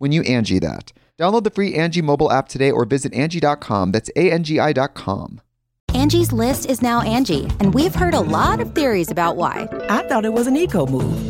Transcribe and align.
when 0.00 0.12
you 0.12 0.22
Angie 0.22 0.58
that. 0.58 0.92
Download 1.18 1.44
the 1.44 1.50
free 1.50 1.74
Angie 1.74 2.00
mobile 2.02 2.32
app 2.32 2.48
today 2.48 2.70
or 2.70 2.86
visit 2.86 3.12
Angie.com. 3.12 3.92
That's 3.92 4.10
A-N-G-I 4.16 4.72
dot 4.72 4.94
com. 4.94 5.40
Angie's 5.92 6.32
list 6.32 6.66
is 6.70 6.80
now 6.82 7.02
Angie, 7.02 7.44
and 7.60 7.74
we've 7.74 7.94
heard 7.94 8.14
a 8.14 8.20
lot 8.20 8.60
of 8.60 8.74
theories 8.74 9.10
about 9.10 9.36
why. 9.36 9.68
I 9.88 10.08
thought 10.08 10.24
it 10.24 10.32
was 10.32 10.46
an 10.46 10.56
eco 10.56 10.86
move. 10.86 11.29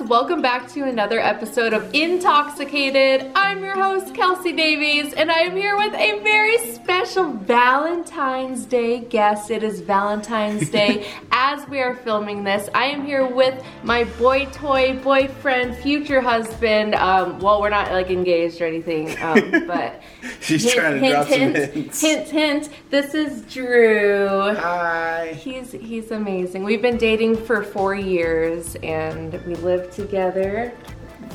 Welcome 0.00 0.40
back 0.40 0.68
to 0.72 0.84
another 0.84 1.20
episode 1.20 1.74
of 1.74 1.94
Intoxicated. 1.94 3.30
I'm 3.34 3.62
your 3.62 3.74
host, 3.74 4.14
Kelsi 4.14 4.56
Davies, 4.56 5.12
and 5.12 5.30
I 5.30 5.40
am 5.40 5.54
here 5.54 5.76
with 5.76 5.92
a 5.94 6.18
very 6.20 6.56
special 6.72 7.30
Valentine's 7.30 8.64
Day 8.64 9.00
guest. 9.00 9.50
It 9.50 9.62
is 9.62 9.80
Valentine's 9.82 10.70
Day 10.70 11.06
as 11.30 11.68
we 11.68 11.80
are 11.80 11.94
filming 11.94 12.42
this. 12.42 12.70
I 12.74 12.86
am 12.86 13.04
here 13.04 13.26
with 13.26 13.62
my 13.82 14.04
boy 14.04 14.46
toy 14.46 14.98
boyfriend, 14.98 15.76
future 15.76 16.22
husband. 16.22 16.94
Um, 16.94 17.38
well, 17.38 17.60
we're 17.60 17.68
not 17.68 17.92
like 17.92 18.10
engaged 18.10 18.62
or 18.62 18.66
anything, 18.66 19.10
um, 19.22 19.50
but 19.66 20.00
She's 20.40 20.72
trying 20.72 21.00
to 21.00 21.10
drop 21.10 21.28
some 21.28 21.54
hints. 21.54 22.00
Hint, 22.00 22.28
hint. 22.28 22.68
This 22.90 23.14
is 23.14 23.42
Drew. 23.42 24.54
Hi. 24.54 25.34
He's 25.38 25.72
he's 25.72 26.10
amazing. 26.10 26.64
We've 26.64 26.82
been 26.82 26.96
dating 26.96 27.36
for 27.44 27.62
four 27.62 27.94
years 27.94 28.76
and 28.76 29.32
we 29.44 29.54
live 29.56 29.81
together. 29.90 30.72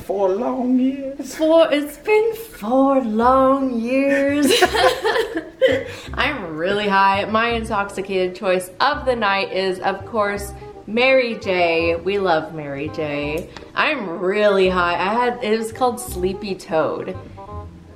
Four 0.04 0.30
long 0.30 0.78
years. 0.78 1.34
Four 1.34 1.72
it's 1.72 1.98
been 1.98 2.34
four 2.34 3.00
long 3.02 3.78
years. 3.78 4.50
I'm 6.14 6.56
really 6.56 6.88
high. 6.88 7.24
My 7.26 7.50
intoxicated 7.50 8.34
choice 8.34 8.70
of 8.80 9.04
the 9.04 9.16
night 9.16 9.52
is 9.52 9.80
of 9.80 10.04
course 10.06 10.52
Mary 10.86 11.34
J. 11.38 11.96
We 11.96 12.18
love 12.18 12.54
Mary 12.54 12.88
J. 12.88 13.50
I'm 13.74 14.08
really 14.08 14.68
high. 14.68 14.94
I 14.94 15.12
had 15.12 15.44
it 15.44 15.58
was 15.58 15.72
called 15.72 16.00
Sleepy 16.00 16.54
Toad. 16.54 17.16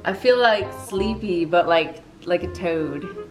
I 0.05 0.13
feel 0.13 0.39
like 0.39 0.71
sleepy 0.87 1.45
but 1.45 1.67
like 1.67 2.03
like 2.27 2.43
a 2.43 2.53
toad. 2.53 3.31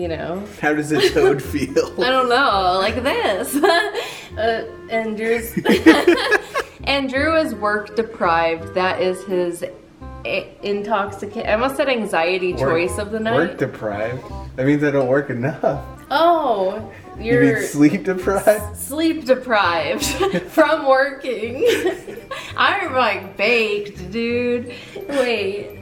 You 0.00 0.08
know? 0.08 0.46
How 0.62 0.72
does 0.72 0.92
a 0.92 1.10
toad 1.12 1.42
feel? 1.42 1.92
I 2.02 2.08
don't 2.08 2.30
know, 2.30 2.78
like 2.80 3.02
this. 3.02 3.54
uh, 4.38 4.64
and 4.88 5.14
Drew's 5.14 5.52
and 6.84 7.10
Drew 7.10 7.36
is 7.36 7.54
work 7.54 7.94
deprived. 7.96 8.72
That 8.74 9.02
is 9.02 9.22
his 9.24 9.62
intoxicate. 10.62 11.44
I 11.46 11.52
almost 11.52 11.76
said 11.76 11.90
anxiety 11.90 12.54
choice 12.54 12.96
of 12.96 13.10
the 13.10 13.20
night. 13.20 13.36
Work 13.36 13.58
deprived. 13.58 14.24
That 14.56 14.64
means 14.66 14.82
I 14.82 14.90
don't 14.90 15.08
work 15.08 15.28
enough. 15.28 15.84
oh, 16.10 16.90
You 17.18 17.34
you're 17.34 17.56
mean 17.58 17.62
sleep 17.66 18.04
deprived? 18.04 18.76
sleep 18.78 19.26
deprived 19.26 20.04
from 20.50 20.88
working. 20.88 21.62
I'm 22.56 22.94
like 22.94 23.36
baked, 23.36 24.10
dude. 24.10 24.74
Wait. 25.10 25.78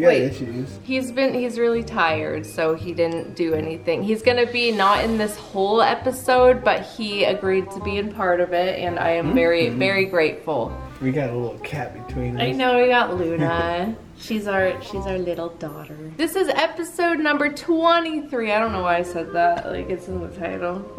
Got 0.00 0.08
Wait. 0.08 0.22
issues. 0.22 0.78
He's 0.82 1.12
been 1.12 1.34
he's 1.34 1.58
really 1.58 1.82
tired, 1.82 2.46
so 2.46 2.74
he 2.74 2.92
didn't 2.92 3.34
do 3.34 3.54
anything. 3.54 4.02
He's 4.02 4.22
gonna 4.22 4.46
be 4.46 4.72
not 4.72 5.04
in 5.04 5.18
this 5.18 5.36
whole 5.36 5.82
episode, 5.82 6.64
but 6.64 6.82
he 6.82 7.24
agreed 7.24 7.70
to 7.72 7.80
be 7.80 7.98
in 7.98 8.12
part 8.12 8.40
of 8.40 8.52
it, 8.52 8.78
and 8.78 8.98
I 8.98 9.10
am 9.10 9.26
mm-hmm. 9.26 9.34
very, 9.34 9.66
mm-hmm. 9.66 9.78
very 9.78 10.04
grateful. 10.06 10.76
We 11.00 11.12
got 11.12 11.30
a 11.30 11.36
little 11.36 11.58
cat 11.60 12.06
between 12.06 12.36
us. 12.36 12.42
I 12.42 12.50
know 12.52 12.80
we 12.80 12.88
got 12.88 13.16
Luna. 13.16 13.96
she's 14.20 14.46
our 14.46 14.80
she's 14.82 15.06
our 15.06 15.18
little 15.18 15.48
daughter. 15.50 15.96
This 16.16 16.36
is 16.36 16.48
episode 16.48 17.18
number 17.18 17.52
23. 17.52 18.52
I 18.52 18.58
don't 18.58 18.72
know 18.72 18.82
why 18.82 18.98
I 18.98 19.02
said 19.02 19.32
that. 19.32 19.66
Like 19.66 19.88
it's 19.88 20.08
in 20.08 20.20
the 20.20 20.28
title. 20.28 20.80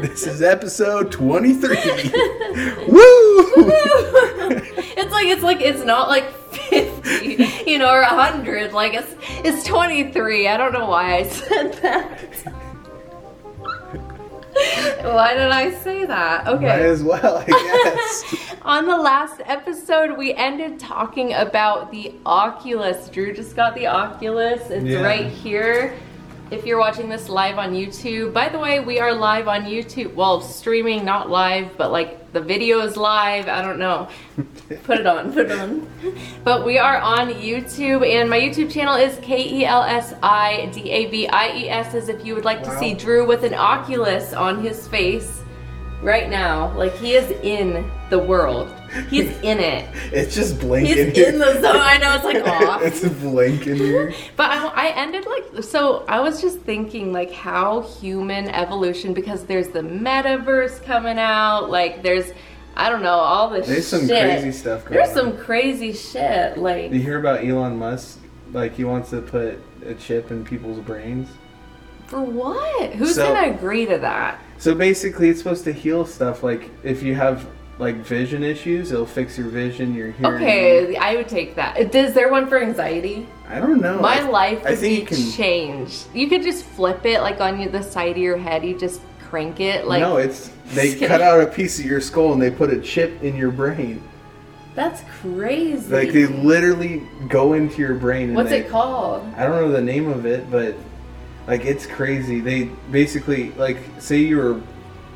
this 0.00 0.26
is 0.26 0.42
episode 0.42 1.12
23. 1.12 1.68
Woo! 2.88 3.38
it's 4.96 5.12
like 5.12 5.26
it's 5.26 5.42
like 5.42 5.60
it's 5.60 5.84
not 5.84 6.08
like 6.08 6.32
50, 6.52 7.70
you 7.70 7.78
know, 7.78 7.92
or 7.92 8.02
100. 8.02 8.72
Like 8.72 8.94
it's 8.94 9.14
it's 9.44 9.64
23. 9.66 10.48
I 10.48 10.56
don't 10.56 10.72
know 10.72 10.88
why 10.88 11.16
I 11.16 11.22
said 11.28 11.74
that. 11.74 12.54
why 15.14 15.34
did 15.34 15.50
I 15.50 15.70
say 15.80 16.04
that? 16.04 16.46
Okay. 16.48 16.66
Might 16.66 16.80
as 16.80 17.02
well, 17.02 17.38
I 17.38 17.44
guess. 18.34 18.54
On 18.62 18.86
the 18.86 18.96
last 18.96 19.40
episode, 19.44 20.16
we 20.16 20.34
ended 20.34 20.78
talking 20.78 21.32
about 21.34 21.90
the 21.90 22.14
Oculus. 22.26 23.08
Drew 23.08 23.32
just 23.32 23.56
got 23.56 23.74
the 23.74 23.86
Oculus. 23.86 24.70
It's 24.70 24.84
Yeah. 24.84 25.02
right 25.02 25.26
here. 25.26 25.94
if 26.50 26.64
you're 26.64 26.78
watching 26.78 27.10
this 27.10 27.28
live 27.28 27.58
on 27.58 27.74
YouTube. 27.74 28.32
By 28.32 28.48
the 28.48 28.58
way, 28.58 28.80
we 28.80 28.98
are 29.00 29.12
live 29.12 29.48
on 29.48 29.64
YouTube. 29.64 30.14
Well, 30.14 30.40
streaming, 30.40 31.04
not 31.04 31.28
live, 31.28 31.76
but 31.76 31.92
like 31.92 32.17
the 32.32 32.40
video 32.40 32.80
is 32.80 32.96
live. 32.96 33.48
I 33.48 33.62
don't 33.62 33.78
know. 33.78 34.08
Put 34.84 35.00
it 35.00 35.06
on, 35.06 35.32
put 35.32 35.50
it 35.50 35.58
on. 35.58 35.88
But 36.44 36.64
we 36.64 36.78
are 36.78 36.98
on 36.98 37.32
YouTube, 37.32 38.06
and 38.06 38.28
my 38.28 38.38
YouTube 38.38 38.70
channel 38.70 38.94
is 38.94 39.18
K 39.22 39.48
E 39.48 39.64
L 39.64 39.82
S 39.82 40.14
I 40.22 40.70
D 40.72 40.90
A 40.90 41.06
V 41.10 41.28
I 41.28 41.56
E 41.56 41.68
S. 41.68 41.94
As 41.94 42.08
if 42.08 42.24
you 42.24 42.34
would 42.34 42.44
like 42.44 42.62
to 42.64 42.78
see 42.78 42.94
Drew 42.94 43.26
with 43.26 43.44
an 43.44 43.54
Oculus 43.54 44.32
on 44.34 44.62
his 44.62 44.86
face 44.88 45.37
right 46.02 46.28
now, 46.30 46.76
like 46.76 46.94
he 46.96 47.14
is 47.14 47.30
in 47.42 47.90
the 48.10 48.18
world. 48.18 48.72
He's 49.10 49.28
in 49.42 49.58
it. 49.58 49.88
It's 50.12 50.34
just 50.34 50.58
blinking. 50.60 50.96
He's 51.08 51.16
here. 51.16 51.28
in 51.28 51.38
the 51.38 51.54
zone. 51.60 51.76
I 51.76 51.98
know 51.98 52.14
it's 52.14 52.24
like 52.24 52.42
off. 52.46 52.82
it's 52.82 53.06
blinking 53.20 53.76
here. 53.76 54.14
But 54.36 54.50
I, 54.50 54.66
I 54.66 54.86
ended 54.96 55.26
like 55.26 55.62
so. 55.64 56.04
I 56.08 56.20
was 56.20 56.40
just 56.40 56.60
thinking 56.60 57.12
like 57.12 57.30
how 57.32 57.82
human 57.82 58.48
evolution 58.48 59.12
because 59.14 59.44
there's 59.44 59.68
the 59.68 59.80
metaverse 59.82 60.82
coming 60.84 61.18
out. 61.18 61.70
Like 61.70 62.02
there's 62.02 62.32
I 62.76 62.88
don't 62.90 63.02
know 63.02 63.10
all 63.10 63.50
this. 63.50 63.66
There's 63.66 63.86
some 63.86 64.06
shit. 64.06 64.22
crazy 64.22 64.52
stuff 64.52 64.84
going 64.84 64.94
There's 64.94 65.08
on. 65.10 65.14
some 65.16 65.36
crazy 65.38 65.92
shit. 65.92 66.56
Like 66.56 66.92
you 66.92 67.00
hear 67.00 67.18
about 67.18 67.44
Elon 67.44 67.76
Musk? 67.76 68.18
Like 68.52 68.74
he 68.74 68.84
wants 68.84 69.10
to 69.10 69.20
put 69.20 69.58
a 69.84 69.94
chip 69.94 70.30
in 70.30 70.44
people's 70.44 70.78
brains. 70.80 71.28
for 72.06 72.22
what? 72.22 72.94
Who's 72.94 73.16
So- 73.16 73.34
gonna 73.34 73.52
agree 73.54 73.84
to 73.86 73.98
that? 73.98 74.40
So 74.58 74.74
basically, 74.74 75.28
it's 75.28 75.38
supposed 75.38 75.64
to 75.64 75.72
heal 75.72 76.04
stuff. 76.04 76.42
Like 76.42 76.70
if 76.82 77.02
you 77.02 77.14
have 77.14 77.46
like 77.78 77.96
vision 77.96 78.42
issues, 78.42 78.90
it'll 78.90 79.06
fix 79.06 79.38
your 79.38 79.48
vision, 79.48 79.94
your 79.94 80.10
hearing. 80.10 80.34
Okay, 80.34 80.96
I 80.96 81.16
would 81.16 81.28
take 81.28 81.54
that. 81.54 81.94
Is 81.94 82.12
there 82.12 82.30
one 82.30 82.48
for 82.48 82.60
anxiety? 82.60 83.26
I 83.48 83.60
don't 83.60 83.80
know. 83.80 84.00
My 84.00 84.20
I, 84.20 84.28
life 84.28 84.66
I 84.66 84.70
would 84.70 84.78
think 84.78 85.10
be 85.10 85.16
you 85.16 85.22
can. 85.24 85.32
changed. 85.32 86.06
You 86.12 86.28
could 86.28 86.42
just 86.42 86.64
flip 86.64 87.06
it 87.06 87.20
like 87.20 87.40
on 87.40 87.70
the 87.70 87.82
side 87.82 88.10
of 88.12 88.18
your 88.18 88.36
head. 88.36 88.64
You 88.64 88.78
just 88.78 89.00
crank 89.28 89.60
it 89.60 89.86
like. 89.86 90.00
no, 90.00 90.16
it's 90.16 90.50
they 90.74 90.92
kidding. 90.92 91.08
cut 91.08 91.20
out 91.20 91.40
a 91.40 91.46
piece 91.46 91.78
of 91.78 91.84
your 91.84 92.00
skull 92.00 92.32
and 92.32 92.42
they 92.42 92.50
put 92.50 92.70
a 92.70 92.80
chip 92.80 93.22
in 93.22 93.36
your 93.36 93.50
brain. 93.50 94.02
That's 94.74 95.02
crazy. 95.20 95.92
Like 95.92 96.12
they 96.12 96.26
literally 96.26 97.02
go 97.28 97.54
into 97.54 97.78
your 97.78 97.94
brain. 97.94 98.28
And 98.28 98.36
What's 98.36 98.50
they, 98.50 98.60
it 98.60 98.68
called? 98.68 99.24
I 99.34 99.44
don't 99.44 99.56
know 99.56 99.72
the 99.72 99.80
name 99.80 100.08
of 100.08 100.24
it, 100.26 100.50
but 100.50 100.76
like 101.48 101.64
it's 101.64 101.84
crazy. 101.86 102.38
They 102.40 102.64
basically 102.92 103.50
like 103.52 103.78
say 103.98 104.18
you 104.18 104.36
were 104.36 104.60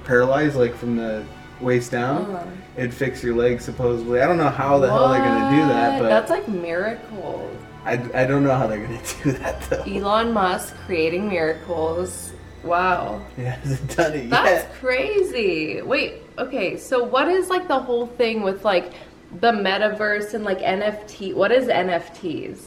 paralyzed 0.05 0.56
like 0.56 0.75
from 0.75 0.96
the 0.96 1.25
waist 1.61 1.93
down, 1.93 2.23
Uh-huh. 2.34 2.44
it'd 2.76 2.93
fix 2.93 3.23
your 3.23 3.37
legs 3.37 3.64
supposedly. 3.64 4.20
I 4.20 4.26
don't 4.26 4.38
know 4.38 4.49
how 4.49 4.81
the 4.81 4.88
hell 4.88 5.11
they're 5.11 5.20
gonna 5.20 5.50
do 5.56 5.69
that, 5.69 5.93
What? 5.93 6.02
but 6.02 6.08
that's 6.08 6.31
like 6.31 6.49
miracles. 6.49 7.56
I, 7.84 7.93
I 8.14 8.26
don't 8.26 8.43
know 8.44 8.55
how 8.55 8.67
they're 8.67 8.84
gonna 8.84 9.00
do 9.23 9.32
that 9.32 9.61
though. 9.70 9.82
Elon 9.84 10.32
Musk 10.32 10.75
creating 10.87 11.29
miracles. 11.29 12.32
Wow. 12.64 13.20
He 13.37 13.43
hasn't 13.43 13.96
done 13.96 14.12
it 14.14 14.31
That's 14.31 14.64
yet. 14.64 14.73
crazy. 14.75 15.82
Wait, 15.82 16.23
okay, 16.38 16.76
so 16.76 17.02
what 17.05 17.28
is 17.28 17.49
like 17.50 17.69
the 17.69 17.78
whole 17.78 18.06
thing 18.06 18.43
with 18.43 18.64
like 18.64 18.93
the 19.40 19.50
metaverse 19.52 20.35
and 20.35 20.44
like 20.44 20.58
NFT? 20.61 21.35
What 21.35 21.50
is 21.52 21.67
NFTs? 21.69 22.67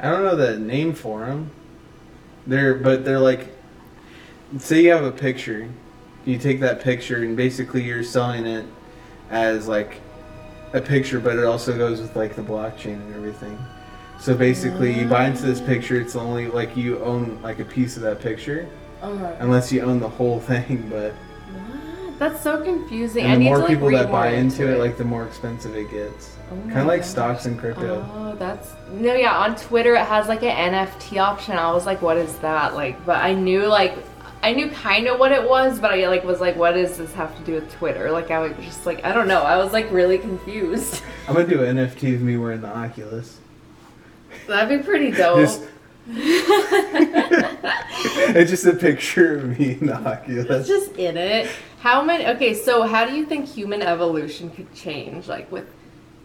I 0.00 0.10
don't 0.10 0.24
know 0.24 0.34
the 0.36 0.58
name 0.58 0.92
for 0.94 1.20
them. 1.26 1.50
They're 2.46 2.74
but 2.74 3.04
they're 3.04 3.18
like, 3.20 3.48
say 4.58 4.82
you 4.84 4.90
have 4.90 5.04
a 5.04 5.12
picture, 5.12 5.68
you 6.24 6.38
take 6.38 6.60
that 6.60 6.80
picture 6.80 7.22
and 7.22 7.36
basically 7.36 7.82
you're 7.82 8.02
selling 8.04 8.46
it 8.46 8.64
as 9.30 9.66
like 9.68 10.00
a 10.72 10.80
picture, 10.80 11.20
but 11.20 11.36
it 11.38 11.44
also 11.44 11.76
goes 11.76 12.00
with 12.00 12.14
like 12.16 12.34
the 12.36 12.42
blockchain 12.42 12.94
and 12.94 13.14
everything. 13.14 13.58
So 14.20 14.34
basically, 14.34 14.92
you 14.98 15.06
buy 15.06 15.26
into 15.26 15.42
this 15.42 15.60
picture. 15.60 16.00
It's 16.00 16.16
only 16.16 16.46
like 16.46 16.76
you 16.76 16.98
own 17.04 17.40
like 17.42 17.58
a 17.58 17.64
piece 17.64 17.96
of 17.96 18.02
that 18.02 18.20
picture, 18.20 18.68
Uh-huh. 19.02 19.34
unless 19.40 19.70
you 19.72 19.82
own 19.82 20.00
the 20.00 20.08
whole 20.08 20.40
thing. 20.50 20.86
But 20.90 21.12
That's 22.24 22.42
so 22.42 22.62
confusing. 22.62 23.26
I 23.26 23.34
and 23.34 23.42
the 23.42 23.44
more 23.44 23.58
like, 23.58 23.68
people 23.68 23.88
read 23.88 23.98
that 23.98 24.10
buy 24.10 24.28
into 24.30 24.66
it, 24.66 24.76
it. 24.76 24.78
like 24.78 24.96
the 24.96 25.04
more 25.04 25.26
expensive 25.26 25.76
it 25.76 25.90
gets. 25.90 26.34
Oh 26.50 26.56
kind 26.68 26.78
of 26.78 26.86
like 26.86 27.02
gosh. 27.02 27.10
stocks 27.10 27.44
and 27.44 27.58
crypto. 27.58 28.08
Oh, 28.14 28.34
that's 28.36 28.72
no, 28.92 29.12
yeah. 29.14 29.36
On 29.36 29.54
Twitter, 29.54 29.94
it 29.94 30.06
has 30.06 30.26
like 30.26 30.42
an 30.42 30.72
NFT 30.72 31.18
option. 31.18 31.58
I 31.58 31.70
was 31.70 31.84
like, 31.84 32.00
"What 32.00 32.16
is 32.16 32.34
that?" 32.38 32.74
Like, 32.74 33.04
but 33.04 33.22
I 33.22 33.34
knew 33.34 33.66
like, 33.66 33.98
I 34.42 34.54
knew 34.54 34.70
kind 34.70 35.06
of 35.06 35.18
what 35.18 35.32
it 35.32 35.46
was, 35.46 35.78
but 35.78 35.92
I 35.92 36.08
like 36.08 36.24
was 36.24 36.40
like, 36.40 36.56
"What 36.56 36.72
does 36.72 36.96
this 36.96 37.12
have 37.12 37.36
to 37.36 37.42
do 37.44 37.56
with 37.56 37.70
Twitter?" 37.74 38.10
Like, 38.10 38.30
I 38.30 38.38
was 38.38 38.52
just 38.64 38.86
like, 38.86 39.04
I 39.04 39.12
don't 39.12 39.28
know. 39.28 39.42
I 39.42 39.58
was 39.58 39.74
like 39.74 39.92
really 39.92 40.16
confused. 40.16 41.02
I'm 41.28 41.34
gonna 41.34 41.46
do 41.46 41.62
an 41.62 41.76
NFT 41.76 42.14
of 42.14 42.22
me 42.22 42.38
wearing 42.38 42.62
the 42.62 42.74
Oculus. 42.74 43.38
That'd 44.46 44.78
be 44.78 44.82
pretty 44.82 45.10
dope. 45.10 45.40
Just- 45.40 45.64
it's 48.36 48.50
just 48.50 48.64
a 48.64 48.74
picture 48.74 49.38
of 49.38 49.58
me 49.58 49.72
in 49.72 49.86
the 49.86 49.96
Oculus. 49.96 50.68
just 50.68 50.92
in 50.92 51.16
it. 51.16 51.50
How 51.80 52.02
many? 52.02 52.26
Okay, 52.26 52.54
so 52.54 52.82
how 52.82 53.04
do 53.04 53.14
you 53.14 53.26
think 53.26 53.46
human 53.46 53.82
evolution 53.82 54.50
could 54.50 54.72
change? 54.74 55.26
Like 55.26 55.50
with. 55.50 55.66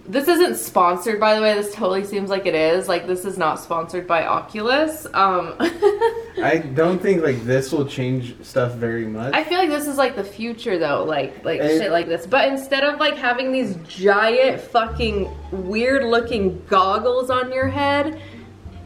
This 0.06 0.28
isn't 0.28 0.56
sponsored, 0.56 1.20
by 1.20 1.36
the 1.36 1.42
way. 1.42 1.54
This 1.54 1.74
totally 1.74 2.04
seems 2.04 2.30
like 2.32 2.46
it 2.46 2.56
is. 2.56 2.88
Like 2.88 3.06
this 3.06 3.26
is 3.26 3.38
not 3.38 3.60
sponsored 3.60 4.08
by 4.08 4.26
Oculus. 4.26 5.06
Um, 5.14 5.56
I 5.60 6.64
don't 6.74 7.00
think 7.00 7.22
like 7.22 7.44
this 7.44 7.72
will 7.72 7.86
change 7.86 8.36
stuff 8.44 8.74
very 8.76 9.06
much. 9.06 9.34
I 9.34 9.44
feel 9.44 9.58
like 9.60 9.70
this 9.70 9.88
is 9.88 9.98
like 9.98 10.16
the 10.16 10.24
future 10.24 10.78
though, 10.78 11.04
like 11.04 11.44
like 11.44 11.62
shit 11.62 11.92
like 11.92 12.08
this. 12.08 12.26
But 12.26 12.48
instead 12.48 12.84
of 12.84 13.00
like 13.00 13.18
having 13.18 13.52
these 13.52 13.76
giant 13.88 14.62
fucking 14.62 15.30
weird 15.52 16.06
looking 16.06 16.64
goggles 16.68 17.30
on 17.30 17.52
your 17.52 17.68
head, 17.68 18.22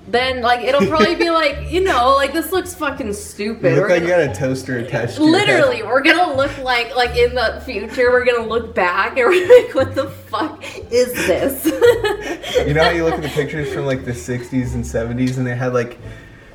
then 0.08 0.42
like 0.42 0.62
it'll 0.66 0.86
probably 0.88 1.16
be 1.16 1.30
like, 1.42 1.72
you 1.72 1.82
know, 1.84 2.16
like 2.16 2.34
this 2.34 2.52
looks 2.52 2.74
fucking 2.76 3.14
stupid. 3.14 3.64
you 3.64 3.76
look 3.76 3.84
We're 3.84 3.90
like 3.90 4.02
you 4.04 4.08
gonna- 4.10 4.28
got 4.28 4.36
a 4.36 4.40
toaster 4.40 4.78
attached 4.80 5.16
to 5.18 5.24
your 5.24 5.38
head. 5.40 5.48
Literally, 5.48 5.84
we're 5.84 6.02
gonna 6.04 6.36
look 6.36 6.56
like 6.60 6.96
like 6.96 7.16
in 7.16 7.34
the 7.36 7.62
future. 7.66 8.12
We're 8.12 8.26
gonna 8.26 8.48
look 8.48 8.76
back 8.76 9.18
and 9.18 9.28
we're 9.28 9.66
like, 9.66 9.74
"What 9.76 9.96
the 9.96 10.10
fuck 10.10 10.64
is 10.92 11.14
this?" 11.14 11.66
You 12.68 12.74
know 12.74 12.84
how 12.84 12.90
you 12.92 13.04
look 13.04 13.16
at 13.16 13.22
the 13.24 13.30
pictures 13.30 13.74
from 13.74 13.86
like 13.86 14.06
the 14.06 14.12
60s 14.12 14.74
and 14.76 14.84
70s 14.84 15.38
and 15.38 15.46
they 15.48 15.56
had 15.56 15.74
like 15.74 15.98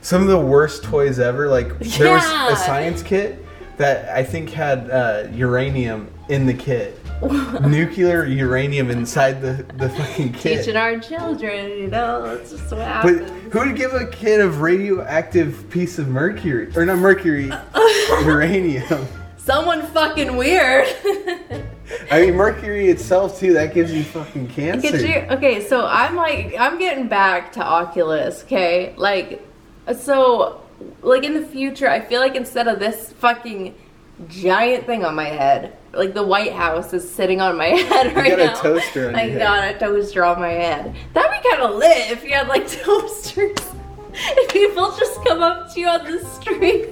some 0.01 0.23
of 0.23 0.29
the 0.29 0.39
worst 0.39 0.85
toys 0.85 1.19
ever? 1.19 1.49
Like 1.49 1.79
there 1.81 2.13
was 2.13 2.25
a 2.25 2.57
science 2.57 3.03
kit 3.03 3.45
that 3.79 4.09
I 4.17 4.23
think 4.25 4.51
had 4.51 4.91
uh, 4.91 5.29
uranium 5.33 6.09
in 6.29 6.47
the 6.47 6.55
kit. 6.55 6.99
Nuclear 7.67 8.25
uranium 8.27 8.91
inside 8.91 9.43
the, 9.43 9.65
the 9.77 9.89
fucking 9.89 10.33
kid. 10.35 10.59
Teaching 10.59 10.77
our 10.77 10.99
children, 11.01 11.71
you 11.71 11.89
know, 11.89 12.23
that's 12.23 12.53
just 12.53 12.71
what 12.71 12.81
happens. 12.81 13.29
But 13.29 13.53
who 13.53 13.59
would 13.59 13.77
give 13.77 13.93
a 13.93 14.07
kid 14.07 14.41
a 14.41 14.49
radioactive 14.49 15.69
piece 15.69 15.99
of 15.99 16.07
mercury? 16.07 16.71
Or 16.77 16.85
not 16.85 16.99
mercury, 16.99 17.51
uranium. 18.23 19.07
Someone 19.37 19.85
fucking 19.87 20.37
weird. 20.37 20.87
I 22.11 22.21
mean, 22.21 22.35
mercury 22.35 22.89
itself, 22.89 23.41
too, 23.41 23.53
that 23.55 23.75
gives 23.75 23.93
you 23.93 24.05
fucking 24.05 24.49
cancer. 24.49 24.97
You, 24.99 25.15
okay, 25.31 25.67
so 25.67 25.87
I'm 25.87 26.15
like, 26.15 26.55
I'm 26.59 26.79
getting 26.79 27.09
back 27.09 27.53
to 27.55 27.65
Oculus, 27.65 28.45
okay? 28.45 28.95
Like, 28.97 29.45
so, 29.99 30.63
like 31.03 31.25
in 31.25 31.35
the 31.35 31.45
future, 31.45 31.89
I 31.89 32.01
feel 32.01 32.21
like 32.21 32.37
instead 32.37 32.69
of 32.69 32.79
this 32.79 33.13
fucking 33.15 33.75
giant 34.27 34.87
thing 34.87 35.05
on 35.05 35.15
my 35.15 35.25
head, 35.27 35.77
like 35.93 36.15
the 36.15 36.23
White 36.25 36.53
House 36.53 36.93
is 36.93 37.09
sitting 37.09 37.41
on 37.41 37.57
my 37.57 37.67
head 37.69 38.15
right 38.17 38.31
got 38.31 38.41
a 38.41 38.47
now. 38.47 38.55
toaster 38.55 39.09
on 39.09 39.15
I 39.17 39.25
your 39.25 39.39
got 39.39 39.75
a 39.75 39.79
toaster 39.79 40.25
on 40.25 40.41
my 40.41 40.51
head. 40.51 40.95
That'd 41.15 41.43
be 41.43 41.49
kind 41.49 41.63
of 41.63 41.77
lit 41.77 42.11
if 42.11 42.25
you 42.25 42.31
had 42.33 42.49
like 42.49 42.69
toasters. 42.83 43.57
If 44.21 44.53
people 44.53 44.91
just 44.99 45.23
come 45.25 45.43
up 45.43 45.73
to 45.75 45.81
you 45.81 45.87
on 45.87 46.05
the 46.05 46.19
street, 46.25 46.89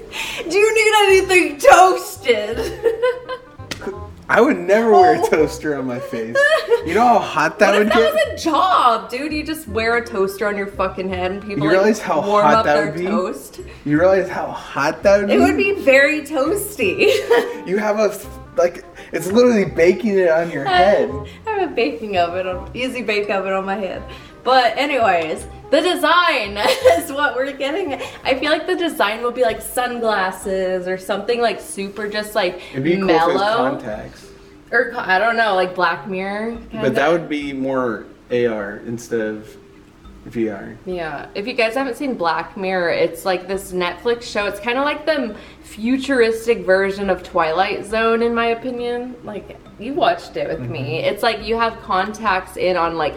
do 0.49 0.57
you 0.57 0.75
need 0.75 1.21
anything 1.29 1.59
toasted? 1.59 2.59
I 4.29 4.41
would 4.41 4.59
never 4.59 4.91
wear 4.91 5.17
Oh. 5.17 5.25
a 5.25 5.31
toaster 5.31 5.77
on 5.79 5.87
my 5.87 5.99
face. 6.01 6.37
You 6.85 6.95
know 6.95 7.07
how 7.07 7.19
hot 7.21 7.59
that 7.61 7.77
would 7.79 7.89
that 7.89 7.95
get? 7.95 8.13
was 8.15 8.41
a 8.41 8.45
job, 8.45 9.09
dude? 9.09 9.33
You 9.33 9.45
just 9.45 9.69
wear 9.69 9.97
a 9.97 10.05
toaster 10.05 10.49
on 10.49 10.57
your 10.57 10.67
fucking 10.67 11.09
head 11.09 11.31
and 11.31 11.41
people 11.41 11.59
You 11.65 11.71
like, 11.71 11.79
realize 11.79 12.01
how 12.01 12.27
warm 12.27 12.45
hot 12.45 12.55
up 12.57 12.65
that 12.65 12.75
their 12.75 12.87
would 12.87 12.95
be? 12.99 13.07
toast. 13.07 13.61
You 13.85 13.99
realize 14.01 14.29
how 14.29 14.47
hot 14.49 15.03
that 15.05 15.19
would 15.21 15.29
be? 15.29 15.35
It 15.35 15.39
would 15.39 15.57
be 15.57 15.75
very 15.75 16.23
toasty. 16.23 17.13
You 17.67 17.79
have 17.79 17.99
a, 17.99 18.17
like, 18.57 18.85
it's 19.11 19.27
literally 19.33 19.65
baking 19.65 20.17
it 20.21 20.29
on 20.31 20.53
your 20.53 20.65
head. 20.65 21.11
I 21.49 21.51
have 21.51 21.71
a 21.73 21.75
baking 21.75 22.17
oven, 22.17 22.47
on, 22.47 22.71
easy 22.75 23.03
bake 23.03 23.29
oven 23.29 23.53
on 23.53 23.65
my 23.65 23.75
head. 23.75 24.05
But 24.45 24.77
anyways, 24.79 25.45
the 25.71 25.81
design 25.81 26.57
is 26.99 27.11
what 27.13 27.35
we're 27.37 27.53
getting. 27.53 27.95
I 28.25 28.39
feel 28.39 28.51
like 28.51 28.67
the 28.67 28.77
design 28.77 29.23
will 29.23 29.33
be 29.33 29.43
like 29.43 29.61
sunglasses 29.61 30.87
or 30.89 30.99
something 30.99 31.41
like 31.41 31.61
super 31.61 32.09
just 32.09 32.35
like 32.35 32.61
It'd 32.73 32.85
be 32.85 32.97
cool 32.97 33.11
if 33.11 33.23
it 33.23 33.27
was 33.27 33.35
mellow. 33.41 33.71
contacts. 33.71 34.29
or 34.71 34.93
I 34.97 35.19
don't 35.19 35.37
know, 35.37 35.55
like 35.55 35.75
Black 35.75 36.07
Mirror. 36.09 36.59
But 36.73 36.95
that 36.95 37.11
would 37.11 37.29
be 37.29 37.53
more 37.53 38.07
AR 38.31 38.79
instead 38.87 39.21
of 39.21 39.57
VR. 40.29 40.77
Yeah, 40.87 41.29
if 41.37 41.47
you 41.47 41.53
guys 41.53 41.75
haven't 41.75 41.97
seen 41.97 42.15
Black 42.15 42.57
Mirror, 42.57 42.91
it's 42.91 43.25
like 43.25 43.47
this 43.47 43.71
Netflix 43.73 44.23
show. 44.25 44.47
It's 44.47 44.59
kind 44.59 44.77
of 44.77 44.85
like 44.85 45.07
the 45.07 45.37
futuristic 45.63 46.67
version 46.67 47.11
of 47.11 47.23
Twilight 47.23 47.85
Zone, 47.85 48.23
in 48.23 48.35
my 48.35 48.47
opinion. 48.47 49.15
Like, 49.23 49.57
you 49.79 49.95
watched 49.95 50.37
it 50.37 50.49
with 50.49 50.69
me. 50.69 50.81
Mm-hmm. 50.81 51.15
It's 51.15 51.23
like 51.23 51.45
you 51.47 51.57
have 51.57 51.81
contacts 51.83 52.57
in 52.57 52.77
on 52.77 52.97
like 52.97 53.15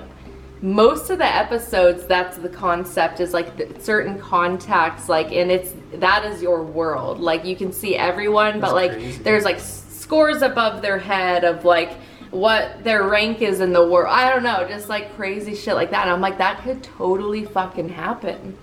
most 0.61 1.09
of 1.09 1.17
the 1.17 1.25
episodes 1.25 2.05
that's 2.05 2.37
the 2.37 2.49
concept 2.49 3.19
is 3.19 3.33
like 3.33 3.55
the, 3.55 3.81
certain 3.81 4.19
contacts 4.19 5.07
like 5.07 5.31
and 5.31 5.49
it's 5.51 5.73
that 5.93 6.25
is 6.25 6.41
your 6.41 6.63
world. 6.63 7.19
Like 7.19 7.45
you 7.45 7.55
can 7.55 7.71
see 7.71 7.95
everyone 7.95 8.59
but 8.59 8.73
like 8.73 8.91
crazy. 8.91 9.23
there's 9.23 9.45
like 9.45 9.59
scores 9.59 10.41
above 10.41 10.81
their 10.81 10.97
head 10.97 11.43
of 11.43 11.63
like 11.63 11.93
what 12.31 12.83
their 12.83 13.07
rank 13.07 13.41
is 13.41 13.59
in 13.59 13.73
the 13.73 13.87
world 13.87 14.07
i 14.07 14.29
don't 14.29 14.43
know 14.43 14.63
just 14.67 14.87
like 14.87 15.15
crazy 15.15 15.55
shit 15.55 15.75
like 15.75 15.91
that. 15.91 16.03
And 16.03 16.11
i'm 16.11 16.21
like 16.21 16.37
that 16.39 16.61
could 16.61 16.83
totally 16.83 17.45
fucking 17.45 17.89
happen. 17.89 18.57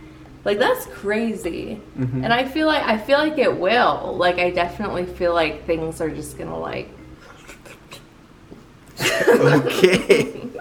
Like 0.44 0.58
that's 0.58 0.86
crazy. 0.86 1.80
Mm-hmm. 1.98 2.24
And 2.24 2.32
i 2.32 2.44
feel 2.44 2.66
like 2.66 2.82
i 2.82 2.98
feel 2.98 3.18
like 3.18 3.38
it 3.38 3.58
will. 3.58 4.14
Like 4.16 4.38
i 4.38 4.50
definitely 4.50 5.06
feel 5.06 5.32
like 5.32 5.64
things 5.64 6.02
are 6.02 6.10
just 6.10 6.36
gonna 6.36 6.58
like 6.58 6.90
okay. 9.00 10.42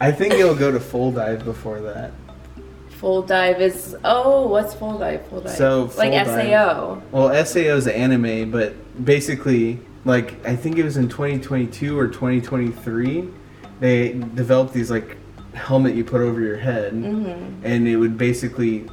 I 0.00 0.12
think 0.12 0.34
it'll 0.34 0.54
go 0.54 0.70
to 0.70 0.80
full 0.80 1.12
dive 1.12 1.44
before 1.44 1.80
that. 1.80 2.12
Full 2.90 3.22
dive 3.22 3.60
is 3.60 3.96
oh, 4.04 4.46
what's 4.46 4.74
full 4.74 4.98
dive? 4.98 5.26
Full 5.28 5.42
dive. 5.42 5.52
So, 5.52 5.90
like 5.96 6.12
Dive- 6.12 6.26
SAO. 6.26 7.02
Well, 7.12 7.44
SAO 7.44 7.76
is 7.76 7.86
an 7.86 7.94
anime, 7.94 8.50
but 8.50 9.04
basically, 9.04 9.80
like 10.04 10.44
I 10.46 10.56
think 10.56 10.78
it 10.78 10.84
was 10.84 10.96
in 10.96 11.08
2022 11.08 11.98
or 11.98 12.08
2023, 12.08 13.28
they 13.80 14.12
developed 14.12 14.72
these 14.72 14.90
like 14.90 15.16
helmet 15.54 15.94
you 15.94 16.04
put 16.04 16.20
over 16.20 16.40
your 16.40 16.56
head, 16.56 16.92
mm-hmm. 16.92 17.64
and 17.64 17.88
it 17.88 17.96
would 17.96 18.16
basically 18.16 18.88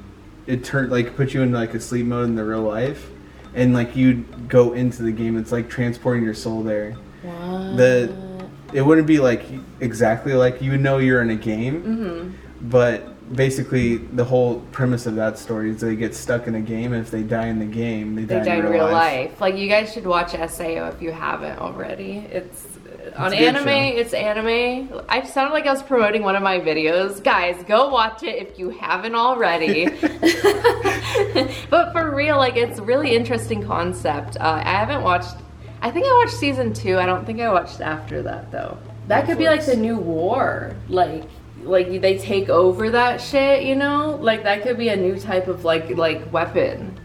it 0.47 0.63
turned 0.63 0.91
like 0.91 1.15
put 1.15 1.33
you 1.33 1.41
in 1.41 1.51
like 1.51 1.73
a 1.73 1.79
sleep 1.79 2.05
mode 2.05 2.25
in 2.25 2.35
the 2.35 2.43
real 2.43 2.61
life, 2.61 3.09
and 3.53 3.73
like 3.73 3.95
you'd 3.95 4.49
go 4.49 4.73
into 4.73 5.03
the 5.03 5.11
game. 5.11 5.37
It's 5.37 5.51
like 5.51 5.69
transporting 5.69 6.23
your 6.23 6.33
soul 6.33 6.63
there. 6.63 6.95
Wow. 7.23 7.75
The 7.75 8.22
it 8.73 8.81
wouldn't 8.81 9.07
be 9.07 9.19
like 9.19 9.43
exactly 9.79 10.33
like 10.33 10.61
you 10.61 10.71
would 10.71 10.81
know 10.81 10.97
you're 10.97 11.21
in 11.21 11.29
a 11.29 11.35
game, 11.35 11.83
Mm-hmm. 11.83 12.69
but 12.69 13.09
basically 13.35 13.97
the 13.97 14.23
whole 14.25 14.59
premise 14.71 15.05
of 15.05 15.15
that 15.15 15.37
story 15.39 15.69
is 15.71 15.79
they 15.81 15.95
get 15.95 16.13
stuck 16.13 16.45
in 16.47 16.55
a 16.55 16.61
game. 16.61 16.93
And 16.93 17.01
if 17.01 17.09
they 17.11 17.23
die 17.23 17.47
in 17.47 17.59
the 17.59 17.65
game, 17.65 18.15
they, 18.15 18.23
They 18.25 18.43
die 18.43 18.55
in 18.57 18.65
real 18.65 18.91
life. 18.91 19.39
Like 19.41 19.55
you 19.55 19.67
guys 19.69 19.93
should 19.93 20.05
watch 20.05 20.31
SAO 20.31 20.87
if 20.89 21.01
you 21.01 21.11
haven't 21.11 21.57
already. 21.59 22.17
It's 22.31 22.67
on 23.15 23.33
anime. 23.33 23.63
show. 23.63 23.69
It's 23.99 24.13
anime. 24.13 25.01
I 25.09 25.23
sounded 25.23 25.53
like 25.53 25.65
I 25.67 25.71
was 25.71 25.83
promoting 25.83 26.23
one 26.23 26.35
of 26.35 26.43
my 26.43 26.59
videos. 26.59 27.23
Guys, 27.23 27.61
go 27.63 27.89
watch 27.89 28.23
it 28.23 28.35
if 28.41 28.57
you 28.59 28.69
haven't 28.71 29.15
already. 29.15 29.85
but 31.69 31.91
for 31.93 32.13
real, 32.15 32.37
like 32.37 32.55
it's 32.55 32.79
really 32.79 33.15
interesting 33.15 33.63
concept. 33.63 34.37
Uh, 34.39 34.61
I 34.63 34.71
haven't 34.71 35.03
watched. 35.03 35.35
I 35.83 35.91
think 35.91 36.07
I 36.07 36.13
watched 36.13 36.33
season 36.37 36.73
two. 36.73 36.97
I 36.97 37.05
don't 37.05 37.25
think 37.25 37.39
I 37.41 37.51
watched 37.51 37.81
after 37.81 38.21
that 38.23 38.51
though. 38.51 38.77
That 39.09 39.25
could 39.25 39.37
be 39.37 39.45
like 39.47 39.65
the 39.65 39.75
new 39.75 39.97
war. 39.97 40.75
Like 40.87 41.25
like 41.63 42.01
they 42.01 42.17
take 42.17 42.49
over 42.49 42.89
that 42.91 43.19
shit. 43.21 43.63
You 43.63 43.75
know, 43.75 44.17
like 44.21 44.43
that 44.43 44.63
could 44.63 44.77
be 44.77 44.89
a 44.89 44.95
new 44.95 45.19
type 45.19 45.47
of 45.47 45.65
like 45.65 45.89
like 45.97 46.31
weapon. 46.33 46.97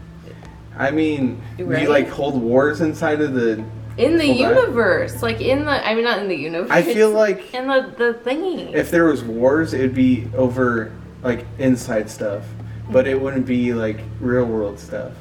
I 0.77 0.91
mean, 0.91 1.41
Right. 1.59 1.83
you 1.83 1.89
like 1.89 2.07
hold 2.07 2.41
wars 2.41 2.79
inside 2.79 3.19
of 3.19 3.33
the. 3.33 3.61
in 3.97 4.17
the 4.17 4.27
Full 4.27 4.37
dive? 4.37 4.55
universe 4.57 5.21
like 5.21 5.41
in 5.41 5.65
the 5.65 5.85
i 5.85 5.93
mean 5.93 6.05
not 6.05 6.19
in 6.19 6.29
the 6.29 6.35
universe 6.37 6.71
I 6.71 6.81
feel 6.81 7.09
like 7.23 7.53
in 7.53 7.67
the 7.67 7.93
the 7.97 8.13
thingy 8.23 8.73
if 8.73 8.89
there 8.91 9.03
was 9.05 9.21
wars, 9.25 9.73
it'd 9.73 9.93
be 9.93 10.25
over 10.37 10.93
like 11.21 11.45
inside 11.57 12.09
stuff, 12.09 12.45
but 12.89 13.07
it 13.07 13.19
wouldn't 13.19 13.45
be 13.45 13.73
like 13.73 13.99
real 14.21 14.45
world 14.45 14.79
stuff. 14.79 15.11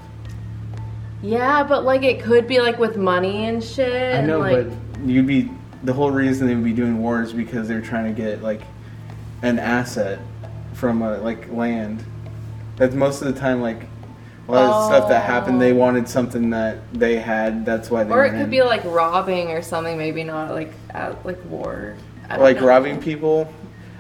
Yeah 1.22 1.62
but 1.62 1.84
like 1.84 2.02
it 2.02 2.22
could 2.22 2.46
be 2.46 2.60
like 2.60 2.78
with 2.78 2.96
money 2.96 3.46
and 3.46 3.62
shit 3.62 4.14
I 4.14 4.20
know, 4.22 4.38
like, 4.38 4.68
but 4.68 5.00
you'd 5.06 5.26
be 5.26 5.50
the 5.82 5.92
whole 5.92 6.10
reason 6.10 6.46
they 6.46 6.54
would 6.54 6.64
be 6.64 6.72
doing 6.72 6.98
wars 6.98 7.32
because 7.32 7.68
they're 7.68 7.80
trying 7.80 8.14
to 8.14 8.20
get 8.20 8.42
like 8.42 8.62
an 9.42 9.58
asset 9.58 10.18
from 10.74 11.02
uh, 11.02 11.18
like 11.18 11.50
land. 11.52 12.04
That's 12.76 12.94
most 12.94 13.22
of 13.22 13.32
the 13.32 13.38
time 13.38 13.60
like 13.60 13.82
a 14.48 14.52
lot 14.52 14.70
of 14.70 14.86
stuff 14.86 15.08
that 15.08 15.24
happened. 15.24 15.60
They 15.60 15.72
wanted 15.72 16.08
something 16.08 16.50
that 16.50 16.78
they 16.92 17.16
had. 17.16 17.66
That's 17.66 17.90
why 17.90 18.04
they. 18.04 18.12
or 18.12 18.24
it 18.24 18.30
could 18.30 18.40
in. 18.40 18.50
be 18.50 18.62
like 18.62 18.84
robbing 18.84 19.50
or 19.50 19.62
something 19.62 19.98
maybe 19.98 20.24
not 20.24 20.52
like 20.52 20.72
at 20.90 21.24
like 21.26 21.42
war 21.46 21.96
like 22.30 22.60
know. 22.60 22.66
robbing 22.66 23.00
people. 23.00 23.52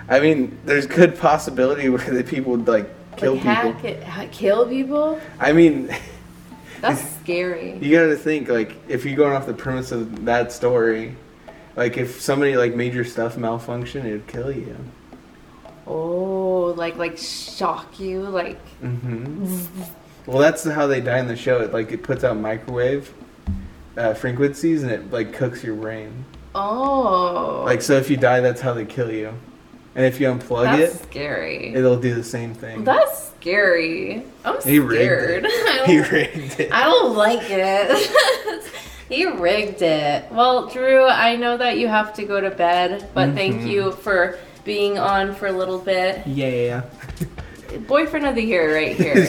I 0.08 0.20
mean, 0.20 0.58
there's 0.64 0.86
good 0.86 1.18
possibility 1.18 1.88
where 1.88 2.04
the 2.10 2.24
people 2.24 2.52
would 2.52 2.68
like 2.68 2.88
kill 3.16 3.34
like 3.34 3.42
people. 3.42 3.72
hack 3.72 4.26
it, 4.26 4.32
kill 4.32 4.66
people 4.66 5.20
I 5.40 5.52
mean, 5.52 5.94
that's 6.80 7.02
scary 7.20 7.78
you 7.80 7.90
gotta 7.90 8.16
think 8.16 8.48
like 8.48 8.76
if 8.88 9.04
you're 9.04 9.16
going 9.16 9.32
off 9.32 9.46
the 9.46 9.54
premise 9.54 9.92
of 9.92 10.24
that 10.24 10.52
story, 10.52 11.16
like 11.76 11.96
if 11.96 12.20
somebody 12.20 12.56
like 12.56 12.74
made 12.74 12.94
your 12.94 13.04
stuff 13.04 13.36
malfunction, 13.36 14.06
it'd 14.06 14.26
kill 14.26 14.50
you. 14.52 14.76
oh 15.86 16.74
like 16.76 16.96
like 16.96 17.16
shock 17.18 17.98
you 17.98 18.22
like 18.22 18.58
Mm-hmm. 18.82 19.82
Well, 20.26 20.38
that's 20.38 20.64
how 20.64 20.86
they 20.86 21.00
die 21.00 21.18
in 21.20 21.26
the 21.26 21.36
show. 21.36 21.60
It 21.62 21.72
like 21.72 21.90
it 21.90 22.02
puts 22.02 22.22
out 22.22 22.36
microwave 22.36 23.12
uh, 23.96 24.14
frequencies 24.14 24.82
and 24.82 24.92
it 24.92 25.10
like 25.10 25.32
cooks 25.32 25.64
your 25.64 25.74
brain. 25.74 26.24
oh 26.54 27.62
Like 27.64 27.82
so, 27.82 27.94
if 27.94 28.10
you 28.10 28.16
die, 28.16 28.40
that's 28.40 28.60
how 28.60 28.74
they 28.74 28.84
kill 28.84 29.10
you. 29.10 29.32
And 29.94 30.04
if 30.06 30.20
you 30.20 30.28
unplug 30.28 30.64
that's 30.64 30.94
it, 30.94 31.02
scary 31.10 31.74
it'll 31.74 31.98
do 31.98 32.14
the 32.14 32.22
same 32.22 32.54
thing. 32.54 32.84
that's 32.84 33.28
scary 33.30 34.22
i'm 34.44 34.60
he 34.62 34.78
rigged 34.78 35.00
scared. 35.02 35.46
I 35.48 35.82
He 35.86 35.96
don't- 35.96 36.10
rigged 36.12 36.60
it. 36.60 36.72
I 36.72 36.84
don't 36.84 37.16
like 37.16 37.42
it. 37.50 38.64
he 39.08 39.26
rigged 39.26 39.82
it. 39.82 40.30
Well, 40.30 40.66
Drew, 40.68 41.04
I 41.04 41.34
know 41.36 41.56
that 41.56 41.78
you 41.78 41.88
have 41.88 42.12
to 42.14 42.24
go 42.24 42.40
to 42.40 42.50
bed, 42.50 43.08
but 43.14 43.34
thank 43.34 43.56
Mm-hmm. 43.56 43.66
you 43.68 43.92
for 43.92 44.38
being 44.64 44.98
on 44.98 45.34
for 45.34 45.46
a 45.46 45.52
little 45.52 45.78
bit. 45.78 46.26
Yeah. 46.26 46.82
Boyfriend 47.86 48.26
of 48.26 48.34
the 48.34 48.42
year, 48.44 48.74
right 48.74 48.94
here. 49.02 49.26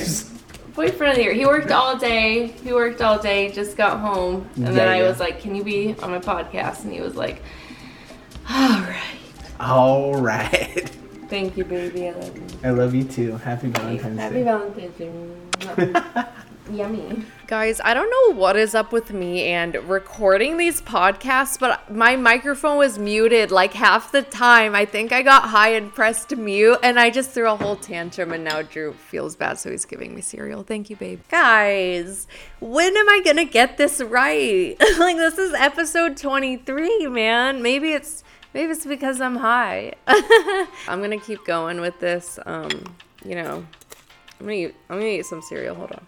Boyfriend 0.76 1.12
of 1.12 1.16
the 1.18 1.24
year. 1.24 1.34
He 1.34 1.46
worked 1.46 1.72
all 1.72 1.98
day. 1.98 2.48
He 2.48 2.74
worked 2.74 3.02
all 3.02 3.18
day. 3.20 3.52
Just 3.52 3.76
got 3.78 4.00
home, 4.00 4.48
and 4.58 4.68
then 4.68 4.76
Yeah, 4.76 4.92
I 4.92 4.98
yeah. 5.02 5.08
was 5.08 5.20
like, 5.20 5.40
"Can 5.42 5.56
you 5.56 5.64
be 5.64 5.96
on 6.02 6.12
my 6.12 6.20
podcast?" 6.20 6.84
And 6.84 6.92
he 6.94 7.00
was 7.02 7.16
like, 7.16 7.42
"All 8.50 8.80
right." 8.82 8.89
All 9.60 10.14
right. 10.16 10.90
Thank 11.30 11.58
you, 11.58 11.66
baby. 11.66 12.08
I 12.08 12.12
love 12.12 12.36
you. 12.36 12.44
I 12.64 12.70
love 12.72 12.96
you 12.96 13.04
too. 13.04 13.38
Happy 13.38 13.68
Valentine's 13.68 14.18
Day. 14.18 14.22
Happy 14.22 14.36
Day. 14.36 14.44
Valentine's 14.44 14.98
Day. 14.98 16.26
Yummy. 16.72 17.24
Guys, 17.48 17.82
I 17.84 17.94
don't 17.94 18.10
know 18.10 18.40
what 18.40 18.56
is 18.56 18.76
up 18.76 18.92
with 18.92 19.12
me 19.12 19.44
and 19.46 19.76
recording 19.90 20.58
these 20.58 20.82
podcasts, 20.82 21.60
but 21.60 21.92
my 21.92 22.16
microphone 22.16 22.78
was 22.78 23.00
muted 23.00 23.52
like 23.52 23.74
half 23.74 24.12
the 24.12 24.22
time. 24.22 24.76
I 24.76 24.86
think 24.86 25.12
I 25.12 25.24
got 25.24 25.50
high 25.50 25.70
and 25.70 25.94
pressed 25.94 26.36
mute, 26.36 26.78
and 26.84 27.00
I 27.00 27.10
just 27.10 27.32
threw 27.32 27.50
a 27.50 27.56
whole 27.56 27.76
tantrum, 27.76 28.32
and 28.32 28.44
now 28.44 28.62
Drew 28.62 28.94
feels 28.94 29.36
bad, 29.36 29.58
so 29.58 29.72
he's 29.72 29.86
giving 29.86 30.14
me 30.14 30.22
cereal. 30.22 30.64
Thank 30.64 30.90
you, 30.90 30.96
babe. 30.96 31.22
Guys, 31.30 32.28
when 32.60 32.96
am 32.96 33.10
I 33.10 33.22
gonna 33.26 33.46
get 33.46 33.78
this 33.78 34.00
right? 34.00 34.76
like, 35.00 35.18
this 35.18 35.40
is 35.40 35.54
episode 35.54 36.18
23, 36.18 37.08
man. 37.08 37.62
Maybe 37.62 37.94
it's. 37.94 38.24
Maybe 38.54 38.72
it's 38.72 38.86
because 38.86 39.22
I'm 39.22 39.36
high. 39.36 39.94
I'm 40.08 41.02
gonna 41.02 41.20
keep 41.20 41.46
going 41.46 41.82
with 41.82 42.00
this. 42.00 42.40
Um, 42.46 42.70
you 43.24 43.36
know, 43.36 43.66
I'm 44.40 44.46
gonna 44.46 44.54
eat, 44.54 44.76
I'm 44.90 44.98
gonna 44.98 45.10
eat 45.10 45.26
some 45.26 45.42
cereal. 45.42 45.76
Hold 45.76 45.92
on. 45.92 46.08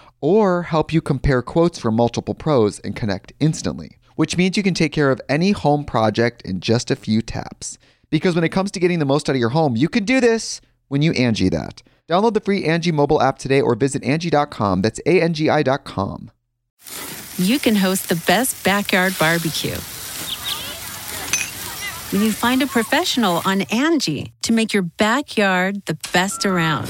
or 0.21 0.63
help 0.63 0.93
you 0.93 1.01
compare 1.01 1.41
quotes 1.41 1.79
from 1.79 1.95
multiple 1.95 2.35
pros 2.35 2.79
and 2.79 2.95
connect 2.95 3.33
instantly, 3.39 3.97
which 4.15 4.37
means 4.37 4.55
you 4.55 4.63
can 4.63 4.73
take 4.73 4.93
care 4.93 5.11
of 5.11 5.19
any 5.27 5.51
home 5.51 5.83
project 5.83 6.41
in 6.43 6.59
just 6.59 6.89
a 6.89 6.95
few 6.95 7.21
taps. 7.21 7.77
Because 8.09 8.35
when 8.35 8.43
it 8.43 8.49
comes 8.49 8.71
to 8.71 8.79
getting 8.79 8.99
the 8.99 9.05
most 9.05 9.29
out 9.29 9.35
of 9.35 9.39
your 9.39 9.49
home, 9.49 9.75
you 9.75 9.89
can 9.89 10.05
do 10.05 10.21
this 10.21 10.61
when 10.87 11.01
you 11.01 11.11
Angie 11.13 11.49
that. 11.49 11.81
Download 12.07 12.33
the 12.33 12.41
free 12.41 12.65
Angie 12.65 12.91
mobile 12.91 13.21
app 13.21 13.39
today 13.39 13.61
or 13.61 13.73
visit 13.73 14.03
Angie.com. 14.03 14.81
That's 14.81 14.99
A 15.05 15.21
N 15.21 15.33
G 15.33 15.49
I.com. 15.49 16.29
You 17.37 17.57
can 17.57 17.75
host 17.75 18.09
the 18.09 18.21
best 18.27 18.63
backyard 18.65 19.15
barbecue. 19.17 19.77
When 22.11 22.21
you 22.21 22.33
find 22.33 22.61
a 22.61 22.67
professional 22.67 23.41
on 23.45 23.61
Angie 23.71 24.33
to 24.41 24.51
make 24.51 24.73
your 24.73 24.83
backyard 24.83 25.85
the 25.85 25.97
best 26.11 26.45
around. 26.45 26.89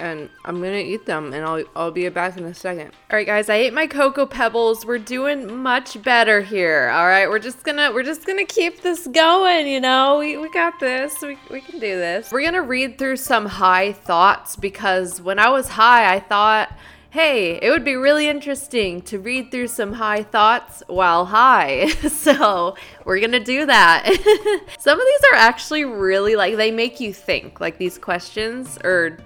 and 0.00 0.30
I'm 0.44 0.56
gonna 0.56 0.78
eat 0.78 1.06
them 1.06 1.32
and 1.32 1.44
I'll, 1.44 1.64
I'll 1.76 1.90
be 1.90 2.08
back 2.08 2.36
in 2.36 2.44
a 2.44 2.54
second. 2.54 2.92
All 3.10 3.16
right 3.16 3.26
guys, 3.26 3.48
I 3.48 3.56
ate 3.56 3.72
my 3.72 3.86
Cocoa 3.86 4.26
Pebbles. 4.26 4.84
We're 4.84 4.98
doing 4.98 5.56
much 5.62 6.02
better 6.02 6.40
here. 6.40 6.90
All 6.92 7.06
right, 7.06 7.28
we're 7.28 7.38
just 7.38 7.62
gonna, 7.62 7.92
we're 7.92 8.02
just 8.02 8.26
gonna 8.26 8.46
keep 8.46 8.80
this 8.80 9.06
going, 9.06 9.68
you 9.68 9.80
know, 9.80 10.18
we, 10.18 10.36
we 10.38 10.50
got 10.50 10.80
this, 10.80 11.20
we, 11.22 11.38
we 11.50 11.60
can 11.60 11.78
do 11.78 11.96
this. 11.96 12.32
We're 12.32 12.44
gonna 12.44 12.62
read 12.62 12.98
through 12.98 13.18
some 13.18 13.46
high 13.46 13.92
thoughts 13.92 14.56
because 14.56 15.20
when 15.20 15.38
I 15.38 15.50
was 15.50 15.68
high, 15.68 16.12
I 16.12 16.20
thought, 16.20 16.72
hey, 17.10 17.58
it 17.60 17.70
would 17.70 17.84
be 17.84 17.96
really 17.96 18.28
interesting 18.28 19.02
to 19.02 19.18
read 19.18 19.50
through 19.50 19.66
some 19.66 19.92
high 19.92 20.22
thoughts 20.22 20.82
while 20.86 21.26
high. 21.26 21.88
so 22.08 22.76
we're 23.04 23.20
gonna 23.20 23.40
do 23.40 23.66
that. 23.66 24.04
some 24.78 24.98
of 24.98 25.06
these 25.06 25.30
are 25.32 25.36
actually 25.36 25.84
really 25.84 26.36
like, 26.36 26.56
they 26.56 26.70
make 26.70 27.00
you 27.00 27.12
think, 27.12 27.60
like 27.60 27.78
these 27.78 27.98
questions 27.98 28.78
or 28.82 29.18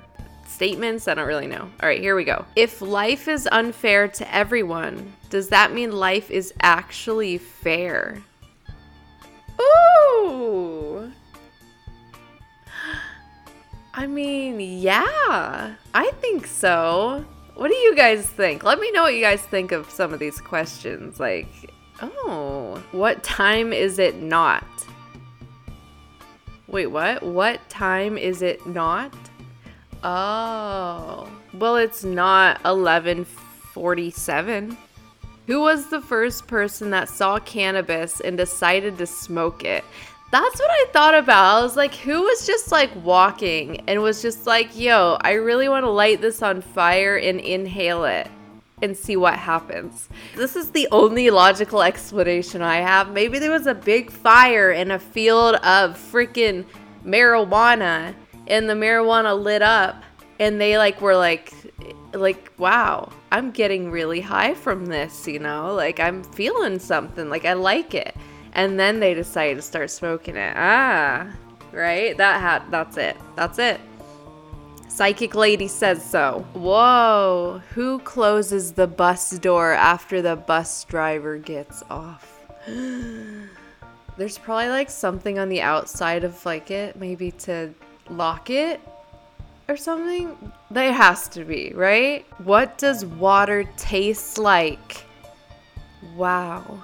statements. 0.54 1.08
I 1.08 1.14
don't 1.14 1.26
really 1.26 1.46
know. 1.46 1.62
All 1.62 1.88
right, 1.88 2.00
here 2.00 2.14
we 2.14 2.24
go. 2.24 2.44
If 2.56 2.80
life 2.80 3.28
is 3.28 3.48
unfair 3.50 4.08
to 4.08 4.34
everyone, 4.34 5.12
does 5.28 5.48
that 5.48 5.72
mean 5.72 5.92
life 5.92 6.30
is 6.30 6.54
actually 6.62 7.38
fair? 7.38 8.22
Ooh. 9.60 11.12
I 13.92 14.06
mean, 14.06 14.60
yeah, 14.60 15.74
I 15.94 16.10
think 16.20 16.46
so. 16.46 17.24
What 17.54 17.68
do 17.68 17.74
you 17.76 17.94
guys 17.94 18.26
think? 18.26 18.64
Let 18.64 18.80
me 18.80 18.90
know 18.90 19.02
what 19.02 19.14
you 19.14 19.20
guys 19.20 19.42
think 19.42 19.70
of 19.70 19.88
some 19.90 20.12
of 20.12 20.18
these 20.18 20.40
questions. 20.40 21.20
Like, 21.20 21.48
oh, 22.02 22.82
what 22.90 23.22
time 23.22 23.72
is 23.72 23.98
it 23.98 24.16
not? 24.16 24.66
Wait, 26.66 26.86
what? 26.86 27.22
What 27.22 27.68
time 27.68 28.18
is 28.18 28.42
it 28.42 28.66
not? 28.66 29.14
Oh. 30.04 31.26
Well, 31.54 31.76
it's 31.76 32.04
not 32.04 32.62
1147. 32.64 34.76
Who 35.46 35.60
was 35.60 35.86
the 35.86 36.00
first 36.00 36.46
person 36.46 36.90
that 36.90 37.08
saw 37.08 37.38
cannabis 37.38 38.20
and 38.20 38.36
decided 38.36 38.98
to 38.98 39.06
smoke 39.06 39.64
it? 39.64 39.84
That's 40.30 40.58
what 40.58 40.70
I 40.70 40.86
thought 40.92 41.14
about. 41.14 41.60
I 41.60 41.62
was 41.62 41.76
like, 41.76 41.94
who 41.94 42.22
was 42.22 42.46
just 42.46 42.70
like 42.70 42.90
walking 43.04 43.82
and 43.86 44.02
was 44.02 44.20
just 44.20 44.46
like, 44.46 44.76
yo, 44.76 45.16
I 45.20 45.32
really 45.32 45.68
want 45.68 45.84
to 45.84 45.90
light 45.90 46.20
this 46.20 46.42
on 46.42 46.60
fire 46.60 47.16
and 47.16 47.40
inhale 47.40 48.04
it 48.04 48.28
and 48.82 48.96
see 48.96 49.16
what 49.16 49.38
happens. 49.38 50.08
This 50.34 50.56
is 50.56 50.70
the 50.70 50.88
only 50.90 51.30
logical 51.30 51.82
explanation 51.82 52.62
I 52.62 52.76
have. 52.76 53.12
Maybe 53.12 53.38
there 53.38 53.52
was 53.52 53.66
a 53.66 53.74
big 53.74 54.10
fire 54.10 54.70
in 54.70 54.90
a 54.90 54.98
field 54.98 55.56
of 55.56 55.96
freaking 55.96 56.64
marijuana 57.04 58.14
and 58.46 58.68
the 58.68 58.74
marijuana 58.74 59.40
lit 59.40 59.62
up 59.62 60.02
and 60.38 60.60
they 60.60 60.76
like 60.78 61.00
were 61.00 61.16
like 61.16 61.52
like 62.12 62.52
wow 62.58 63.10
i'm 63.32 63.50
getting 63.50 63.90
really 63.90 64.20
high 64.20 64.54
from 64.54 64.86
this 64.86 65.26
you 65.26 65.38
know? 65.38 65.74
Like 65.74 66.00
i'm 66.00 66.22
feeling 66.22 66.78
something 66.78 67.28
like 67.28 67.44
i 67.44 67.52
like 67.52 67.94
it. 67.94 68.16
And 68.56 68.78
then 68.78 69.00
they 69.00 69.14
decided 69.14 69.56
to 69.56 69.62
start 69.62 69.90
smoking 69.90 70.36
it. 70.36 70.54
Ah 70.56 71.28
right? 71.72 72.16
That 72.16 72.40
hat 72.40 72.70
that's 72.70 72.96
it. 72.96 73.16
That's 73.36 73.58
it. 73.58 73.80
Psychic 74.88 75.34
lady 75.34 75.66
says 75.66 76.04
so. 76.04 76.46
Whoa 76.52 77.60
who 77.70 77.98
closes 78.00 78.72
the 78.72 78.86
bus 78.86 79.30
door 79.38 79.72
after 79.72 80.22
the 80.22 80.36
bus 80.36 80.84
driver 80.84 81.36
gets 81.38 81.82
off? 81.90 82.40
There's 84.16 84.38
probably 84.38 84.68
like 84.68 84.90
something 84.90 85.40
on 85.40 85.48
the 85.48 85.60
outside 85.60 86.22
of 86.22 86.44
like 86.46 86.70
it 86.70 86.96
maybe 86.96 87.32
to 87.32 87.74
lock 88.10 88.50
it 88.50 88.80
or 89.68 89.76
something? 89.76 90.36
There 90.70 90.92
has 90.92 91.28
to 91.28 91.44
be, 91.44 91.72
right? 91.74 92.26
What 92.38 92.78
does 92.78 93.04
water 93.04 93.64
taste 93.76 94.38
like? 94.38 95.04
Wow. 96.16 96.80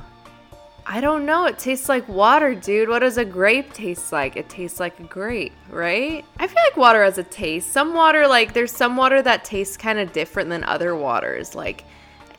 I 0.87 1.01
don't 1.01 1.25
know. 1.25 1.47
It 1.47 1.59
tastes 1.59 1.89
like 1.89 2.09
water, 2.09 2.55
dude. 2.55 2.89
What 2.89 3.01
does 3.01 3.17
a 3.17 3.25
grape 3.25 3.73
taste 3.73 4.13
like? 4.13 4.37
It 4.37 4.49
tastes 4.49 4.81
like 4.81 4.99
a 4.99 5.05
grape, 5.05 5.53
right? 5.69 6.25
I 6.39 6.47
feel 6.49 6.63
like 6.65 6.77
water 6.77 7.05
has 7.05 7.17
a 7.19 7.23
taste. 7.23 7.71
Some 7.71 7.95
water, 7.95 8.27
like, 8.27 8.55
there's 8.55 8.73
some 8.73 8.97
water 8.97 9.23
that 9.23 9.45
tastes 9.45 9.77
kind 9.77 10.01
of 10.01 10.13
different 10.13 10.49
than 10.49 10.65
other 10.65 10.97
waters. 10.97 11.55
Like, 11.55 11.85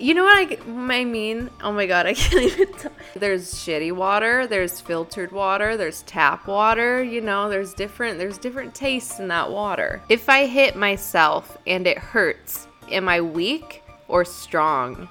you 0.01 0.15
know 0.15 0.23
what 0.23 0.37
I, 0.37 0.57
I 0.93 1.05
mean? 1.05 1.49
Oh 1.61 1.71
my 1.71 1.85
god, 1.85 2.07
I 2.07 2.13
can't 2.15 2.43
even. 2.43 2.67
There's 3.15 3.53
shitty 3.53 3.91
water, 3.91 4.47
there's 4.47 4.81
filtered 4.81 5.31
water, 5.31 5.77
there's 5.77 6.01
tap 6.03 6.47
water, 6.47 7.03
you 7.03 7.21
know, 7.21 7.49
there's 7.49 7.73
different 7.73 8.17
there's 8.17 8.37
different 8.37 8.73
tastes 8.73 9.19
in 9.19 9.27
that 9.27 9.51
water. 9.51 10.01
If 10.09 10.27
I 10.27 10.47
hit 10.47 10.75
myself 10.75 11.57
and 11.67 11.85
it 11.85 11.97
hurts, 11.97 12.67
am 12.89 13.07
I 13.07 13.21
weak 13.21 13.83
or 14.07 14.25
strong? 14.25 15.07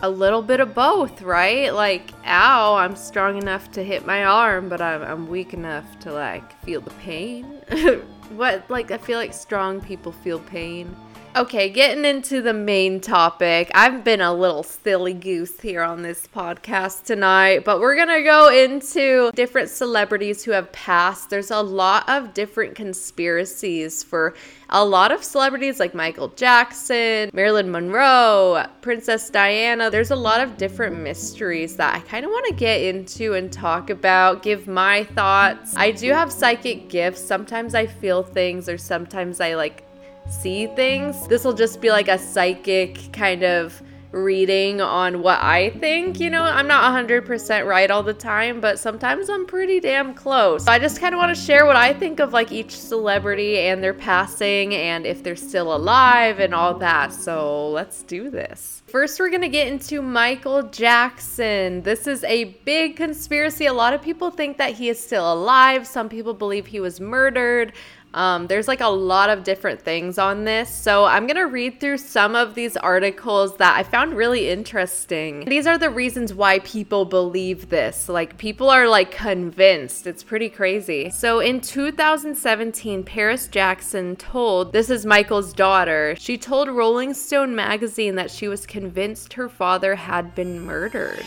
A 0.00 0.10
little 0.10 0.42
bit 0.42 0.60
of 0.60 0.74
both, 0.74 1.22
right? 1.22 1.72
Like, 1.72 2.10
ow, 2.26 2.74
I'm 2.74 2.94
strong 2.94 3.38
enough 3.38 3.70
to 3.72 3.82
hit 3.82 4.04
my 4.04 4.24
arm, 4.24 4.68
but 4.68 4.80
I'm, 4.80 5.02
I'm 5.02 5.28
weak 5.28 5.54
enough 5.54 5.98
to 6.00 6.12
like 6.12 6.62
feel 6.62 6.80
the 6.80 6.90
pain. 6.90 7.44
what, 8.30 8.68
like, 8.68 8.90
I 8.90 8.98
feel 8.98 9.18
like 9.18 9.32
strong 9.32 9.80
people 9.80 10.12
feel 10.12 10.40
pain. 10.40 10.94
Okay, 11.36 11.68
getting 11.68 12.04
into 12.04 12.40
the 12.42 12.52
main 12.52 13.00
topic. 13.00 13.68
I've 13.74 14.04
been 14.04 14.20
a 14.20 14.32
little 14.32 14.62
silly 14.62 15.14
goose 15.14 15.60
here 15.60 15.82
on 15.82 16.02
this 16.02 16.28
podcast 16.28 17.06
tonight, 17.06 17.64
but 17.64 17.80
we're 17.80 17.96
gonna 17.96 18.22
go 18.22 18.50
into 18.50 19.32
different 19.34 19.68
celebrities 19.68 20.44
who 20.44 20.52
have 20.52 20.70
passed. 20.70 21.30
There's 21.30 21.50
a 21.50 21.60
lot 21.60 22.08
of 22.08 22.34
different 22.34 22.76
conspiracies 22.76 24.04
for 24.04 24.34
a 24.70 24.84
lot 24.84 25.10
of 25.10 25.24
celebrities 25.24 25.80
like 25.80 25.92
Michael 25.92 26.28
Jackson, 26.28 27.30
Marilyn 27.32 27.68
Monroe, 27.68 28.66
Princess 28.80 29.28
Diana. 29.28 29.90
There's 29.90 30.12
a 30.12 30.16
lot 30.16 30.40
of 30.40 30.56
different 30.56 31.00
mysteries 31.00 31.74
that 31.78 31.96
I 31.96 31.98
kind 31.98 32.24
of 32.24 32.30
want 32.30 32.46
to 32.46 32.54
get 32.54 32.80
into 32.80 33.34
and 33.34 33.52
talk 33.52 33.90
about, 33.90 34.44
give 34.44 34.68
my 34.68 35.02
thoughts. 35.02 35.74
I 35.76 35.90
do 35.90 36.12
have 36.12 36.30
psychic 36.30 36.88
gifts. 36.88 37.20
Sometimes 37.20 37.74
I 37.74 37.86
feel 37.86 38.22
things, 38.22 38.68
or 38.68 38.78
sometimes 38.78 39.40
I 39.40 39.54
like 39.54 39.82
see 40.28 40.66
things. 40.68 41.26
This 41.28 41.44
will 41.44 41.52
just 41.52 41.80
be 41.80 41.90
like 41.90 42.08
a 42.08 42.18
psychic 42.18 43.12
kind 43.12 43.42
of 43.42 43.82
reading 44.14 44.80
on 44.80 45.22
what 45.22 45.42
I 45.42 45.70
think. 45.70 46.20
You 46.20 46.30
know, 46.30 46.42
I'm 46.42 46.66
not 46.66 46.94
100% 46.94 47.66
right 47.66 47.90
all 47.90 48.02
the 48.02 48.14
time, 48.14 48.60
but 48.60 48.78
sometimes 48.78 49.28
I'm 49.28 49.44
pretty 49.46 49.80
damn 49.80 50.14
close. 50.14 50.64
So 50.64 50.72
I 50.72 50.78
just 50.78 51.00
kind 51.00 51.14
of 51.14 51.18
want 51.18 51.34
to 51.34 51.40
share 51.40 51.66
what 51.66 51.76
I 51.76 51.92
think 51.92 52.20
of 52.20 52.32
like 52.32 52.52
each 52.52 52.78
celebrity 52.78 53.58
and 53.58 53.82
their 53.82 53.94
passing 53.94 54.74
and 54.74 55.04
if 55.04 55.22
they're 55.22 55.36
still 55.36 55.74
alive 55.74 56.38
and 56.38 56.54
all 56.54 56.74
that. 56.78 57.12
So 57.12 57.70
let's 57.70 58.02
do 58.02 58.30
this. 58.30 58.82
First, 58.86 59.18
we're 59.18 59.30
going 59.30 59.42
to 59.42 59.48
get 59.48 59.66
into 59.66 60.00
Michael 60.00 60.62
Jackson. 60.62 61.82
This 61.82 62.06
is 62.06 62.22
a 62.24 62.44
big 62.64 62.96
conspiracy. 62.96 63.66
A 63.66 63.72
lot 63.72 63.92
of 63.92 64.00
people 64.00 64.30
think 64.30 64.58
that 64.58 64.74
he 64.74 64.88
is 64.88 65.02
still 65.02 65.32
alive. 65.32 65.86
Some 65.86 66.08
people 66.08 66.34
believe 66.34 66.66
he 66.66 66.78
was 66.78 67.00
murdered. 67.00 67.72
Um, 68.14 68.46
there's 68.46 68.68
like 68.68 68.80
a 68.80 68.88
lot 68.88 69.28
of 69.28 69.42
different 69.42 69.82
things 69.82 70.18
on 70.18 70.44
this. 70.44 70.70
So 70.70 71.04
I'm 71.04 71.26
going 71.26 71.36
to 71.36 71.46
read 71.46 71.80
through 71.80 71.98
some 71.98 72.36
of 72.36 72.54
these 72.54 72.76
articles 72.76 73.56
that 73.56 73.76
I 73.76 73.82
found 73.82 74.14
really 74.14 74.48
interesting. 74.48 75.44
These 75.44 75.66
are 75.66 75.76
the 75.76 75.90
reasons 75.90 76.32
why 76.32 76.60
people 76.60 77.04
believe 77.04 77.68
this. 77.70 78.08
Like, 78.08 78.38
people 78.38 78.70
are 78.70 78.88
like 78.88 79.10
convinced. 79.10 80.06
It's 80.06 80.22
pretty 80.22 80.48
crazy. 80.48 81.10
So 81.10 81.40
in 81.40 81.60
2017, 81.60 83.02
Paris 83.02 83.48
Jackson 83.48 84.14
told, 84.14 84.72
this 84.72 84.90
is 84.90 85.04
Michael's 85.04 85.52
daughter, 85.52 86.14
she 86.16 86.38
told 86.38 86.68
Rolling 86.68 87.14
Stone 87.14 87.56
magazine 87.56 88.14
that 88.14 88.30
she 88.30 88.46
was 88.46 88.64
convinced 88.64 89.32
her 89.32 89.48
father 89.48 89.96
had 89.96 90.34
been 90.36 90.60
murdered. 90.60 91.24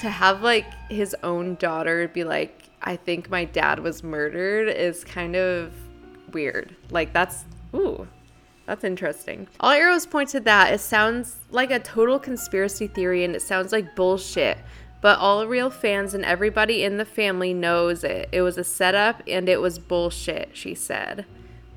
To 0.00 0.08
have 0.08 0.42
like 0.42 0.66
his 0.88 1.14
own 1.22 1.56
daughter 1.56 2.08
be 2.08 2.24
like, 2.24 2.61
I 2.82 2.96
think 2.96 3.30
my 3.30 3.44
dad 3.44 3.78
was 3.78 4.02
murdered 4.02 4.68
is 4.68 5.04
kind 5.04 5.36
of 5.36 5.72
weird. 6.32 6.74
Like 6.90 7.12
that's 7.12 7.44
ooh, 7.74 8.06
that's 8.66 8.84
interesting. 8.84 9.48
All 9.60 9.70
arrows 9.70 10.06
point 10.06 10.30
to 10.30 10.40
that. 10.40 10.72
It 10.72 10.80
sounds 10.80 11.36
like 11.50 11.70
a 11.70 11.78
total 11.78 12.18
conspiracy 12.18 12.86
theory 12.86 13.24
and 13.24 13.34
it 13.34 13.42
sounds 13.42 13.72
like 13.72 13.96
bullshit. 13.96 14.58
But 15.00 15.18
all 15.18 15.46
real 15.48 15.68
fans 15.68 16.14
and 16.14 16.24
everybody 16.24 16.84
in 16.84 16.96
the 16.96 17.04
family 17.04 17.52
knows 17.52 18.04
it. 18.04 18.28
It 18.30 18.42
was 18.42 18.56
a 18.56 18.64
setup 18.64 19.20
and 19.26 19.48
it 19.48 19.60
was 19.60 19.78
bullshit, 19.78 20.50
she 20.52 20.76
said. 20.76 21.26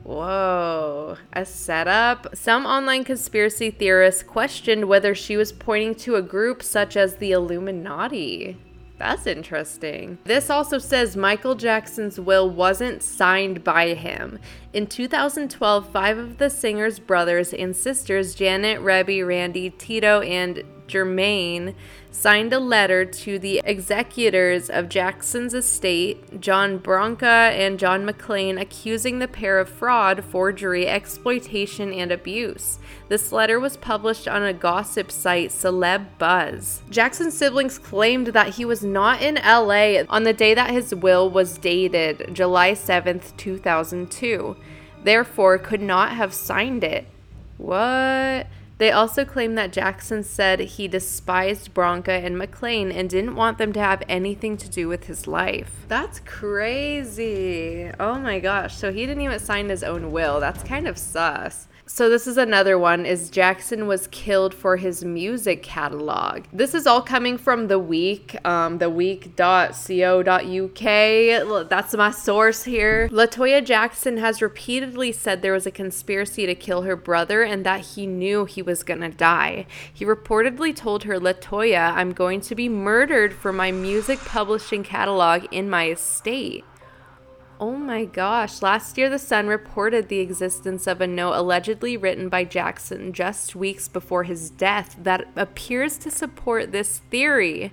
Whoa, 0.03 1.17
a 1.33 1.43
setup? 1.43 2.35
Some 2.35 2.67
online 2.67 3.03
conspiracy 3.03 3.71
theorists 3.71 4.21
questioned 4.21 4.85
whether 4.85 5.15
she 5.15 5.35
was 5.35 5.51
pointing 5.51 5.95
to 5.95 6.15
a 6.15 6.21
group 6.21 6.61
such 6.61 6.95
as 6.95 7.15
the 7.15 7.31
Illuminati. 7.31 8.59
That's 8.97 9.27
interesting. 9.27 10.17
This 10.23 10.49
also 10.49 10.77
says 10.77 11.17
Michael 11.17 11.55
Jackson's 11.55 12.19
will 12.19 12.49
wasn't 12.49 13.03
signed 13.03 13.63
by 13.63 13.93
him. 13.93 14.39
In 14.71 14.87
2012, 14.87 15.89
five 15.89 16.17
of 16.17 16.37
the 16.37 16.49
singer's 16.49 16.99
brothers 16.99 17.53
and 17.53 17.75
sisters, 17.75 18.35
Janet, 18.35 18.79
Rebbie, 18.79 19.23
Randy, 19.23 19.69
Tito, 19.69 20.21
and 20.21 20.63
Jermaine, 20.87 21.75
signed 22.15 22.53
a 22.53 22.59
letter 22.59 23.03
to 23.03 23.37
the 23.37 23.61
executors 23.65 24.69
of 24.69 24.87
Jackson's 24.89 25.53
estate, 25.53 26.39
John 26.39 26.77
Branca 26.77 27.25
and 27.25 27.77
John 27.77 28.05
McClain, 28.07 28.59
accusing 28.59 29.19
the 29.19 29.27
pair 29.27 29.59
of 29.59 29.69
fraud, 29.69 30.23
forgery, 30.23 30.87
exploitation, 30.87 31.93
and 31.93 32.11
abuse. 32.11 32.79
This 33.09 33.31
letter 33.31 33.59
was 33.59 33.77
published 33.77 34.27
on 34.27 34.43
a 34.43 34.53
gossip 34.53 35.11
site, 35.11 35.49
Celeb 35.49 36.05
Buzz. 36.17 36.81
Jackson's 36.89 37.37
siblings 37.37 37.77
claimed 37.77 38.27
that 38.27 38.55
he 38.55 38.65
was 38.65 38.81
not 38.81 39.21
in 39.21 39.35
LA 39.35 40.03
on 40.09 40.23
the 40.23 40.33
day 40.33 40.53
that 40.53 40.71
his 40.71 40.95
will 40.95 41.29
was 41.29 41.57
dated, 41.57 42.33
July 42.33 42.73
7, 42.73 43.21
2002, 43.35 44.55
therefore, 45.03 45.57
could 45.57 45.81
not 45.81 46.13
have 46.13 46.33
signed 46.33 46.83
it. 46.83 47.05
What? 47.57 48.47
They 48.77 48.91
also 48.91 49.23
claim 49.23 49.55
that 49.55 49.71
Jackson 49.71 50.21
said 50.23 50.59
he 50.59 50.89
despised 50.89 51.73
Branca 51.73 52.11
and 52.11 52.35
McClain 52.35 52.93
and 52.93 53.09
didn't 53.09 53.35
want 53.35 53.57
them 53.57 53.71
to 53.71 53.79
have 53.79 54.03
anything 54.09 54.57
to 54.57 54.69
do 54.69 54.89
with 54.89 55.05
his 55.05 55.27
life. 55.27 55.85
That's 55.87 56.19
crazy. 56.19 57.89
Oh 57.99 58.19
my 58.19 58.39
gosh. 58.39 58.75
So 58.75 58.91
he 58.91 59.05
didn't 59.05 59.23
even 59.23 59.39
sign 59.39 59.69
his 59.69 59.83
own 59.83 60.11
will. 60.11 60.41
That's 60.41 60.61
kind 60.63 60.89
of 60.89 60.97
sus. 60.97 61.67
So 61.87 62.09
this 62.09 62.25
is 62.25 62.37
another 62.37 62.79
one 62.79 63.05
is 63.05 63.29
Jackson 63.29 63.85
was 63.85 64.07
killed 64.07 64.55
for 64.55 64.77
his 64.77 65.05
music 65.05 65.61
catalog. 65.61 66.45
This 66.51 66.73
is 66.73 66.87
all 66.87 67.03
coming 67.03 67.37
from 67.37 67.67
the 67.67 67.77
week, 67.77 68.35
um, 68.43 68.79
theweek.co.uk. 68.79 71.69
That's 71.69 71.93
my 71.93 72.09
source 72.09 72.63
here. 72.63 73.07
Latoya 73.09 73.63
Jackson 73.63 74.17
has 74.17 74.41
repeatedly 74.41 75.11
said 75.11 75.43
there 75.43 75.53
was 75.53 75.67
a 75.67 75.71
conspiracy 75.71 76.47
to 76.47 76.55
kill 76.55 76.81
her 76.81 76.95
brother 76.95 77.43
and 77.43 77.63
that 77.67 77.81
he 77.81 78.07
knew 78.07 78.45
he 78.45 78.63
was 78.63 78.81
gonna 78.81 79.11
die. 79.11 79.67
He 79.93 80.05
reportedly 80.05 80.75
told 80.75 81.03
her, 81.03 81.19
Latoya, 81.19 81.93
I'm 81.93 82.13
going 82.13 82.41
to 82.41 82.55
be 82.55 82.67
murdered 82.67 83.31
for 83.31 83.53
my 83.53 83.71
music 83.71 84.17
publishing 84.19 84.83
catalog 84.83 85.45
in 85.51 85.69
my 85.69 85.91
estate. 85.91 86.65
Oh 87.57 87.77
my 87.77 88.03
gosh. 88.03 88.61
Last 88.61 88.97
year, 88.97 89.09
The 89.09 89.17
Sun 89.17 89.47
reported 89.47 90.09
the 90.09 90.19
existence 90.19 90.87
of 90.87 90.99
a 90.99 91.07
note 91.07 91.35
allegedly 91.35 91.95
written 91.95 92.27
by 92.27 92.43
Jackson 92.43 93.13
just 93.13 93.55
weeks 93.55 93.87
before 93.87 94.23
his 94.23 94.49
death 94.49 94.97
that 95.01 95.27
appears 95.37 95.97
to 95.99 96.11
support 96.11 96.71
this 96.73 96.99
theory. 97.09 97.71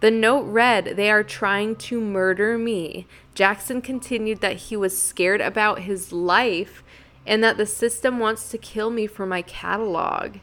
The 0.00 0.12
note 0.12 0.42
read, 0.42 0.94
They 0.96 1.10
are 1.10 1.24
trying 1.24 1.74
to 1.76 2.00
murder 2.00 2.56
me. 2.56 3.08
Jackson 3.34 3.82
continued 3.82 4.40
that 4.40 4.56
he 4.56 4.76
was 4.76 5.00
scared 5.00 5.40
about 5.40 5.80
his 5.80 6.12
life 6.12 6.84
and 7.26 7.42
that 7.42 7.56
the 7.56 7.66
system 7.66 8.20
wants 8.20 8.50
to 8.50 8.58
kill 8.58 8.90
me 8.90 9.08
for 9.08 9.26
my 9.26 9.42
catalog. 9.42 10.36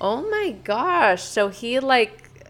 Oh 0.00 0.28
my 0.28 0.56
gosh. 0.64 1.22
So 1.22 1.50
he, 1.50 1.78
like, 1.78 2.48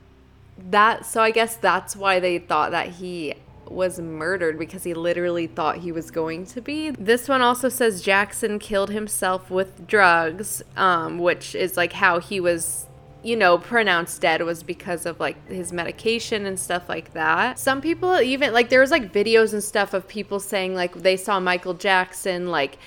that. 0.56 1.04
So 1.04 1.20
I 1.20 1.30
guess 1.30 1.56
that's 1.56 1.94
why 1.94 2.20
they 2.20 2.38
thought 2.38 2.70
that 2.70 2.88
he 2.88 3.35
was 3.70 4.00
murdered 4.00 4.59
because 4.59 4.83
he 4.85 4.92
literally 4.92 5.46
thought 5.46 5.78
he 5.78 5.92
was 5.92 6.11
going 6.11 6.44
to 6.46 6.61
be. 6.61 6.90
This 6.90 7.28
one 7.28 7.40
also 7.40 7.68
says 7.68 8.02
Jackson 8.02 8.59
killed 8.59 8.90
himself 8.90 9.50
with 9.50 9.87
drugs, 9.87 10.62
um, 10.76 11.18
which 11.18 11.54
is 11.54 11.76
like 11.76 11.92
how 11.92 12.18
he 12.18 12.40
was 12.40 12.87
you 13.22 13.37
know, 13.37 13.59
pronounced 13.59 14.20
dead 14.20 14.42
was 14.42 14.62
because 14.62 15.04
of 15.04 15.20
like 15.20 15.46
his 15.48 15.72
medication 15.72 16.46
and 16.46 16.59
stuff 16.59 16.88
like 16.88 17.12
that. 17.12 17.59
Some 17.59 17.80
people 17.80 18.20
even 18.20 18.52
like 18.52 18.70
there 18.70 18.80
was 18.80 18.90
like 18.90 19.12
videos 19.12 19.52
and 19.52 19.62
stuff 19.62 19.92
of 19.92 20.09
people 20.09 20.40
saying 20.40 20.74
like 20.74 20.94
they 20.94 21.16
saw 21.16 21.38
Michael 21.38 21.74
Jackson 21.74 22.46
like 22.46 22.78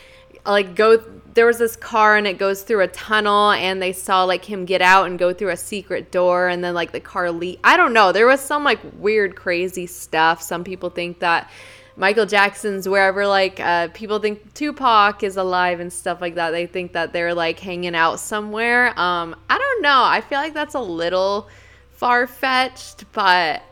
like 0.45 0.75
go 0.75 1.01
there 1.33 1.45
was 1.47 1.57
this 1.57 1.75
car 1.75 2.15
and 2.15 2.27
it 2.27 2.37
goes 2.37 2.61
through 2.61 2.81
a 2.81 2.87
tunnel 2.87 3.51
and 3.51 3.81
they 3.81 3.91
saw 3.91 4.23
like 4.23 4.45
him 4.45 4.65
get 4.65 4.81
out 4.81 5.07
and 5.07 5.17
go 5.17 5.33
through 5.33 5.49
a 5.49 5.57
secret 5.57 6.11
door 6.11 6.47
and 6.47 6.63
then 6.63 6.73
like 6.73 6.91
the 6.91 6.99
car 6.99 7.31
leak 7.31 7.59
I 7.63 7.77
don't 7.77 7.93
know. 7.93 8.11
There 8.11 8.27
was 8.27 8.39
some 8.39 8.63
like 8.63 8.79
weird 8.97 9.35
crazy 9.35 9.87
stuff. 9.87 10.41
Some 10.41 10.63
people 10.63 10.89
think 10.89 11.19
that 11.19 11.49
Michael 11.95 12.25
Jackson's 12.25 12.87
wherever 12.87 13.25
like 13.25 13.59
uh, 13.59 13.87
people 13.89 14.19
think 14.19 14.53
Tupac 14.53 15.23
is 15.23 15.37
alive 15.37 15.79
and 15.79 15.91
stuff 15.91 16.21
like 16.21 16.35
that. 16.35 16.51
They 16.51 16.65
think 16.65 16.93
that 16.93 17.13
they're 17.13 17.33
like 17.33 17.59
hanging 17.59 17.95
out 17.95 18.19
somewhere. 18.19 18.97
Um 18.99 19.35
I 19.49 19.57
don't 19.57 19.81
know. 19.81 20.03
I 20.03 20.21
feel 20.21 20.39
like 20.39 20.53
that's 20.53 20.75
a 20.75 20.81
little 20.81 21.49
far 21.91 22.27
fetched 22.27 23.11
but 23.13 23.63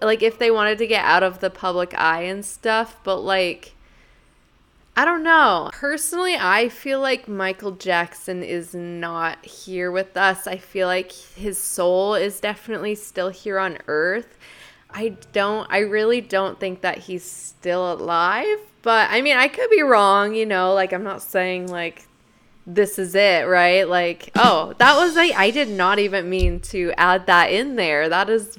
like 0.00 0.22
if 0.22 0.38
they 0.38 0.50
wanted 0.50 0.78
to 0.78 0.86
get 0.86 1.04
out 1.04 1.22
of 1.22 1.40
the 1.40 1.50
public 1.50 1.94
eye 1.94 2.22
and 2.22 2.44
stuff 2.44 2.96
but 3.04 3.18
like 3.18 3.73
I 4.96 5.04
don't 5.04 5.24
know. 5.24 5.70
Personally, 5.72 6.36
I 6.36 6.68
feel 6.68 7.00
like 7.00 7.26
Michael 7.26 7.72
Jackson 7.72 8.44
is 8.44 8.74
not 8.74 9.44
here 9.44 9.90
with 9.90 10.16
us. 10.16 10.46
I 10.46 10.56
feel 10.56 10.86
like 10.86 11.10
his 11.10 11.58
soul 11.58 12.14
is 12.14 12.38
definitely 12.38 12.94
still 12.94 13.30
here 13.30 13.58
on 13.58 13.78
earth. 13.88 14.38
I 14.90 15.16
don't, 15.32 15.66
I 15.68 15.78
really 15.78 16.20
don't 16.20 16.60
think 16.60 16.82
that 16.82 16.98
he's 16.98 17.24
still 17.24 17.92
alive. 17.92 18.58
But 18.82 19.10
I 19.10 19.20
mean, 19.20 19.36
I 19.36 19.48
could 19.48 19.68
be 19.70 19.82
wrong, 19.82 20.34
you 20.34 20.46
know, 20.46 20.74
like 20.74 20.92
I'm 20.92 21.02
not 21.02 21.22
saying 21.22 21.68
like 21.68 22.06
this 22.66 22.98
is 22.98 23.14
it, 23.14 23.48
right? 23.48 23.88
Like, 23.88 24.30
oh, 24.36 24.74
that 24.78 24.96
was 24.96 25.16
like, 25.16 25.34
I 25.34 25.50
did 25.50 25.68
not 25.68 25.98
even 25.98 26.30
mean 26.30 26.60
to 26.60 26.92
add 26.96 27.26
that 27.26 27.50
in 27.50 27.76
there. 27.76 28.08
That 28.08 28.30
is 28.30 28.58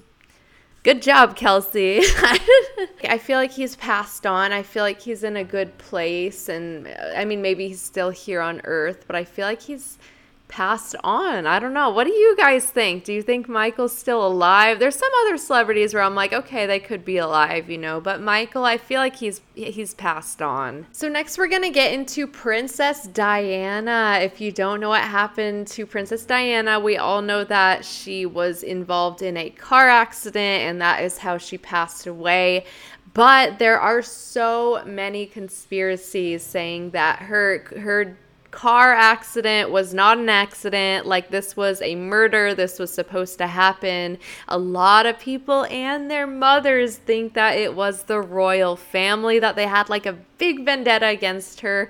Good 0.85 1.01
job, 1.01 1.35
Kelsi. 1.35 1.99
I 3.09 3.17
feel 3.17 3.39
like 3.39 3.51
he's 3.51 3.75
passed 3.75 4.27
on. 4.27 4.51
I 4.51 4.61
feel 4.61 4.83
like 4.83 5.01
he's 5.01 5.23
in 5.23 5.35
a 5.35 5.43
good 5.43 5.75
place. 5.79 6.47
And 6.47 6.85
uh, 6.85 7.13
I 7.15 7.25
mean, 7.25 7.41
maybe 7.41 7.67
he's 7.67 7.81
still 7.81 8.11
here 8.11 8.39
on 8.39 8.61
Earth, 8.65 9.05
but 9.07 9.15
I 9.15 9.23
feel 9.23 9.47
like 9.47 9.63
he's 9.63 9.97
passed 10.47 10.95
on. 11.03 11.47
I 11.47 11.59
don't 11.59 11.73
know. 11.73 11.89
What 11.89 12.05
do 12.05 12.13
you 12.13 12.35
guys 12.35 12.65
think? 12.65 13.03
Do 13.03 13.13
you 13.13 13.21
think 13.21 13.49
Michael's 13.49 13.95
still 13.95 14.25
alive? 14.25 14.79
There's 14.79 14.95
some 14.95 15.09
other 15.25 15.37
celebrities 15.37 15.93
where 15.93 16.03
I'm 16.03 16.15
like, 16.15 16.33
okay, 16.33 16.65
they 16.65 16.79
could 16.79 17.03
be 17.03 17.17
alive, 17.17 17.69
you 17.69 17.77
know, 17.77 17.99
but 17.99 18.21
Michael, 18.21 18.63
I 18.63 18.77
feel 18.77 18.99
like 18.99 19.15
he's 19.15 19.41
he's 19.55 19.93
passed 19.93 20.41
on. 20.41 20.85
So 20.91 21.09
next 21.09 21.37
we're 21.37 21.47
going 21.47 21.63
to 21.63 21.69
get 21.69 21.93
into 21.93 22.27
Princess 22.27 23.07
Diana. 23.07 24.19
If 24.21 24.39
you 24.39 24.51
don't 24.51 24.79
know 24.79 24.89
what 24.89 25.01
happened 25.03 25.67
to 25.67 25.85
Princess 25.85 26.25
Diana, 26.25 26.79
we 26.79 26.97
all 26.97 27.21
know 27.21 27.43
that 27.43 27.85
she 27.85 28.25
was 28.25 28.63
involved 28.63 29.21
in 29.21 29.37
a 29.37 29.49
car 29.49 29.89
accident 29.89 30.63
and 30.63 30.81
that 30.81 31.03
is 31.03 31.17
how 31.17 31.37
she 31.37 31.57
passed 31.57 32.05
away. 32.05 32.65
But 33.13 33.59
there 33.59 33.79
are 33.79 34.01
so 34.01 34.83
many 34.85 35.25
conspiracies 35.25 36.43
saying 36.43 36.91
that 36.91 37.19
her 37.19 37.63
her 37.79 38.17
car 38.55 38.93
accident 38.93 39.69
was 39.69 39.93
not 39.93 40.17
an 40.17 40.29
accident. 40.29 41.05
Like, 41.05 41.29
this 41.29 41.55
was 41.55 41.81
a 41.81 41.95
murder. 41.95 42.55
This 42.55 42.79
was 42.79 42.91
supposed 42.91 43.37
to 43.37 43.47
happen. 43.47 44.17
A 44.47 44.57
lot 44.57 45.05
of 45.05 45.19
people 45.19 45.65
and 45.65 46.09
their 46.09 46.25
mothers 46.25 46.95
think 46.95 47.33
that 47.33 47.57
it 47.57 47.75
was 47.75 48.03
the 48.03 48.21
royal 48.21 48.75
family, 48.75 49.37
that 49.39 49.55
they 49.55 49.67
had 49.67 49.89
like 49.89 50.05
a 50.05 50.17
big 50.37 50.65
vendetta 50.65 51.07
against 51.07 51.59
her. 51.61 51.89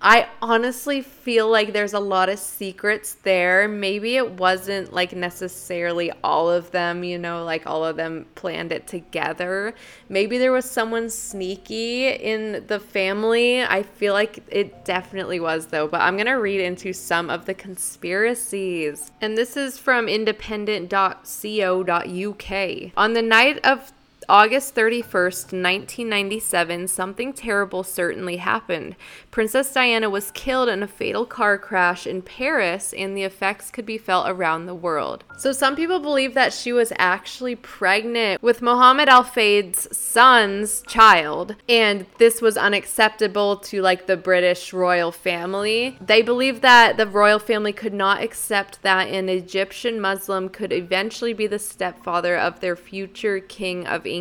I 0.00 0.28
honestly 0.42 1.00
feel 1.00 1.50
like 1.50 1.72
there's 1.72 1.94
a 1.94 2.00
lot 2.00 2.28
of 2.28 2.38
secrets 2.38 3.14
there. 3.22 3.66
Maybe 3.66 4.16
it 4.16 4.32
wasn't 4.32 4.92
like 4.92 5.14
necessarily 5.14 6.12
all 6.22 6.50
of 6.50 6.70
them, 6.70 7.02
you 7.02 7.18
know, 7.18 7.44
like 7.44 7.66
all 7.66 7.84
of 7.84 7.96
them 7.96 8.26
planned 8.34 8.72
it 8.72 8.86
together. 8.86 9.74
Maybe 10.08 10.38
there 10.38 10.52
was 10.52 10.70
someone 10.70 11.08
sneaky 11.08 12.08
in 12.08 12.64
the 12.66 12.78
family. 12.78 13.62
I 13.62 13.82
feel 13.82 14.12
like 14.12 14.44
it 14.48 14.84
definitely 14.84 15.40
was, 15.40 15.68
though. 15.68 15.88
But 15.88 16.02
I'm 16.02 16.16
going 16.16 16.26
to 16.26 16.34
read 16.34 16.60
into 16.60 16.92
some 16.92 17.30
of 17.30 17.46
the 17.46 17.54
conspiracies. 17.54 19.10
And 19.20 19.36
this 19.36 19.56
is 19.56 19.78
from 19.78 20.08
independent.co.uk. 20.08 22.92
On 22.96 23.12
the 23.14 23.22
night 23.22 23.66
of 23.66 23.92
August 24.28 24.74
31st, 24.74 25.52
1997, 25.52 26.88
something 26.88 27.32
terrible 27.32 27.84
certainly 27.84 28.38
happened. 28.38 28.96
Princess 29.30 29.72
Diana 29.72 30.10
was 30.10 30.32
killed 30.32 30.68
in 30.68 30.82
a 30.82 30.88
fatal 30.88 31.24
car 31.24 31.56
crash 31.56 32.08
in 32.08 32.22
Paris, 32.22 32.92
and 32.92 33.16
the 33.16 33.22
effects 33.22 33.70
could 33.70 33.86
be 33.86 33.98
felt 33.98 34.28
around 34.28 34.66
the 34.66 34.74
world. 34.74 35.22
So, 35.38 35.52
some 35.52 35.76
people 35.76 36.00
believe 36.00 36.34
that 36.34 36.52
she 36.52 36.72
was 36.72 36.92
actually 36.98 37.54
pregnant 37.54 38.42
with 38.42 38.62
Mohammed 38.62 39.08
Al 39.08 39.22
Fayed's 39.22 39.96
son's 39.96 40.82
child, 40.88 41.54
and 41.68 42.06
this 42.18 42.42
was 42.42 42.56
unacceptable 42.56 43.58
to 43.58 43.80
like 43.80 44.06
the 44.06 44.16
British 44.16 44.72
royal 44.72 45.12
family. 45.12 45.98
They 46.00 46.22
believe 46.22 46.62
that 46.62 46.96
the 46.96 47.06
royal 47.06 47.38
family 47.38 47.72
could 47.72 47.94
not 47.94 48.22
accept 48.22 48.82
that 48.82 49.08
an 49.08 49.28
Egyptian 49.28 50.00
Muslim 50.00 50.48
could 50.48 50.72
eventually 50.72 51.32
be 51.32 51.46
the 51.46 51.60
stepfather 51.60 52.36
of 52.36 52.58
their 52.58 52.74
future 52.74 53.38
king 53.38 53.86
of 53.86 54.04
England 54.04 54.15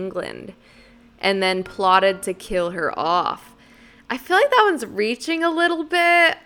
and 1.19 1.41
then 1.41 1.63
plotted 1.63 2.21
to 2.23 2.33
kill 2.33 2.71
her 2.71 2.97
off. 2.97 3.55
I 4.09 4.17
feel 4.17 4.37
like 4.37 4.49
that 4.49 4.67
one's 4.69 4.85
reaching 4.85 5.43
a 5.43 5.49
little 5.49 5.83
bit. 5.83 6.37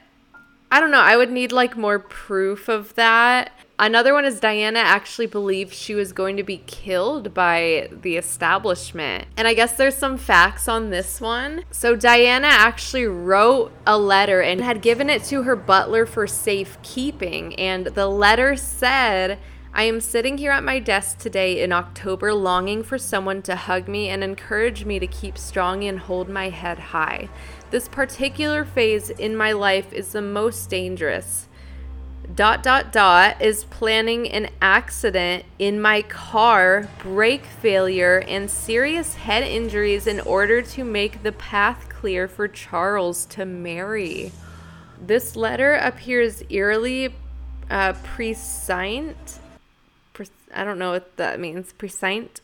I 0.72 0.80
don't 0.80 0.92
know. 0.92 1.00
I 1.00 1.18
would 1.18 1.32
need 1.32 1.52
like 1.52 1.76
more 1.76 2.00
proof 2.00 2.68
of 2.68 2.94
that. 2.96 3.52
Another 3.80 4.14
one 4.14 4.26
is 4.26 4.42
Diana 4.42 4.80
actually 4.80 5.26
believed 5.26 5.74
she 5.74 5.96
was 5.96 6.12
going 6.12 6.36
to 6.36 6.44
be 6.44 6.58
killed 6.68 7.34
by 7.34 7.90
the 7.92 8.18
establishment. 8.18 9.26
And 9.38 9.48
I 9.48 9.54
guess 9.54 9.78
there's 9.78 9.96
some 9.96 10.18
facts 10.18 10.68
on 10.68 10.90
this 10.90 11.22
one. 11.22 11.64
So 11.72 11.96
Diana 11.96 12.48
actually 12.48 13.06
wrote 13.06 13.72
a 13.88 13.98
letter 13.98 14.42
and 14.42 14.62
had 14.62 14.82
given 14.82 15.10
it 15.10 15.24
to 15.26 15.44
her 15.44 15.56
butler 15.56 16.06
for 16.06 16.28
safekeeping. 16.28 17.56
And 17.56 17.88
the 17.88 18.08
letter 18.08 18.58
said, 18.58 19.40
I 19.72 19.84
am 19.84 20.02
sitting 20.02 20.40
here 20.40 20.52
at 20.52 20.64
my 20.64 20.80
desk 20.80 21.20
today 21.20 21.62
in 21.62 21.72
October, 21.72 22.34
longing 22.34 22.84
for 22.84 22.98
someone 22.98 23.42
to 23.44 23.56
hug 23.56 23.88
me 23.88 24.10
and 24.10 24.24
encourage 24.24 24.84
me 24.84 25.00
to 25.00 25.08
keep 25.08 25.38
strong 25.38 25.84
and 25.84 26.00
hold 26.00 26.28
my 26.28 26.50
head 26.50 26.80
high. 26.80 27.30
This 27.70 27.88
particular 27.88 28.66
phase 28.66 29.10
in 29.12 29.38
my 29.38 29.52
life 29.52 29.94
is 29.94 30.12
the 30.12 30.22
most 30.22 30.70
dangerous. 30.70 31.48
Dot 32.34 32.62
dot 32.62 32.92
dot 32.92 33.42
is 33.42 33.64
planning 33.66 34.30
an 34.30 34.50
accident 34.62 35.46
in 35.60 35.80
my 35.82 36.02
car, 36.02 36.90
brake 37.00 37.46
failure, 37.46 38.24
and 38.28 38.52
serious 38.52 39.16
head 39.16 39.44
injuries 39.44 40.08
in 40.08 40.20
order 40.22 40.62
to 40.62 40.84
make 40.84 41.24
the 41.24 41.32
path 41.32 41.88
clear 41.90 42.28
for 42.28 42.48
Charles 42.48 43.26
to 43.28 43.46
marry. 43.46 44.32
This 45.00 45.36
letter 45.36 45.76
appears 45.76 46.44
eerily 46.50 47.14
uh, 47.70 47.94
prescient 48.04 49.40
I 50.54 50.64
don't 50.64 50.80
know 50.80 50.92
what 50.92 51.18
that 51.18 51.40
means. 51.40 51.74
Prescient? 51.74 52.42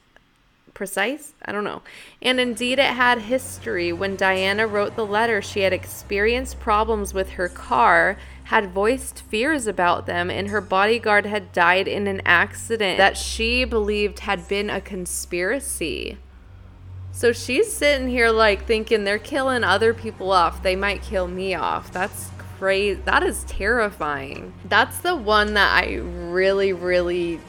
Precise? 0.74 1.34
I 1.46 1.52
don't 1.54 1.64
know. 1.64 1.82
And 2.22 2.40
indeed, 2.40 2.80
it 2.80 2.86
had 2.86 3.20
history. 3.20 3.94
When 3.94 4.18
Diana 4.18 4.68
wrote 4.68 4.96
the 4.96 5.06
letter, 5.06 5.42
she 5.42 5.62
had 5.62 5.72
experienced 5.72 6.60
problems 6.60 7.14
with 7.14 7.32
her 7.32 7.48
car, 7.48 8.18
had 8.46 8.72
voiced 8.72 9.22
fears 9.22 9.68
about 9.68 10.06
them, 10.06 10.30
and 10.30 10.50
her 10.50 10.62
bodyguard 10.62 11.26
had 11.26 11.54
died 11.54 11.88
in 11.88 12.08
an 12.08 12.22
accident 12.26 12.98
that 12.98 13.16
she 13.16 13.64
believed 13.64 14.20
had 14.20 14.48
been 14.50 14.70
a 14.70 14.82
conspiracy. 14.82 16.18
So 17.14 17.32
she's 17.32 17.72
sitting 17.72 18.10
here 18.10 18.30
like 18.30 18.66
thinking 18.66 19.06
they're 19.06 19.18
killing 19.18 19.64
other 19.64 19.94
people 19.94 20.34
off. 20.34 20.62
They 20.62 20.76
might 20.76 21.02
kill 21.02 21.30
me 21.30 21.56
off. 21.56 21.90
That's 21.94 22.30
crazy. 22.60 23.00
That 23.06 23.24
is 23.24 23.46
terrifying. 23.46 24.54
That's 24.66 24.98
the 24.98 25.16
one 25.16 25.54
that 25.54 25.82
I 25.82 25.96
really, 25.96 26.74
really 26.74 27.40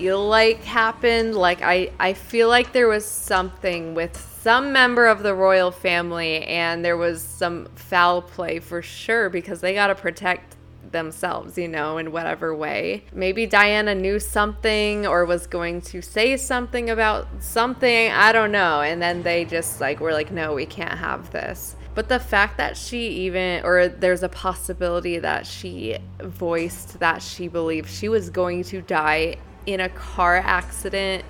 feel 0.00 0.26
like 0.26 0.64
happened. 0.64 1.34
Like 1.34 1.60
I, 1.60 1.90
I 2.00 2.14
feel 2.14 2.48
like 2.48 2.72
there 2.72 2.88
was 2.88 3.04
something 3.04 3.94
with 3.94 4.16
some 4.40 4.72
member 4.72 5.06
of 5.06 5.22
the 5.22 5.34
royal 5.34 5.70
family 5.70 6.42
and 6.44 6.82
there 6.82 6.96
was 6.96 7.20
some 7.20 7.66
foul 7.74 8.22
play 8.22 8.60
for 8.60 8.80
sure 8.80 9.28
because 9.28 9.60
they 9.60 9.74
got 9.74 9.88
to 9.88 9.94
protect 9.94 10.56
themselves, 10.90 11.58
you 11.58 11.68
know, 11.68 11.98
in 11.98 12.12
whatever 12.12 12.54
way. 12.54 13.04
Maybe 13.12 13.44
Diana 13.44 13.94
knew 13.94 14.18
something 14.18 15.06
or 15.06 15.26
was 15.26 15.46
going 15.46 15.82
to 15.82 16.00
say 16.00 16.38
something 16.38 16.88
about 16.88 17.28
something, 17.40 18.10
I 18.10 18.32
don't 18.32 18.52
know. 18.52 18.80
And 18.80 19.02
then 19.02 19.22
they 19.22 19.44
just 19.44 19.82
like 19.82 20.00
were 20.00 20.14
like, 20.14 20.32
"No, 20.32 20.54
we 20.54 20.64
can't 20.64 20.98
have 20.98 21.30
this." 21.30 21.76
But 21.94 22.08
the 22.08 22.18
fact 22.18 22.56
that 22.56 22.74
she 22.76 23.08
even, 23.26 23.62
or 23.64 23.88
there's 23.88 24.22
a 24.22 24.28
possibility 24.30 25.18
that 25.18 25.46
she 25.46 25.98
voiced 26.22 27.00
that 27.00 27.20
she 27.20 27.48
believed 27.48 27.90
she 27.90 28.08
was 28.08 28.30
going 28.30 28.64
to 28.64 28.80
die 28.80 29.36
in 29.66 29.80
a 29.80 29.88
car 29.88 30.36
accident. 30.36 31.24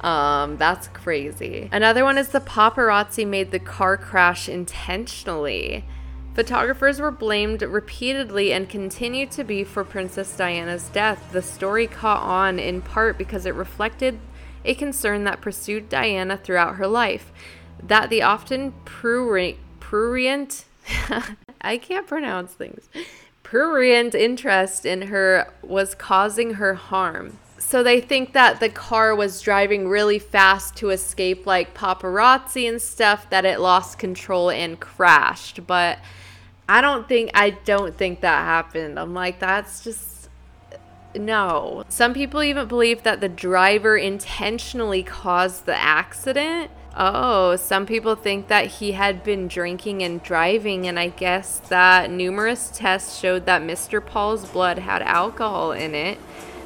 Um, 0.00 0.56
that's 0.58 0.88
crazy. 0.88 1.68
Another 1.72 2.04
one 2.04 2.18
is 2.18 2.28
the 2.28 2.40
paparazzi 2.40 3.26
made 3.26 3.50
the 3.50 3.58
car 3.58 3.96
crash 3.96 4.48
intentionally. 4.48 5.84
Photographers 6.34 7.00
were 7.00 7.12
blamed 7.12 7.62
repeatedly 7.62 8.52
and 8.52 8.68
continue 8.68 9.24
to 9.26 9.44
be 9.44 9.62
for 9.62 9.84
Princess 9.84 10.36
Diana's 10.36 10.88
death. 10.88 11.32
The 11.32 11.42
story 11.42 11.86
caught 11.86 12.22
on 12.22 12.58
in 12.58 12.82
part 12.82 13.16
because 13.16 13.46
it 13.46 13.54
reflected 13.54 14.18
a 14.64 14.74
concern 14.74 15.24
that 15.24 15.40
pursued 15.40 15.88
Diana 15.88 16.36
throughout 16.36 16.76
her 16.76 16.86
life 16.86 17.32
that 17.82 18.10
the 18.10 18.22
often 18.22 18.72
prurient, 18.84 19.58
prurient 19.80 20.64
I 21.60 21.78
can't 21.78 22.06
pronounce 22.06 22.52
things, 22.52 22.88
prurient 23.42 24.14
interest 24.14 24.84
in 24.84 25.02
her 25.02 25.50
was 25.62 25.94
causing 25.94 26.54
her 26.54 26.74
harm 26.74 27.38
so 27.58 27.82
they 27.82 28.00
think 28.00 28.32
that 28.32 28.60
the 28.60 28.68
car 28.68 29.14
was 29.14 29.40
driving 29.40 29.88
really 29.88 30.18
fast 30.18 30.76
to 30.76 30.90
escape 30.90 31.46
like 31.46 31.74
paparazzi 31.74 32.68
and 32.68 32.80
stuff 32.80 33.28
that 33.30 33.44
it 33.44 33.60
lost 33.60 33.98
control 33.98 34.50
and 34.50 34.80
crashed 34.80 35.66
but 35.66 35.98
i 36.68 36.80
don't 36.80 37.08
think 37.08 37.30
i 37.34 37.50
don't 37.50 37.96
think 37.96 38.20
that 38.20 38.44
happened 38.44 38.98
i'm 38.98 39.14
like 39.14 39.38
that's 39.38 39.84
just 39.84 40.28
no 41.14 41.84
some 41.88 42.12
people 42.12 42.42
even 42.42 42.66
believe 42.66 43.02
that 43.04 43.20
the 43.20 43.28
driver 43.28 43.96
intentionally 43.96 45.02
caused 45.02 45.64
the 45.64 45.76
accident 45.76 46.70
Oh, 46.96 47.56
some 47.56 47.86
people 47.86 48.14
think 48.14 48.46
that 48.48 48.66
he 48.66 48.92
had 48.92 49.24
been 49.24 49.48
drinking 49.48 50.04
and 50.04 50.22
driving, 50.22 50.86
and 50.86 50.96
I 50.96 51.08
guess 51.08 51.58
that 51.68 52.08
numerous 52.08 52.70
tests 52.72 53.18
showed 53.18 53.46
that 53.46 53.62
Mr. 53.62 54.04
Paul's 54.04 54.48
blood 54.48 54.78
had 54.78 55.02
alcohol 55.02 55.72
in 55.72 55.94
it. 55.96 56.18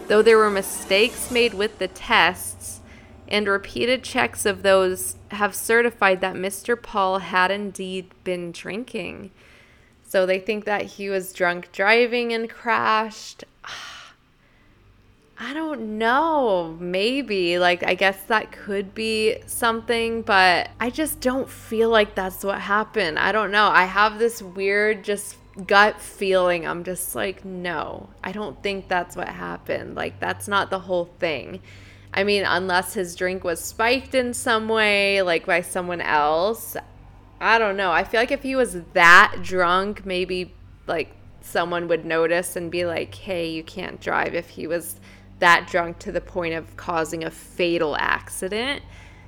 Though 0.09 0.23
there 0.23 0.39
were 0.39 0.51
mistakes 0.51 1.31
made 1.31 1.55
with 1.55 1.79
the 1.79 1.89
tests, 1.89 2.81
and 3.29 3.47
repeated 3.47 4.03
checks 4.03 4.47
of 4.47 4.63
those 4.63 5.17
have 5.33 5.55
certified 5.55 6.23
that 6.23 6.35
Mr. 6.35 6.81
Paul 6.81 7.19
had 7.19 7.51
indeed 7.51 8.07
been 8.25 8.51
drinking. 8.53 9.31
So 10.09 10.25
they 10.25 10.39
think 10.39 10.65
that 10.65 10.83
he 10.83 11.11
was 11.11 11.35
drunk 11.35 11.71
driving 11.73 12.33
and 12.33 12.49
crashed. 12.49 13.45
I 15.41 15.53
don't 15.55 15.99
know. 15.99 16.77
Maybe. 16.81 17.59
Like, 17.59 17.85
I 17.85 17.95
guess 17.95 18.21
that 18.25 18.51
could 18.51 18.95
be 18.95 19.37
something, 19.47 20.23
but 20.23 20.71
I 20.81 20.89
just 20.91 21.21
don't 21.21 21.49
feel 21.49 21.91
like 21.91 22.15
that's 22.15 22.43
what 22.43 22.61
happened. 22.61 23.19
I 23.19 23.31
don't 23.31 23.53
know. 23.53 23.69
I 23.69 23.85
have 23.85 24.19
this 24.19 24.43
weird, 24.43 25.05
just 25.05 25.37
gut 25.67 26.01
feeling, 26.01 26.67
I'm 26.67 26.85
just 26.85 27.15
like, 27.15 27.45
no, 27.45 28.11
I 28.23 28.33
don't 28.33 28.63
think 28.63 28.89
that's 28.89 29.17
what 29.17 29.29
happened. 29.29 29.95
Like, 29.95 30.21
that's 30.21 30.49
not 30.49 30.71
the 30.71 30.81
whole 30.81 31.11
thing. 31.19 31.61
I 32.13 32.25
mean, 32.25 32.45
unless 32.45 32.95
his 32.95 33.15
drink 33.15 33.45
was 33.45 33.63
spiked 33.63 34.15
in 34.15 34.33
some 34.35 34.69
way, 34.69 35.23
like 35.23 35.47
by 35.47 35.61
someone 35.61 36.01
else. 36.01 36.77
I 37.41 37.59
don't 37.59 37.77
know. 37.77 37.93
I 37.93 38.05
feel 38.05 38.21
like 38.21 38.33
if 38.33 38.43
he 38.43 38.57
was 38.57 38.83
that 38.95 39.37
drunk, 39.43 40.05
maybe 40.07 40.55
like 40.87 41.15
someone 41.41 41.89
would 41.89 42.05
notice 42.05 42.57
and 42.57 42.71
be 42.71 42.85
like, 42.85 43.15
hey, 43.15 43.49
you 43.51 43.63
can't 43.63 44.01
drive 44.01 44.35
if 44.35 44.49
he 44.49 44.67
was 44.67 44.99
that 45.39 45.69
drunk 45.71 45.99
to 46.01 46.13
the 46.13 46.21
point 46.21 46.55
of 46.55 46.77
causing 46.77 47.25
a 47.25 47.31
fatal 47.31 47.97
accident. 47.97 48.83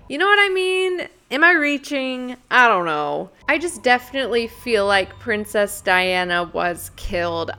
You 0.09 0.19
know 0.19 0.27
what 0.27 0.39
I 0.41 0.49
mean? 0.49 1.09
Am 1.33 1.45
I 1.45 1.53
reaching? 1.53 2.37
I 2.51 2.67
don't 2.67 2.87
know. 2.87 3.31
I 3.49 3.59
just 3.59 3.85
definitely 3.85 4.49
feel 4.49 4.85
like 4.85 5.21
Princess 5.21 5.81
Diana 5.81 6.51
was 6.53 6.91
killed. 6.97 7.53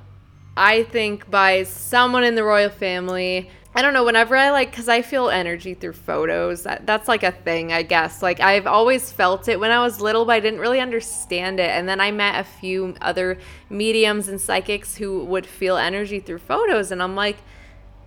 I 0.57 0.84
think 0.84 1.31
by 1.31 1.63
someone 1.63 2.25
in 2.25 2.36
the 2.36 2.43
royal 2.43 2.69
family. 2.69 3.49
I 3.73 3.81
don't 3.81 3.93
know, 3.93 4.03
whenever 4.03 4.36
I 4.36 4.51
like, 4.51 4.71
because 4.71 4.89
I 4.89 5.01
feel 5.01 5.29
energy 5.29 5.73
through 5.73 5.93
photos. 5.93 6.63
That, 6.63 6.86
that's 6.86 7.07
like 7.07 7.23
a 7.23 7.31
thing, 7.31 7.71
I 7.71 7.84
guess. 7.84 8.21
Like, 8.21 8.41
I've 8.41 8.67
always 8.67 9.10
felt 9.10 9.47
it 9.47 9.57
when 9.57 9.71
I 9.71 9.79
was 9.79 10.01
little, 10.01 10.25
but 10.25 10.34
I 10.34 10.41
didn't 10.41 10.60
really 10.60 10.81
understand 10.81 11.62
it. 11.62 11.69
And 11.69 11.88
then 11.88 12.01
I 12.01 12.12
met 12.12 12.41
a 12.41 12.43
few 12.43 12.93
other 12.99 13.39
mediums 13.69 14.27
and 14.27 14.41
psychics 14.41 14.97
who 14.97 15.23
would 15.23 15.45
feel 15.45 15.77
energy 15.77 16.19
through 16.19 16.39
photos. 16.39 16.91
And 16.91 17.01
I'm 17.01 17.15
like, 17.15 17.38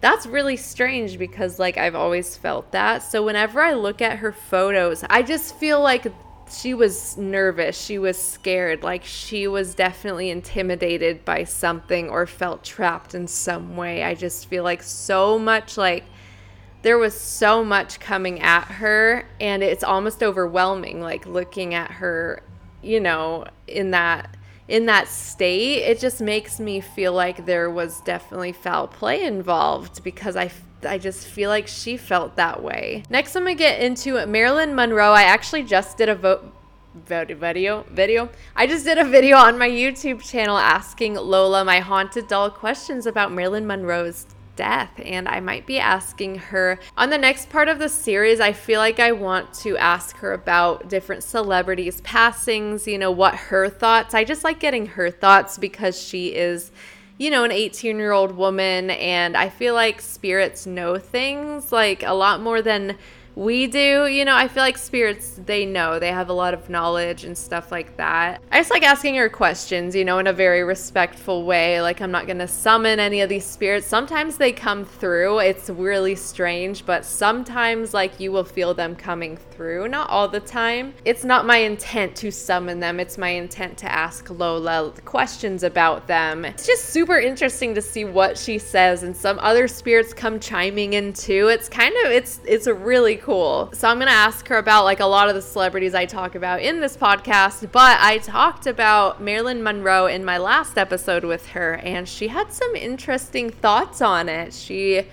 that's 0.04 0.26
really 0.26 0.58
strange 0.58 1.18
because, 1.18 1.58
like, 1.58 1.78
I've 1.78 1.94
always 1.94 2.36
felt 2.36 2.72
that. 2.72 3.02
So 3.02 3.24
whenever 3.24 3.62
I 3.62 3.72
look 3.72 4.02
at 4.02 4.18
her 4.18 4.32
photos, 4.32 5.02
I 5.08 5.22
just 5.22 5.56
feel 5.56 5.80
like 5.80 6.12
she 6.52 6.74
was 6.74 7.16
nervous. 7.16 7.82
She 7.82 7.98
was 7.98 8.18
scared. 8.18 8.82
Like 8.82 9.02
she 9.02 9.48
was 9.48 9.74
definitely 9.74 10.28
intimidated 10.28 11.24
by 11.24 11.44
something 11.44 12.10
or 12.10 12.26
felt 12.26 12.62
trapped 12.62 13.14
in 13.14 13.26
some 13.26 13.76
way. 13.78 14.04
I 14.04 14.14
just 14.14 14.46
feel 14.46 14.62
like 14.62 14.82
so 14.82 15.38
much 15.38 15.78
like 15.78 16.04
there 16.82 16.98
was 16.98 17.18
so 17.18 17.64
much 17.64 17.98
coming 17.98 18.42
at 18.42 18.64
her 18.64 19.26
and 19.40 19.62
it's 19.62 19.82
almost 19.82 20.22
overwhelming 20.22 21.00
like 21.00 21.24
looking 21.24 21.72
at 21.72 21.90
her, 21.92 22.42
you 22.82 23.00
know, 23.00 23.46
in 23.66 23.92
that 23.92 24.36
in 24.68 24.86
that 24.86 25.08
state. 25.08 25.82
It 25.82 25.98
just 26.00 26.20
makes 26.20 26.58
me 26.58 26.80
feel 26.80 27.12
like 27.12 27.46
there 27.46 27.70
was 27.70 28.00
definitely 28.00 28.52
foul 28.52 28.88
play 28.88 29.24
involved 29.24 30.02
because 30.02 30.36
I 30.36 30.50
I 30.86 30.98
just 30.98 31.26
feel 31.26 31.48
like 31.48 31.66
she 31.66 31.96
felt 31.96 32.36
that 32.36 32.62
way. 32.62 33.04
Next, 33.08 33.34
I'm 33.36 33.44
gonna 33.44 33.54
get 33.54 33.80
into 33.80 34.24
Marilyn 34.26 34.74
Monroe. 34.74 35.12
I 35.12 35.22
actually 35.22 35.62
just 35.62 35.96
did 35.96 36.08
a 36.08 36.14
vote 36.14 36.52
video 36.94 37.84
video 37.90 38.30
i 38.54 38.68
just 38.68 38.84
did 38.84 38.98
a 38.98 39.04
video 39.04 39.36
on 39.36 39.58
my 39.58 39.68
youtube 39.68 40.22
channel 40.22 40.56
asking 40.56 41.14
lola 41.14 41.64
my 41.64 41.80
haunted 41.80 42.28
doll 42.28 42.48
questions 42.48 43.04
about 43.04 43.32
marilyn 43.32 43.66
monroe's 43.66 44.26
death 44.56 44.90
and 45.04 45.28
i 45.28 45.40
might 45.40 45.66
be 45.66 45.78
asking 45.78 46.36
her. 46.36 46.78
On 46.96 47.10
the 47.10 47.18
next 47.18 47.50
part 47.50 47.68
of 47.68 47.78
the 47.78 47.88
series 47.88 48.40
i 48.40 48.52
feel 48.52 48.80
like 48.80 49.00
i 49.00 49.12
want 49.12 49.52
to 49.54 49.76
ask 49.76 50.16
her 50.18 50.32
about 50.32 50.88
different 50.88 51.22
celebrities 51.22 52.00
passings 52.02 52.86
you 52.86 52.98
know 52.98 53.10
what 53.10 53.34
her 53.34 53.68
thoughts 53.68 54.14
i 54.14 54.24
just 54.24 54.44
like 54.44 54.60
getting 54.60 54.86
her 54.86 55.10
thoughts 55.10 55.58
because 55.58 56.00
she 56.00 56.28
is 56.34 56.70
you 57.16 57.30
know, 57.30 57.44
an 57.44 57.52
18 57.52 57.96
year 57.96 58.12
old 58.12 58.36
woman, 58.36 58.90
and 58.90 59.36
I 59.36 59.48
feel 59.48 59.74
like 59.74 60.00
spirits 60.00 60.66
know 60.66 60.98
things 60.98 61.70
like 61.70 62.02
a 62.02 62.12
lot 62.12 62.40
more 62.40 62.60
than 62.60 62.96
we 63.36 63.66
do. 63.66 64.06
You 64.06 64.24
know, 64.24 64.34
I 64.34 64.48
feel 64.48 64.62
like 64.62 64.78
spirits, 64.78 65.40
they 65.44 65.66
know, 65.66 65.98
they 65.98 66.12
have 66.12 66.28
a 66.28 66.32
lot 66.32 66.54
of 66.54 66.70
knowledge 66.70 67.24
and 67.24 67.36
stuff 67.36 67.72
like 67.72 67.96
that. 67.96 68.42
I 68.50 68.58
just 68.58 68.70
like 68.70 68.82
asking 68.82 69.16
her 69.16 69.28
questions, 69.28 69.94
you 69.94 70.04
know, 70.04 70.18
in 70.18 70.26
a 70.26 70.32
very 70.32 70.62
respectful 70.62 71.44
way. 71.44 71.80
Like, 71.80 72.00
I'm 72.00 72.10
not 72.10 72.26
going 72.26 72.38
to 72.38 72.48
summon 72.48 73.00
any 73.00 73.20
of 73.20 73.28
these 73.28 73.44
spirits. 73.44 73.86
Sometimes 73.86 74.36
they 74.36 74.52
come 74.52 74.84
through. 74.84 75.40
It's 75.40 75.68
really 75.70 76.14
strange, 76.14 76.86
but 76.86 77.04
sometimes, 77.04 77.94
like, 77.94 78.20
you 78.20 78.32
will 78.32 78.44
feel 78.44 78.74
them 78.74 78.94
coming 78.94 79.36
through. 79.36 79.88
Not 79.88 80.10
all 80.10 80.28
the 80.28 80.40
time. 80.40 80.94
It's 81.04 81.24
not 81.24 81.46
my 81.46 81.58
intent 81.58 82.16
to 82.16 82.30
summon 82.30 82.80
them, 82.80 83.00
it's 83.00 83.18
my 83.18 83.30
intent 83.30 83.78
to 83.78 83.90
ask 83.90 84.30
Lola 84.30 84.92
questions 85.04 85.62
about 85.62 86.06
them. 86.06 86.44
It's 86.44 86.66
just 86.66 86.86
super 86.86 87.18
interesting 87.18 87.74
to 87.74 87.82
see 87.82 88.04
what 88.04 88.38
she 88.38 88.58
says, 88.58 89.02
and 89.02 89.16
some 89.16 89.38
other 89.40 89.68
spirits 89.68 90.12
come 90.12 90.38
chiming 90.38 90.94
in 90.94 91.12
too. 91.12 91.48
It's 91.48 91.68
kind 91.68 91.94
of, 92.04 92.12
it's, 92.12 92.40
it's 92.44 92.66
a 92.66 92.74
really 92.74 93.16
cool. 93.24 93.70
So 93.72 93.88
I'm 93.88 93.96
going 93.96 94.08
to 94.08 94.12
ask 94.12 94.46
her 94.48 94.58
about 94.58 94.84
like 94.84 95.00
a 95.00 95.06
lot 95.06 95.30
of 95.30 95.34
the 95.34 95.40
celebrities 95.40 95.94
I 95.94 96.04
talk 96.04 96.34
about 96.34 96.60
in 96.60 96.80
this 96.80 96.94
podcast, 96.94 97.72
but 97.72 97.98
I 97.98 98.18
talked 98.18 98.66
about 98.66 99.22
Marilyn 99.22 99.62
Monroe 99.62 100.04
in 100.04 100.26
my 100.26 100.36
last 100.36 100.76
episode 100.76 101.24
with 101.24 101.46
her 101.48 101.76
and 101.76 102.06
she 102.06 102.28
had 102.28 102.52
some 102.52 102.76
interesting 102.76 103.48
thoughts 103.48 104.02
on 104.02 104.28
it. 104.28 104.52
She 104.52 105.06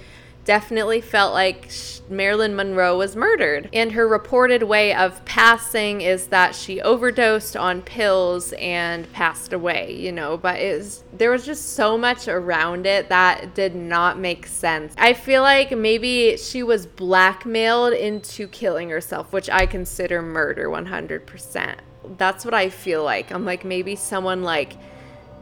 definitely 0.45 1.01
felt 1.01 1.33
like 1.33 1.69
Marilyn 2.09 2.55
Monroe 2.55 2.97
was 2.97 3.15
murdered. 3.15 3.69
And 3.73 3.91
her 3.93 4.07
reported 4.07 4.63
way 4.63 4.93
of 4.93 5.23
passing 5.25 6.01
is 6.01 6.27
that 6.27 6.55
she 6.55 6.81
overdosed 6.81 7.55
on 7.55 7.81
pills 7.81 8.53
and 8.53 9.11
passed 9.13 9.53
away, 9.53 9.95
you 9.95 10.11
know, 10.11 10.37
but 10.37 10.59
it 10.59 10.77
was, 10.77 11.03
there 11.13 11.31
was 11.31 11.45
just 11.45 11.73
so 11.73 11.97
much 11.97 12.27
around 12.27 12.85
it 12.85 13.09
that 13.09 13.55
did 13.55 13.75
not 13.75 14.19
make 14.19 14.47
sense. 14.47 14.93
I 14.97 15.13
feel 15.13 15.41
like 15.41 15.71
maybe 15.71 16.37
she 16.37 16.63
was 16.63 16.85
blackmailed 16.85 17.93
into 17.93 18.47
killing 18.47 18.89
herself, 18.89 19.31
which 19.31 19.49
I 19.49 19.65
consider 19.65 20.21
murder 20.21 20.67
100%. 20.69 21.75
That's 22.17 22.43
what 22.43 22.53
I 22.53 22.69
feel 22.69 23.03
like. 23.03 23.31
I'm 23.31 23.45
like, 23.45 23.63
maybe 23.63 23.95
someone 23.95 24.43
like 24.43 24.73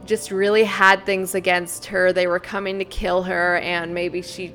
just 0.04 0.30
really 0.30 0.64
had 0.64 1.04
things 1.04 1.34
against 1.34 1.86
her. 1.86 2.12
They 2.12 2.26
were 2.26 2.38
coming 2.38 2.78
to 2.78 2.84
kill 2.84 3.22
her, 3.24 3.58
and 3.58 3.92
maybe 3.94 4.22
she 4.22 4.54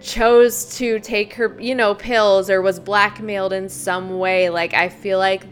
chose 0.00 0.76
to 0.78 0.98
take 1.00 1.34
her, 1.34 1.60
you 1.60 1.74
know, 1.74 1.94
pills 1.94 2.50
or 2.50 2.62
was 2.62 2.80
blackmailed 2.80 3.52
in 3.52 3.68
some 3.68 4.18
way. 4.18 4.50
Like, 4.50 4.74
I 4.74 4.88
feel 4.88 5.18
like 5.18 5.44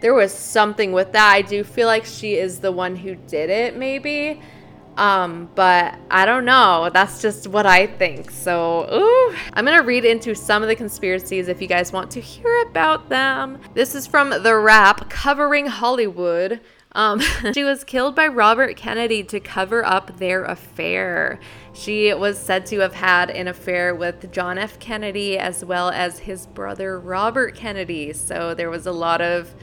there 0.00 0.14
was 0.14 0.32
something 0.32 0.92
with 0.92 1.12
that. 1.12 1.32
I 1.32 1.42
do 1.42 1.62
feel 1.62 1.86
like 1.86 2.04
she 2.04 2.36
is 2.36 2.60
the 2.60 2.72
one 2.72 2.96
who 2.96 3.14
did 3.14 3.50
it, 3.50 3.76
maybe. 3.76 4.40
Um, 4.96 5.48
but 5.54 5.98
I 6.10 6.26
don't 6.26 6.44
know. 6.44 6.90
That's 6.92 7.22
just 7.22 7.46
what 7.46 7.64
I 7.64 7.86
think. 7.86 8.30
So, 8.30 8.88
ooh, 8.92 9.36
I'm 9.52 9.64
gonna 9.64 9.82
read 9.82 10.04
into 10.04 10.34
some 10.34 10.62
of 10.62 10.68
the 10.68 10.76
conspiracies 10.76 11.48
if 11.48 11.62
you 11.62 11.68
guys 11.68 11.92
want 11.92 12.10
to 12.12 12.20
hear 12.20 12.62
about 12.62 13.08
them. 13.08 13.58
This 13.74 13.94
is 13.94 14.06
from 14.06 14.30
The 14.30 14.56
Wrap 14.56 15.08
covering 15.08 15.66
Hollywood. 15.66 16.60
Um, 16.92 17.20
she 17.54 17.64
was 17.64 17.84
killed 17.84 18.14
by 18.14 18.26
Robert 18.26 18.76
Kennedy 18.76 19.22
to 19.24 19.40
cover 19.40 19.84
up 19.84 20.18
their 20.18 20.44
affair. 20.44 21.38
She 21.72 22.12
was 22.14 22.38
said 22.38 22.66
to 22.66 22.80
have 22.80 22.94
had 22.94 23.30
an 23.30 23.48
affair 23.48 23.94
with 23.94 24.32
John 24.32 24.58
F. 24.58 24.78
Kennedy 24.78 25.38
as 25.38 25.64
well 25.64 25.90
as 25.90 26.20
his 26.20 26.46
brother 26.46 26.98
Robert 26.98 27.54
Kennedy. 27.54 28.12
So 28.12 28.54
there 28.54 28.70
was 28.70 28.86
a 28.86 28.92
lot 28.92 29.20
of, 29.20 29.54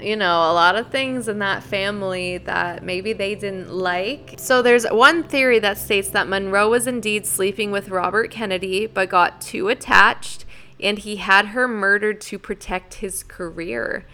you 0.00 0.16
know, 0.16 0.50
a 0.50 0.54
lot 0.54 0.76
of 0.76 0.90
things 0.90 1.28
in 1.28 1.38
that 1.40 1.62
family 1.62 2.38
that 2.38 2.82
maybe 2.82 3.12
they 3.12 3.34
didn't 3.34 3.70
like. 3.70 4.36
So 4.38 4.62
there's 4.62 4.86
one 4.86 5.24
theory 5.24 5.58
that 5.58 5.76
states 5.76 6.08
that 6.10 6.26
Monroe 6.26 6.70
was 6.70 6.86
indeed 6.86 7.26
sleeping 7.26 7.70
with 7.70 7.90
Robert 7.90 8.30
Kennedy 8.30 8.86
but 8.86 9.10
got 9.10 9.42
too 9.42 9.68
attached 9.68 10.46
and 10.80 10.98
he 10.98 11.16
had 11.16 11.46
her 11.46 11.66
murdered 11.66 12.20
to 12.20 12.38
protect 12.38 12.94
his 12.94 13.22
career. 13.22 14.04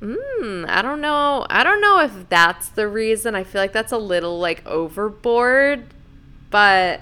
Hmm, 0.00 0.64
I 0.68 0.82
don't 0.82 1.00
know. 1.00 1.46
I 1.48 1.64
don't 1.64 1.80
know 1.80 2.00
if 2.00 2.28
that's 2.28 2.68
the 2.68 2.86
reason. 2.86 3.34
I 3.34 3.44
feel 3.44 3.60
like 3.60 3.72
that's 3.72 3.92
a 3.92 3.98
little 3.98 4.38
like 4.38 4.66
overboard 4.66 5.94
but 6.50 7.00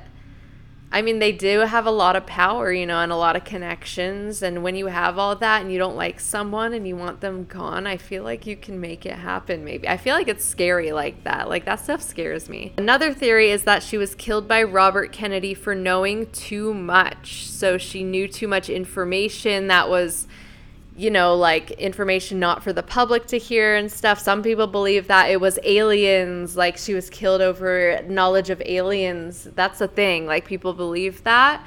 I 0.91 1.03
mean, 1.03 1.19
they 1.19 1.33
do 1.33 1.61
have 1.61 1.87
a 1.87 1.91
lot 1.91 2.15
of 2.15 2.25
power, 2.25 2.73
you 2.73 2.87
know, 2.87 3.01
and 3.01 3.11
a 3.11 3.17
lot 3.17 3.35
of 3.35 3.43
connections. 3.43 4.43
And 4.43 4.63
when 4.63 4.77
you 4.77 4.87
have 4.87 5.19
all 5.19 5.35
that 5.35 5.63
and 5.63 5.73
you 5.73 5.79
don't 5.79 5.97
like 5.97 6.21
someone 6.21 6.73
and 6.73 6.87
you 6.87 6.97
want 6.97 7.21
them 7.21 7.45
gone, 7.47 7.85
I 7.85 7.97
feel 7.97 8.23
like 8.23 8.47
you 8.47 8.55
can 8.55 8.81
make 8.81 9.05
it 9.05 9.17
happen, 9.17 9.65
maybe. 9.65 9.89
I 9.89 9.97
feel 9.97 10.15
like 10.15 10.29
it's 10.29 10.45
scary 10.45 10.93
like 10.93 11.25
that. 11.25 11.49
Like, 11.49 11.65
that 11.65 11.81
stuff 11.81 12.01
scares 12.01 12.49
me. 12.49 12.75
Another 12.79 13.13
theory 13.13 13.51
is 13.51 13.65
that 13.65 13.83
she 13.83 13.99
was 13.99 14.15
killed 14.15 14.47
by 14.47 14.63
Robert 14.63 15.11
Kennedy 15.11 15.53
for 15.53 15.75
knowing 15.75 16.31
too 16.31 16.73
much. 16.73 17.49
So 17.49 17.77
she 17.77 18.05
knew 18.05 18.29
too 18.29 18.47
much 18.47 18.69
information 18.69 19.67
that 19.67 19.89
was 19.89 20.29
you 20.97 21.11
know, 21.11 21.35
like 21.35 21.73
information 21.73 22.39
not 22.39 22.63
for 22.63 22.73
the 22.73 22.83
public 22.83 23.27
to 23.27 23.39
hear 23.39 23.75
and 23.77 23.91
stuff. 23.91 24.19
Some 24.19 24.43
people 24.43 24.67
believe 24.67 25.09
that 25.09 25.31
it 25.31 25.41
was 25.41 25.59
aliens, 25.65 26.57
like 26.57 26.77
she 26.77 26.95
was 26.95 27.11
killed 27.11 27.41
over 27.41 28.01
knowledge 28.09 28.51
of 28.51 28.63
aliens. 28.65 29.49
That's 29.55 29.81
a 29.81 29.89
thing. 29.89 30.27
Like 30.27 30.45
people 30.45 30.73
believe 30.73 31.25
that. 31.25 31.67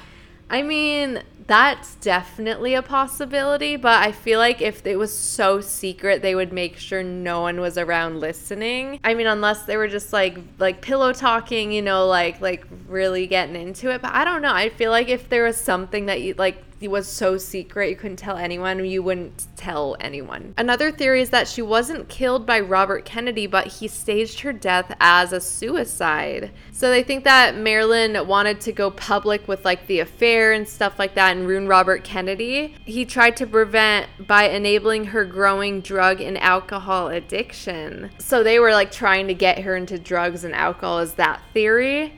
I 0.50 0.62
mean, 0.62 1.24
that's 1.46 1.96
definitely 1.96 2.74
a 2.74 2.82
possibility, 2.82 3.76
but 3.76 4.02
I 4.02 4.14
feel 4.14 4.40
like 4.40 4.62
if 4.62 4.86
it 4.86 4.98
was 4.98 5.18
so 5.18 5.60
secret, 5.60 6.22
they 6.22 6.36
would 6.36 6.54
make 6.54 6.78
sure 6.78 7.04
no 7.04 7.42
one 7.42 7.60
was 7.60 7.78
around 7.78 8.20
listening. 8.20 9.00
I 9.04 9.14
mean, 9.14 9.28
unless 9.28 9.64
they 9.64 9.76
were 9.76 9.88
just 9.88 10.14
like 10.14 10.38
like 10.58 10.82
pillow 10.82 11.12
talking, 11.12 11.72
you 11.72 11.82
know, 11.82 12.06
like 12.08 12.40
like 12.40 12.66
really 12.88 13.28
getting 13.28 13.56
into 13.56 13.92
it. 13.92 14.02
But 14.02 14.14
I 14.14 14.24
don't 14.24 14.42
know. 14.42 14.54
I 14.54 14.70
feel 14.70 14.92
like 14.92 15.10
if 15.10 15.28
there 15.30 15.44
was 15.44 15.58
something 15.58 16.06
that 16.06 16.22
you 16.22 16.34
like 16.38 16.64
was 16.86 17.08
so 17.08 17.38
secret 17.38 17.90
you 17.90 17.96
couldn't 17.96 18.18
tell 18.18 18.38
anyone, 18.38 18.84
you 18.86 19.02
wouldn't 19.02 19.48
tell 19.56 19.96
anyone. 20.00 20.54
Another 20.58 20.92
theory 20.92 21.22
is 21.22 21.30
that 21.30 21.48
she 21.48 21.62
wasn't 21.62 22.10
killed 22.10 22.46
by 22.46 22.60
Robert 22.60 23.06
Kennedy, 23.06 23.48
but 23.48 23.68
he 23.68 23.88
staged 23.88 24.42
her 24.42 24.52
death 24.52 24.94
as 25.00 25.32
a 25.32 25.40
suicide. 25.40 26.52
So 26.72 26.90
they 26.90 27.04
think 27.04 27.24
that 27.24 27.56
Marilyn 27.56 28.28
wanted 28.28 28.62
to 28.62 28.72
go 28.72 28.92
public 28.92 29.48
with 29.48 29.66
like 29.66 29.88
the 29.88 30.02
affair 30.02 30.52
and 30.52 30.68
stuff 30.68 31.00
like 31.00 31.16
that 31.16 31.38
and 31.38 31.48
ruin 31.48 31.68
Robert 31.68 32.04
Kennedy. 32.04 32.76
He 32.86 33.06
tried 33.06 33.38
to 33.38 33.48
prevent 33.48 34.28
by 34.28 34.50
enabling 34.50 35.06
her 35.06 35.24
growing 35.26 35.82
drug 35.82 36.22
and 36.22 36.38
alcohol 36.38 37.08
addiction. 37.08 38.12
So 38.20 38.44
they 38.44 38.60
were 38.60 38.72
like 38.72 38.92
trying 38.92 39.28
to 39.28 39.34
get 39.34 39.60
her 39.60 39.76
into 39.76 39.98
drugs 39.98 40.44
and 40.44 40.54
alcohol 40.54 41.00
is 41.00 41.14
that 41.14 41.42
theory. 41.54 42.14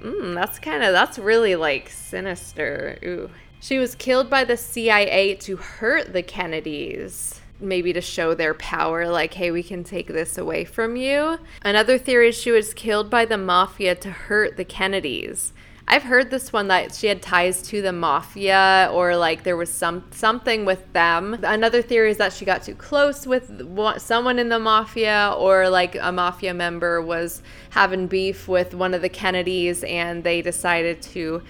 Mm, 0.00 0.34
that's 0.34 0.58
kind 0.58 0.82
of 0.82 0.92
that's 0.92 1.18
really 1.18 1.56
like 1.56 1.88
sinister. 1.88 2.98
Ooh. 3.04 3.30
She 3.66 3.80
was 3.80 3.96
killed 3.96 4.30
by 4.30 4.44
the 4.44 4.56
CIA 4.56 5.34
to 5.40 5.56
hurt 5.56 6.12
the 6.12 6.22
Kennedys. 6.22 7.40
Maybe 7.58 7.92
to 7.94 8.00
show 8.00 8.32
their 8.32 8.54
power, 8.54 9.08
like, 9.08 9.34
hey, 9.34 9.50
we 9.50 9.64
can 9.64 9.82
take 9.82 10.06
this 10.06 10.38
away 10.38 10.64
from 10.64 10.94
you. 10.94 11.40
Another 11.62 11.98
theory 11.98 12.28
is 12.28 12.36
she 12.36 12.52
was 12.52 12.72
killed 12.72 13.10
by 13.10 13.24
the 13.24 13.36
mafia 13.36 13.96
to 13.96 14.10
hurt 14.12 14.56
the 14.56 14.64
Kennedys. 14.64 15.52
I've 15.88 16.04
heard 16.04 16.30
this 16.30 16.52
one 16.52 16.68
that 16.68 16.94
she 16.94 17.08
had 17.08 17.22
ties 17.22 17.62
to 17.62 17.82
the 17.82 17.92
mafia 17.92 18.88
or 18.92 19.16
like 19.16 19.42
there 19.42 19.56
was 19.56 19.72
some 19.72 20.04
something 20.10 20.64
with 20.64 20.92
them. 20.92 21.38
Another 21.42 21.80
theory 21.80 22.10
is 22.10 22.16
that 22.16 22.32
she 22.32 22.44
got 22.44 22.64
too 22.64 22.74
close 22.74 23.24
with 23.24 23.62
someone 23.98 24.40
in 24.40 24.48
the 24.48 24.58
mafia 24.58 25.32
or 25.38 25.68
like 25.68 25.96
a 26.00 26.10
mafia 26.10 26.54
member 26.54 27.00
was 27.00 27.40
having 27.70 28.08
beef 28.08 28.48
with 28.48 28.74
one 28.74 28.94
of 28.94 29.02
the 29.02 29.08
Kennedys 29.08 29.84
and 29.84 30.24
they 30.24 30.42
decided 30.42 31.02
to 31.02 31.40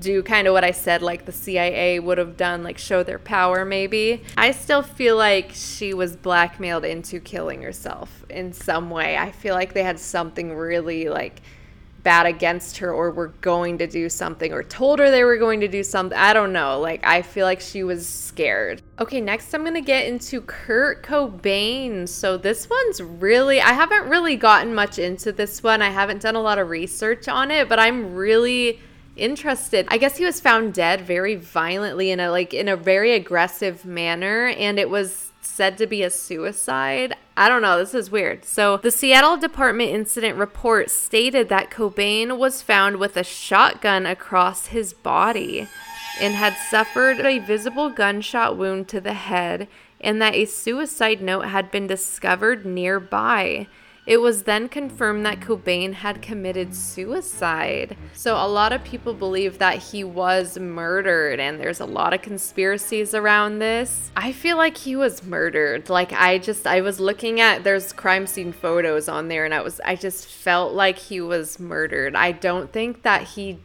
do 0.00 0.22
kind 0.22 0.48
of 0.48 0.54
what 0.54 0.64
I 0.64 0.70
said, 0.70 1.02
like 1.02 1.26
the 1.26 1.32
CIA 1.32 2.00
would 2.00 2.18
have 2.18 2.36
done, 2.36 2.62
like 2.62 2.78
show 2.78 3.02
their 3.02 3.18
power, 3.18 3.64
maybe. 3.64 4.22
I 4.36 4.50
still 4.52 4.82
feel 4.82 5.16
like 5.16 5.50
she 5.52 5.94
was 5.94 6.16
blackmailed 6.16 6.84
into 6.84 7.20
killing 7.20 7.62
herself 7.62 8.24
in 8.30 8.52
some 8.52 8.90
way. 8.90 9.16
I 9.16 9.30
feel 9.30 9.54
like 9.54 9.72
they 9.72 9.82
had 9.82 10.00
something 10.00 10.54
really 10.54 11.08
like 11.08 11.42
bad 12.02 12.26
against 12.26 12.78
her 12.78 12.92
or 12.92 13.10
were 13.10 13.28
going 13.40 13.78
to 13.78 13.86
do 13.86 14.08
something 14.08 14.52
or 14.52 14.62
told 14.62 14.98
her 14.98 15.10
they 15.10 15.24
were 15.24 15.36
going 15.36 15.60
to 15.60 15.68
do 15.68 15.82
something. 15.82 16.16
I 16.16 16.32
don't 16.32 16.52
know. 16.52 16.80
Like, 16.80 17.06
I 17.06 17.22
feel 17.22 17.44
like 17.46 17.60
she 17.60 17.82
was 17.82 18.08
scared. 18.08 18.82
Okay, 18.98 19.20
next 19.20 19.52
I'm 19.54 19.62
going 19.62 19.74
to 19.74 19.80
get 19.80 20.06
into 20.06 20.40
Kurt 20.40 21.02
Cobain. 21.02 22.08
So, 22.08 22.36
this 22.36 22.68
one's 22.68 23.02
really, 23.02 23.60
I 23.60 23.72
haven't 23.72 24.08
really 24.08 24.36
gotten 24.36 24.74
much 24.74 24.98
into 24.98 25.32
this 25.32 25.62
one. 25.62 25.82
I 25.82 25.90
haven't 25.90 26.22
done 26.22 26.36
a 26.36 26.40
lot 26.40 26.58
of 26.58 26.68
research 26.68 27.28
on 27.28 27.50
it, 27.50 27.68
but 27.68 27.78
I'm 27.78 28.14
really 28.14 28.80
interested. 29.20 29.86
I 29.88 29.98
guess 29.98 30.16
he 30.16 30.24
was 30.24 30.40
found 30.40 30.74
dead 30.74 31.02
very 31.02 31.36
violently 31.36 32.10
in 32.10 32.20
a 32.20 32.30
like 32.30 32.52
in 32.54 32.68
a 32.68 32.76
very 32.76 33.12
aggressive 33.12 33.84
manner 33.84 34.48
and 34.48 34.78
it 34.78 34.90
was 34.90 35.30
said 35.42 35.76
to 35.78 35.86
be 35.86 36.02
a 36.02 36.10
suicide. 36.10 37.14
I 37.36 37.48
don't 37.48 37.62
know, 37.62 37.78
this 37.78 37.94
is 37.94 38.10
weird. 38.10 38.44
So, 38.44 38.78
the 38.78 38.90
Seattle 38.90 39.36
Department 39.36 39.90
Incident 39.90 40.38
Report 40.38 40.90
stated 40.90 41.48
that 41.48 41.70
Cobain 41.70 42.38
was 42.38 42.62
found 42.62 42.96
with 42.96 43.16
a 43.16 43.24
shotgun 43.24 44.06
across 44.06 44.66
his 44.66 44.92
body 44.92 45.68
and 46.20 46.34
had 46.34 46.54
suffered 46.68 47.20
a 47.20 47.38
visible 47.38 47.90
gunshot 47.90 48.56
wound 48.56 48.88
to 48.88 49.00
the 49.00 49.14
head, 49.14 49.68
and 50.00 50.20
that 50.20 50.34
a 50.34 50.44
suicide 50.44 51.20
note 51.20 51.46
had 51.46 51.70
been 51.70 51.86
discovered 51.86 52.66
nearby. 52.66 53.66
It 54.10 54.20
was 54.20 54.42
then 54.42 54.68
confirmed 54.68 55.24
that 55.24 55.38
Cobain 55.38 55.92
had 55.92 56.20
committed 56.20 56.74
suicide. 56.74 57.96
So, 58.12 58.34
a 58.34 58.48
lot 58.48 58.72
of 58.72 58.82
people 58.82 59.14
believe 59.14 59.58
that 59.58 59.78
he 59.78 60.02
was 60.02 60.58
murdered, 60.58 61.38
and 61.38 61.60
there's 61.60 61.78
a 61.78 61.86
lot 61.86 62.12
of 62.12 62.20
conspiracies 62.20 63.14
around 63.14 63.60
this. 63.60 64.10
I 64.16 64.32
feel 64.32 64.56
like 64.56 64.78
he 64.78 64.96
was 64.96 65.22
murdered. 65.22 65.88
Like, 65.88 66.12
I 66.12 66.38
just, 66.38 66.66
I 66.66 66.80
was 66.80 66.98
looking 66.98 67.40
at, 67.40 67.62
there's 67.62 67.92
crime 67.92 68.26
scene 68.26 68.52
photos 68.52 69.08
on 69.08 69.28
there, 69.28 69.44
and 69.44 69.54
I 69.54 69.60
was, 69.60 69.80
I 69.84 69.94
just 69.94 70.26
felt 70.26 70.72
like 70.72 70.98
he 70.98 71.20
was 71.20 71.60
murdered. 71.60 72.16
I 72.16 72.32
don't 72.32 72.72
think 72.72 73.02
that 73.02 73.22
he 73.22 73.60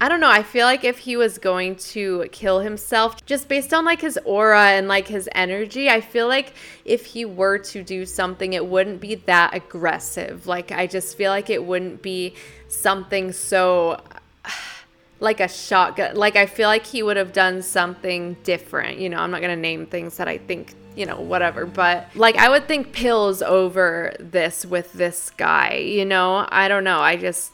I 0.00 0.08
don't 0.08 0.20
know. 0.20 0.30
I 0.30 0.42
feel 0.42 0.66
like 0.66 0.84
if 0.84 0.98
he 0.98 1.16
was 1.16 1.38
going 1.38 1.76
to 1.76 2.26
kill 2.32 2.60
himself, 2.60 3.24
just 3.24 3.48
based 3.48 3.72
on 3.72 3.84
like 3.84 4.00
his 4.00 4.18
aura 4.24 4.70
and 4.70 4.88
like 4.88 5.08
his 5.08 5.28
energy, 5.34 5.88
I 5.88 6.00
feel 6.00 6.28
like 6.28 6.52
if 6.84 7.06
he 7.06 7.24
were 7.24 7.58
to 7.58 7.82
do 7.82 8.04
something, 8.04 8.52
it 8.52 8.66
wouldn't 8.66 9.00
be 9.00 9.14
that 9.14 9.54
aggressive. 9.54 10.46
Like, 10.46 10.72
I 10.72 10.86
just 10.86 11.16
feel 11.16 11.30
like 11.30 11.48
it 11.48 11.64
wouldn't 11.64 12.02
be 12.02 12.34
something 12.68 13.32
so 13.32 14.02
like 15.20 15.40
a 15.40 15.48
shotgun. 15.48 16.16
Like, 16.16 16.36
I 16.36 16.46
feel 16.46 16.68
like 16.68 16.84
he 16.84 17.02
would 17.02 17.16
have 17.16 17.32
done 17.32 17.62
something 17.62 18.36
different. 18.42 18.98
You 18.98 19.08
know, 19.08 19.18
I'm 19.18 19.30
not 19.30 19.40
going 19.40 19.56
to 19.56 19.60
name 19.60 19.86
things 19.86 20.16
that 20.16 20.28
I 20.28 20.38
think 20.38 20.74
you 20.96 21.06
know, 21.06 21.20
whatever. 21.20 21.66
But 21.66 22.08
like, 22.14 22.36
I 22.36 22.48
would 22.48 22.68
think 22.68 22.92
pills 22.92 23.42
over 23.42 24.14
this 24.20 24.64
with 24.64 24.92
this 24.92 25.30
guy, 25.30 25.76
you 25.76 26.04
know? 26.04 26.46
I 26.48 26.68
don't 26.68 26.84
know. 26.84 27.00
I 27.00 27.16
just, 27.16 27.50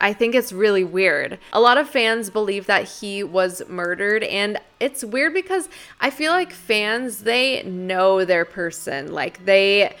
I 0.00 0.14
think 0.14 0.34
it's 0.34 0.52
really 0.52 0.84
weird. 0.84 1.38
A 1.52 1.60
lot 1.60 1.76
of 1.76 1.88
fans 1.88 2.30
believe 2.30 2.66
that 2.66 2.88
he 2.88 3.22
was 3.22 3.62
murdered, 3.68 4.22
and 4.24 4.58
it's 4.80 5.04
weird 5.04 5.34
because 5.34 5.68
I 6.00 6.08
feel 6.08 6.32
like 6.32 6.52
fans, 6.52 7.22
they 7.22 7.62
know 7.64 8.24
their 8.24 8.46
person. 8.46 9.12
Like, 9.12 9.44
they, 9.44 9.94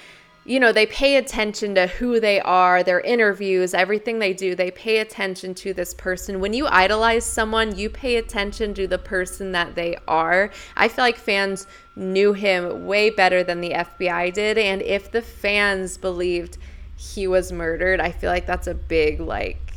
you 0.46 0.58
know, 0.58 0.72
they 0.72 0.86
pay 0.86 1.16
attention 1.16 1.74
to 1.74 1.86
who 1.86 2.18
they 2.18 2.40
are, 2.40 2.82
their 2.82 3.00
interviews, 3.00 3.74
everything 3.74 4.18
they 4.18 4.32
do. 4.32 4.54
They 4.54 4.70
pay 4.70 5.00
attention 5.00 5.54
to 5.56 5.74
this 5.74 5.92
person. 5.92 6.40
When 6.40 6.54
you 6.54 6.66
idolize 6.66 7.26
someone, 7.26 7.76
you 7.76 7.90
pay 7.90 8.16
attention 8.16 8.72
to 8.74 8.86
the 8.86 8.98
person 8.98 9.52
that 9.52 9.74
they 9.74 9.98
are. 10.08 10.50
I 10.78 10.88
feel 10.88 11.04
like 11.04 11.18
fans 11.18 11.66
knew 11.94 12.32
him 12.32 12.86
way 12.86 13.10
better 13.10 13.44
than 13.44 13.60
the 13.60 13.72
FBI 13.72 14.32
did. 14.32 14.56
And 14.56 14.80
if 14.80 15.12
the 15.12 15.20
fans 15.20 15.98
believed 15.98 16.56
he 16.96 17.26
was 17.26 17.52
murdered, 17.52 18.00
I 18.00 18.12
feel 18.12 18.30
like 18.30 18.46
that's 18.46 18.66
a 18.66 18.74
big, 18.74 19.20
like, 19.20 19.69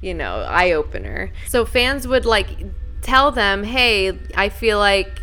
you 0.00 0.14
know, 0.14 0.46
eye 0.48 0.72
opener. 0.72 1.32
So 1.48 1.64
fans 1.64 2.06
would 2.06 2.24
like 2.24 2.48
tell 3.02 3.30
them, 3.30 3.64
"Hey, 3.64 4.18
I 4.34 4.48
feel 4.48 4.78
like 4.78 5.20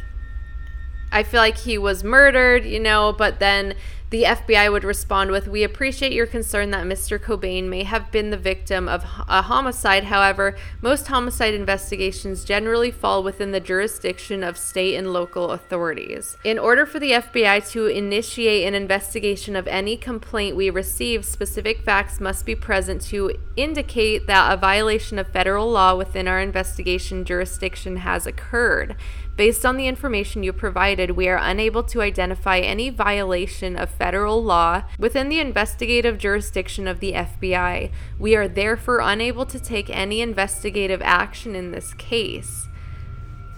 I 1.12 1.24
feel 1.24 1.40
like 1.40 1.58
he 1.58 1.78
was 1.78 2.04
murdered, 2.04 2.66
you 2.66 2.80
know, 2.80 3.14
but 3.14 3.40
then 3.40 3.76
the 4.10 4.24
FBI 4.24 4.72
would 4.72 4.86
respond 4.86 5.32
with, 5.32 5.50
We 5.50 5.64
appreciate 5.64 6.14
your 6.14 6.28
concern 6.28 6.72
that 6.72 6.86
Mr. 6.86 7.20
Cobain 7.20 7.66
may 7.66 7.84
have 7.84 8.10
been 8.10 8.30
the 8.30 8.38
victim 8.38 8.88
of 8.88 9.04
a 9.28 9.42
homicide. 9.42 10.06
However, 10.06 10.56
most 10.82 11.08
homicide 11.08 11.54
investigations 11.54 12.46
generally 12.46 12.90
fall 12.90 13.22
within 13.22 13.52
the 13.52 13.60
jurisdiction 13.60 14.44
of 14.44 14.58
state 14.58 14.96
and 14.96 15.12
local 15.12 15.52
authorities. 15.52 16.38
In 16.46 16.58
order 16.58 16.86
for 16.86 17.00
the 17.00 17.12
FBI 17.12 17.70
to 17.72 17.88
initiate 17.88 18.66
an 18.66 18.76
investigation 18.76 19.58
of 19.58 19.68
any 19.68 19.98
complaint 19.98 20.56
we 20.56 20.70
receive, 20.70 21.26
specific 21.26 21.82
facts 21.82 22.22
must 22.22 22.46
be 22.46 22.56
present 22.56 23.02
to 23.04 23.34
indicate 23.58 24.26
that 24.28 24.54
a 24.54 24.58
violation 24.58 25.20
of 25.20 25.28
federal 25.28 25.70
law 25.70 25.96
within 25.96 26.30
our 26.30 26.40
investigation 26.40 27.26
jurisdiction 27.26 27.98
has 27.98 28.26
occurred. 28.26 28.96
Based 29.38 29.68
on 29.68 29.78
the 29.78 29.88
information 29.88 30.42
you 30.42 30.52
provided, 30.52 31.12
we 31.12 31.30
are 31.30 31.38
unable 31.38 31.84
to 31.84 32.02
identify 32.02 32.58
any 32.58 32.90
violation 32.90 33.78
of 33.78 33.92
federal 33.92 34.44
law 34.44 34.82
within 34.98 35.30
the 35.30 35.40
investigative 35.40 36.18
jurisdiction 36.18 36.88
of 36.88 37.00
the 37.00 37.14
FBI. 37.14 37.92
We 38.18 38.36
are 38.36 38.48
therefore 38.48 39.00
unable 39.00 39.46
to 39.46 39.60
take 39.60 39.92
any 39.92 40.22
investigative 40.22 41.04
action 41.04 41.56
in 41.56 41.70
this 41.70 41.94
case. 41.94 42.68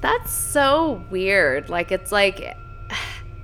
That's 0.01 0.33
so 0.33 1.05
weird. 1.09 1.69
Like, 1.69 1.93
it's 1.93 2.11
like 2.11 2.57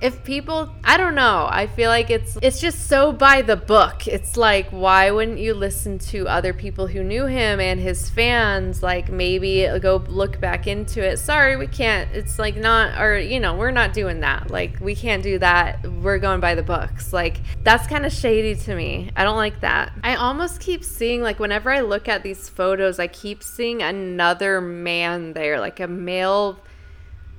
if 0.00 0.22
people 0.24 0.72
i 0.84 0.96
don't 0.96 1.14
know. 1.14 1.46
I 1.50 1.66
feel 1.66 1.90
like 1.90 2.10
it's 2.10 2.36
it's 2.42 2.60
just 2.60 2.88
so 2.88 3.12
by 3.12 3.42
the 3.42 3.56
book. 3.56 4.06
It's 4.06 4.36
like 4.36 4.68
why 4.70 5.10
wouldn't 5.10 5.38
you 5.38 5.54
listen 5.54 5.98
to 6.10 6.28
other 6.28 6.52
people 6.52 6.86
who 6.86 7.02
knew 7.02 7.26
him 7.26 7.60
and 7.60 7.80
his 7.80 8.10
fans? 8.10 8.82
Like 8.82 9.10
maybe 9.10 9.68
go 9.80 9.96
look 10.08 10.40
back 10.40 10.66
into 10.66 11.04
it. 11.04 11.18
Sorry 11.18 11.56
we 11.56 11.66
can't 11.66 12.10
it's 12.12 12.38
like 12.38 12.56
not 12.56 13.00
or 13.00 13.18
you 13.18 13.40
know 13.40 13.54
we're 13.56 13.70
not 13.70 13.92
doing 13.92 14.20
that. 14.20 14.50
Like 14.50 14.78
we 14.80 14.94
can't 14.94 15.22
do 15.22 15.38
that. 15.38 15.86
We're 15.90 16.18
going 16.18 16.40
by 16.40 16.54
the 16.54 16.62
books. 16.62 17.12
Like 17.12 17.40
that's 17.62 17.86
kind 17.86 18.06
of 18.06 18.12
shady 18.12 18.54
to 18.54 18.74
me. 18.74 19.10
I 19.16 19.24
don't 19.24 19.36
like 19.36 19.60
that. 19.60 19.92
I 20.02 20.16
almost 20.16 20.60
keep 20.60 20.84
seeing 20.84 21.22
like 21.22 21.38
whenever 21.38 21.70
i 21.70 21.80
look 21.80 22.08
at 22.08 22.22
these 22.22 22.48
photos 22.48 22.98
i 22.98 23.06
keep 23.06 23.42
seeing 23.42 23.82
another 23.82 24.60
man 24.60 25.32
there 25.32 25.60
like 25.60 25.80
a 25.80 25.86
male 25.86 26.60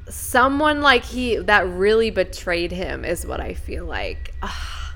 someone 0.09 0.81
like 0.81 1.03
he 1.03 1.37
that 1.37 1.67
really 1.67 2.09
betrayed 2.09 2.71
him 2.71 3.05
is 3.05 3.25
what 3.25 3.39
I 3.39 3.53
feel 3.53 3.85
like. 3.85 4.33
Ugh. 4.41 4.93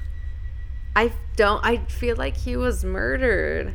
I 0.95 1.11
don't 1.35 1.63
I 1.63 1.77
feel 1.77 2.15
like 2.17 2.35
he 2.35 2.57
was 2.57 2.83
murdered. 2.83 3.73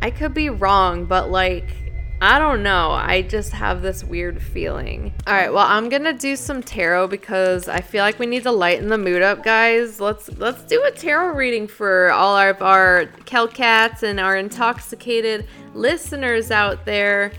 I 0.00 0.10
could 0.10 0.34
be 0.34 0.48
wrong, 0.48 1.04
but 1.04 1.30
like 1.30 1.82
I 2.22 2.38
don't 2.38 2.62
know. 2.62 2.92
I 2.92 3.22
just 3.22 3.50
have 3.50 3.82
this 3.82 4.04
weird 4.04 4.40
feeling. 4.40 5.12
All 5.26 5.34
right, 5.34 5.52
well, 5.52 5.66
I'm 5.66 5.88
going 5.88 6.04
to 6.04 6.12
do 6.12 6.36
some 6.36 6.62
tarot 6.62 7.08
because 7.08 7.66
I 7.66 7.80
feel 7.80 8.04
like 8.04 8.20
we 8.20 8.26
need 8.26 8.44
to 8.44 8.52
lighten 8.52 8.86
the 8.86 8.96
mood 8.96 9.22
up, 9.22 9.42
guys. 9.42 10.00
Let's 10.00 10.28
let's 10.38 10.62
do 10.62 10.84
a 10.84 10.92
tarot 10.92 11.34
reading 11.34 11.66
for 11.66 12.12
all 12.12 12.36
of 12.36 12.62
our 12.62 13.06
Kelcats 13.24 14.04
and 14.04 14.20
our 14.20 14.36
intoxicated 14.36 15.48
listeners 15.74 16.52
out 16.52 16.84
there. 16.84 17.32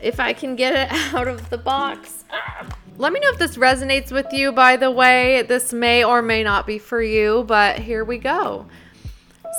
If 0.00 0.20
I 0.20 0.32
can 0.32 0.56
get 0.56 0.74
it 0.74 0.92
out 1.14 1.28
of 1.28 1.50
the 1.50 1.58
box. 1.58 2.24
Let 2.96 3.12
me 3.12 3.20
know 3.20 3.30
if 3.30 3.38
this 3.38 3.56
resonates 3.56 4.10
with 4.10 4.32
you, 4.32 4.50
by 4.50 4.76
the 4.76 4.90
way. 4.90 5.42
This 5.42 5.72
may 5.72 6.02
or 6.02 6.20
may 6.20 6.42
not 6.42 6.66
be 6.66 6.78
for 6.78 7.00
you, 7.00 7.44
but 7.46 7.78
here 7.78 8.04
we 8.04 8.18
go. 8.18 8.66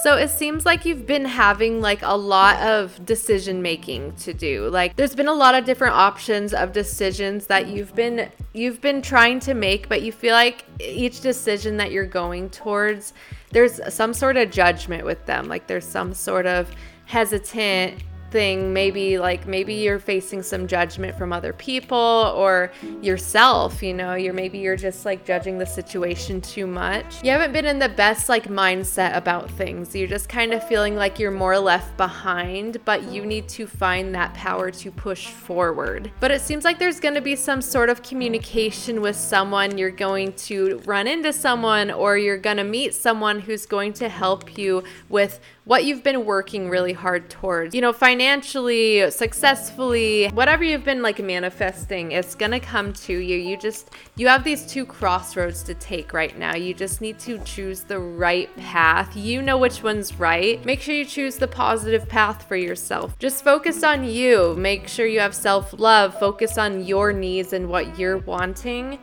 So 0.02 0.16
it 0.16 0.30
seems 0.30 0.66
like 0.66 0.86
you've 0.86 1.06
been 1.06 1.26
having 1.26 1.82
like 1.82 2.02
a 2.04 2.16
lot 2.16 2.58
of 2.62 3.06
decision 3.06 3.62
making 3.62 4.14
to 4.18 4.34
do. 4.34 4.70
Like 4.70 4.96
there's 4.96 5.14
been 5.14 5.28
a 5.28 5.34
lot 5.34 5.56
of 5.56 5.66
different 5.66 5.96
options 5.96 6.54
of 6.54 6.72
decisions 6.72 7.48
that 7.48 7.68
you've 7.68 7.94
been 7.96 8.32
you've 8.54 8.80
been 8.80 9.02
trying 9.02 9.42
to 9.42 9.54
make, 9.54 9.90
but 9.90 10.02
you 10.02 10.14
feel 10.14 10.34
like 10.34 10.64
each 10.80 11.20
decision 11.20 11.76
that 11.78 11.92
you're 11.92 12.06
going 12.06 12.50
towards 12.50 13.14
there's 13.52 13.82
some 13.94 14.14
sort 14.14 14.38
of 14.38 14.52
judgment 14.52 15.04
with 15.04 15.26
them. 15.26 15.50
Like 15.50 15.68
there's 15.68 15.86
some 15.86 16.14
sort 16.14 16.46
of 16.46 16.70
hesitant 17.06 18.02
thing 18.32 18.74
maybe 18.74 19.18
like 19.18 19.48
maybe 19.48 19.74
you're 19.74 20.00
facing 20.00 20.42
some 20.42 20.68
judgment 20.68 21.18
from 21.18 21.34
other 21.34 21.54
people 21.54 22.34
or 22.36 22.72
yourself 23.02 23.82
you 23.82 23.94
know 23.94 24.16
you're 24.16 24.34
maybe 24.34 24.60
you're 24.60 24.76
just 24.76 25.06
like 25.06 25.26
judging 25.26 25.58
the 25.58 25.66
situation 25.66 26.42
too 26.42 26.68
much. 26.68 27.24
You 27.24 27.32
haven't 27.32 27.52
been 27.54 27.66
in 27.66 27.80
the 27.80 27.90
best 27.90 28.30
like 28.30 28.46
mindset 28.46 29.16
about 29.16 29.50
things. 29.52 29.96
You're 29.96 30.08
just 30.08 30.30
kind 30.30 30.54
of 30.54 30.68
feeling 30.68 30.96
like 30.96 31.20
you're 31.20 31.32
more 31.32 31.58
left 31.60 31.96
behind 31.98 32.78
but 32.86 33.04
you 33.12 33.26
need 33.26 33.48
to 33.50 33.68
find 33.68 34.14
that 34.16 34.34
power 34.34 34.72
to 34.72 34.92
push 34.92 35.28
forward. 35.28 36.12
But 36.20 36.32
it 36.32 36.42
seems 36.42 36.64
like 36.64 36.80
there's 36.80 37.00
going 37.00 37.16
to 37.16 37.22
be 37.22 37.36
some 37.36 37.62
sort 37.62 37.90
of 37.90 38.04
communication 38.04 39.02
with 39.02 39.16
someone. 39.16 39.78
You're 39.78 39.92
going 39.92 40.34
to 40.34 40.82
run 40.86 41.08
into 41.08 41.34
someone 41.34 41.92
or 41.92 42.18
you're 42.18 42.38
going 42.38 42.58
to 42.58 42.64
meet 42.64 42.94
someone 42.94 43.40
who's 43.40 43.66
going 43.66 43.94
to 43.94 44.10
help 44.10 44.58
you 44.58 44.84
with 45.10 45.40
what 45.70 45.86
you've 45.86 46.02
been 46.02 46.26
working 46.26 46.68
really 46.68 46.94
hard 46.94 47.30
towards. 47.30 47.76
You 47.76 47.82
know, 47.82 47.94
financially, 47.94 49.12
successfully, 49.12 50.28
whatever 50.30 50.64
you've 50.64 50.84
been 50.84 51.04
like 51.04 51.22
manifesting, 51.22 52.12
it's 52.12 52.34
going 52.34 52.54
to 52.54 52.60
come 52.60 52.92
to 52.92 53.14
you. 53.14 53.38
You 53.38 53.56
just, 53.56 53.92
you 54.16 54.28
have 54.30 54.44
these 54.44 54.66
two 54.66 54.84
crossroads 54.84 55.62
to 55.66 55.76
take 55.76 56.12
right 56.12 56.36
now. 56.40 56.56
You 56.56 56.74
just 56.74 57.02
need 57.02 57.20
to 57.20 57.38
choose 57.44 57.82
the 57.82 58.00
right 58.00 58.50
path. 58.58 59.16
You 59.16 59.44
know 59.44 59.60
which 59.60 59.84
one's 59.84 60.20
right. 60.20 60.66
Make 60.66 60.82
sure 60.82 60.96
you 60.96 61.06
choose 61.06 61.36
the 61.36 61.48
positive 61.48 62.10
path 62.10 62.48
for 62.48 62.56
yourself. 62.56 63.16
Just 63.20 63.44
focus 63.44 63.84
on 63.84 64.04
you. 64.04 64.56
Make 64.58 64.88
sure 64.88 65.06
you 65.06 65.20
have 65.20 65.36
self 65.36 65.80
love. 65.80 66.20
Focus 66.20 66.58
on 66.58 66.84
your 66.84 67.14
needs 67.14 67.54
and 67.54 67.70
what 67.70 68.00
you're 68.00 68.18
wanting 68.18 68.98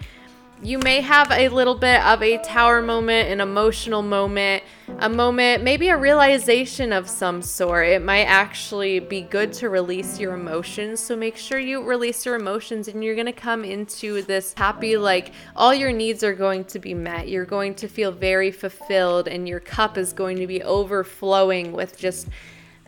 you 0.63 0.79
may 0.79 1.03
have 1.03 1.31
a 1.31 1.49
little 1.49 1.75
bit 1.75 2.03
of 2.03 2.23
a 2.23 2.39
tower 2.39 2.81
moment, 2.81 3.29
an 3.29 3.41
emotional 3.41 4.01
moment, 4.01 4.63
a 5.01 5.09
moment, 5.09 5.63
maybe 5.63 5.89
a 5.89 5.97
realization 5.97 6.93
of 6.93 7.11
some 7.11 7.43
sort. 7.43 7.89
It 7.89 8.03
might 8.03 8.25
actually 8.25 9.01
be 9.01 9.21
good 9.21 9.53
to 9.55 9.69
release 9.69 10.19
your 10.19 10.33
emotions. 10.33 11.01
So 11.01 11.15
make 11.15 11.37
sure 11.37 11.59
you 11.59 11.83
release 11.83 12.25
your 12.25 12.37
emotions 12.37 12.89
and 12.89 13.05
you're 13.05 13.15
going 13.15 13.27
to 13.27 13.33
come 13.33 13.65
into 13.65 14.23
this 14.23 14.55
happy, 14.57 14.97
like 14.97 15.33
all 15.55 15.75
your 15.75 15.93
needs 15.93 16.25
are 16.25 16.35
going 16.35 16.65
to 16.67 16.79
be 16.79 16.95
met. 16.95 17.29
You're 17.29 17.45
going 17.45 17.75
to 17.77 17.89
feel 17.89 18.11
very 18.11 18.51
fulfilled 18.51 19.29
and 19.29 19.47
your 19.47 19.61
cup 19.61 19.99
is 19.99 20.15
going 20.15 20.39
to 20.39 20.47
be 20.47 20.63
overflowing 20.63 21.73
with 21.73 21.99
just 21.99 22.29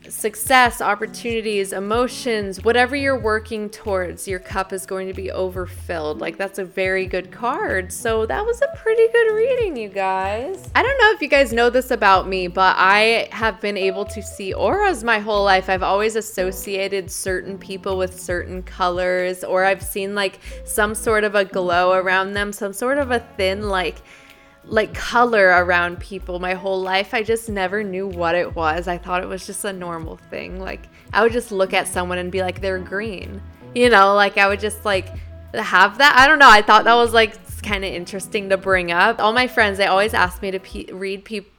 success, 0.08 0.80
opportunities, 0.80 1.72
emotions, 1.72 2.62
whatever 2.62 2.94
you're 2.94 3.18
working 3.18 3.68
towards, 3.68 4.28
your 4.28 4.38
cup 4.38 4.72
is 4.72 4.86
going 4.86 5.08
to 5.08 5.14
be 5.14 5.30
overfilled. 5.30 6.20
Like, 6.20 6.36
that's 6.36 6.58
a 6.58 6.64
very 6.64 7.06
good 7.06 7.30
card. 7.30 7.92
So, 7.92 8.24
that 8.26 8.44
was 8.44 8.62
a 8.62 8.68
pretty 8.76 9.06
good 9.12 9.34
reading, 9.34 9.76
you 9.76 9.88
guys. 9.88 10.70
I 10.74 10.82
don't 10.82 10.98
know 10.98 11.12
if 11.12 11.20
you 11.20 11.28
guys 11.28 11.52
know 11.52 11.70
this 11.70 11.90
about 11.90 12.28
me, 12.28 12.48
but 12.48 12.76
I 12.78 13.28
have 13.32 13.60
been 13.60 13.76
able 13.76 14.04
to 14.06 14.22
see 14.22 14.54
auras 14.54 15.02
my 15.02 15.18
whole 15.18 15.44
life. 15.44 15.68
I've 15.68 15.82
always 15.82 16.16
associated 16.16 17.10
certain 17.10 17.58
people 17.58 17.96
with 17.98 18.18
certain 18.18 18.62
colors, 18.62 19.42
or 19.44 19.64
I've 19.64 19.82
seen 19.82 20.14
like 20.14 20.38
some 20.64 20.94
sort 20.94 21.24
of 21.24 21.34
a 21.34 21.44
glow 21.44 21.92
around 21.92 22.34
them, 22.34 22.52
some 22.52 22.72
sort 22.72 22.98
of 22.98 23.10
a 23.10 23.20
thin, 23.36 23.68
like, 23.68 23.96
like 24.68 24.94
color 24.94 25.48
around 25.48 25.98
people 25.98 26.38
my 26.38 26.54
whole 26.54 26.80
life. 26.80 27.14
I 27.14 27.22
just 27.22 27.48
never 27.48 27.82
knew 27.82 28.06
what 28.06 28.34
it 28.34 28.54
was. 28.54 28.86
I 28.86 28.98
thought 28.98 29.22
it 29.22 29.28
was 29.28 29.46
just 29.46 29.64
a 29.64 29.72
normal 29.72 30.16
thing. 30.16 30.60
Like 30.60 30.88
I 31.12 31.22
would 31.22 31.32
just 31.32 31.50
look 31.50 31.72
at 31.72 31.88
someone 31.88 32.18
and 32.18 32.30
be 32.30 32.42
like 32.42 32.60
they're 32.60 32.78
green. 32.78 33.40
You 33.74 33.90
know, 33.90 34.14
like 34.14 34.38
I 34.38 34.48
would 34.48 34.60
just 34.60 34.84
like 34.84 35.08
have 35.54 35.98
that. 35.98 36.16
I 36.18 36.26
don't 36.26 36.38
know. 36.38 36.50
I 36.50 36.62
thought 36.62 36.84
that 36.84 36.94
was 36.94 37.12
like 37.12 37.36
kind 37.62 37.84
of 37.84 37.92
interesting 37.92 38.50
to 38.50 38.56
bring 38.56 38.92
up. 38.92 39.20
All 39.20 39.32
my 39.32 39.48
friends, 39.48 39.78
they 39.78 39.86
always 39.86 40.14
ask 40.14 40.42
me 40.42 40.50
to 40.50 40.60
pe- 40.60 40.92
read 40.92 41.24
people 41.24 41.50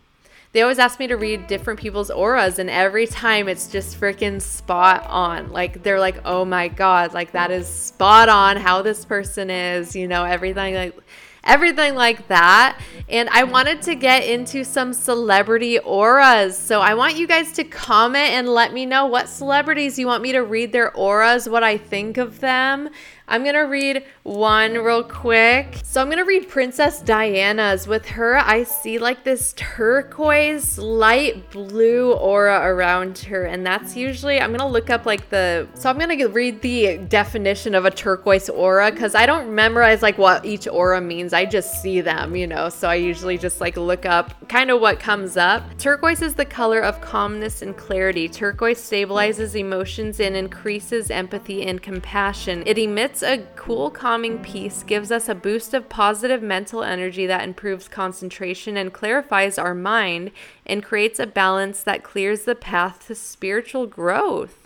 they 0.51 0.63
always 0.63 0.79
ask 0.79 0.99
me 0.99 1.05
to 1.07 1.15
read 1.15 1.45
different 1.47 1.79
people's 1.79 2.09
auras 2.09 2.57
and 2.57 2.69
every 2.69 3.05
time 3.05 3.47
it's 3.47 3.67
just 3.67 3.99
freaking 3.99 4.41
spot 4.41 5.05
on 5.07 5.51
like 5.51 5.83
they're 5.83 5.99
like 5.99 6.19
oh 6.25 6.43
my 6.43 6.67
god 6.67 7.13
like 7.13 7.33
that 7.33 7.51
is 7.51 7.67
spot 7.67 8.29
on 8.29 8.57
how 8.57 8.81
this 8.81 9.05
person 9.05 9.49
is 9.51 9.95
you 9.95 10.07
know 10.07 10.23
everything 10.23 10.73
like 10.73 10.97
everything 11.43 11.95
like 11.95 12.27
that. 12.27 12.79
And 13.07 13.29
I 13.29 13.43
wanted 13.43 13.81
to 13.83 13.95
get 13.95 14.23
into 14.23 14.63
some 14.63 14.93
celebrity 14.93 15.79
auras. 15.79 16.57
So 16.57 16.81
I 16.81 16.93
want 16.93 17.17
you 17.17 17.27
guys 17.27 17.51
to 17.53 17.63
comment 17.63 18.31
and 18.31 18.47
let 18.47 18.73
me 18.73 18.85
know 18.85 19.07
what 19.07 19.29
celebrities 19.29 19.97
you 19.97 20.07
want 20.07 20.21
me 20.21 20.31
to 20.33 20.39
read 20.41 20.71
their 20.71 20.95
auras, 20.95 21.49
what 21.49 21.63
I 21.63 21.77
think 21.77 22.17
of 22.17 22.39
them. 22.39 22.89
I'm 23.29 23.45
gonna 23.45 23.67
read 23.67 24.03
one 24.23 24.73
real 24.73 25.03
quick. 25.03 25.79
So 25.83 26.01
I'm 26.01 26.09
gonna 26.09 26.25
read 26.25 26.49
Princess 26.49 26.99
Diana's. 26.99 27.87
With 27.87 28.07
her, 28.07 28.37
I 28.37 28.63
see 28.63 28.97
like 28.97 29.23
this 29.23 29.53
turquoise 29.55 30.79
light 30.79 31.51
blue 31.51 32.13
aura 32.13 32.67
around 32.67 33.19
her, 33.19 33.45
and 33.45 33.63
that's 33.63 33.95
usually 33.95 34.41
I'm 34.41 34.51
gonna 34.51 34.67
look 34.67 34.89
up 34.89 35.05
like 35.05 35.29
the. 35.29 35.67
So 35.75 35.91
I'm 35.91 35.99
gonna 35.99 36.27
read 36.27 36.61
the 36.61 36.97
definition 36.97 37.75
of 37.75 37.85
a 37.85 37.91
turquoise 37.91 38.49
aura 38.49 38.91
because 38.91 39.13
I 39.13 39.27
don't 39.27 39.53
memorize 39.53 40.01
like 40.01 40.17
what 40.17 40.43
each 40.43 40.67
aura 40.67 40.99
means. 40.99 41.31
I 41.31 41.45
just 41.45 41.83
see 41.83 42.01
them, 42.01 42.35
you 42.35 42.47
know. 42.47 42.69
So 42.69 42.89
I 42.89 42.95
usually 42.95 43.37
just 43.37 43.61
like 43.61 43.77
look 43.77 44.07
up 44.07 44.49
kind 44.49 44.71
of 44.71 44.81
what 44.81 44.99
comes 44.99 45.37
up. 45.37 45.77
Turquoise 45.77 46.23
is 46.23 46.33
the 46.33 46.45
color 46.45 46.79
of 46.79 46.99
calmness 46.99 47.61
and 47.61 47.77
clarity. 47.77 48.27
Turquoise 48.27 48.79
stabilizes 48.79 49.53
emotions 49.55 50.19
and 50.19 50.35
increases 50.35 51.11
empathy 51.11 51.63
and 51.67 51.83
compassion. 51.83 52.63
It 52.65 52.79
emits 52.79 53.18
a 53.23 53.45
cool, 53.55 53.89
calming 53.89 54.39
peace, 54.39 54.83
gives 54.83 55.11
us 55.11 55.29
a 55.29 55.35
boost 55.35 55.73
of 55.73 55.89
positive 55.89 56.41
mental 56.41 56.83
energy 56.83 57.25
that 57.25 57.43
improves 57.43 57.87
concentration 57.87 58.77
and 58.77 58.93
clarifies 58.93 59.57
our 59.57 59.75
mind, 59.75 60.31
and 60.65 60.83
creates 60.83 61.19
a 61.19 61.27
balance 61.27 61.83
that 61.83 62.03
clears 62.03 62.43
the 62.43 62.55
path 62.55 63.07
to 63.07 63.15
spiritual 63.15 63.87
growth 63.87 64.59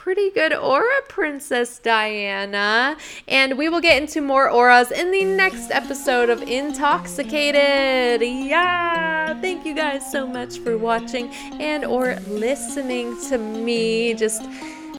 pretty 0.00 0.30
good 0.30 0.54
aura, 0.54 1.02
Princess 1.08 1.78
Diana. 1.78 2.96
And 3.28 3.58
we 3.58 3.68
will 3.68 3.82
get 3.82 4.00
into 4.00 4.22
more 4.22 4.48
auras 4.50 4.90
in 4.90 5.10
the 5.10 5.24
next 5.24 5.70
episode 5.70 6.30
of 6.30 6.40
Intoxicated. 6.40 8.22
Yeah, 8.22 9.38
thank 9.42 9.66
you 9.66 9.74
guys 9.74 10.10
so 10.10 10.26
much 10.26 10.58
for 10.60 10.78
watching 10.78 11.28
and 11.60 11.84
or 11.84 12.16
listening 12.28 13.14
to 13.28 13.36
me 13.36 14.14
just 14.14 14.42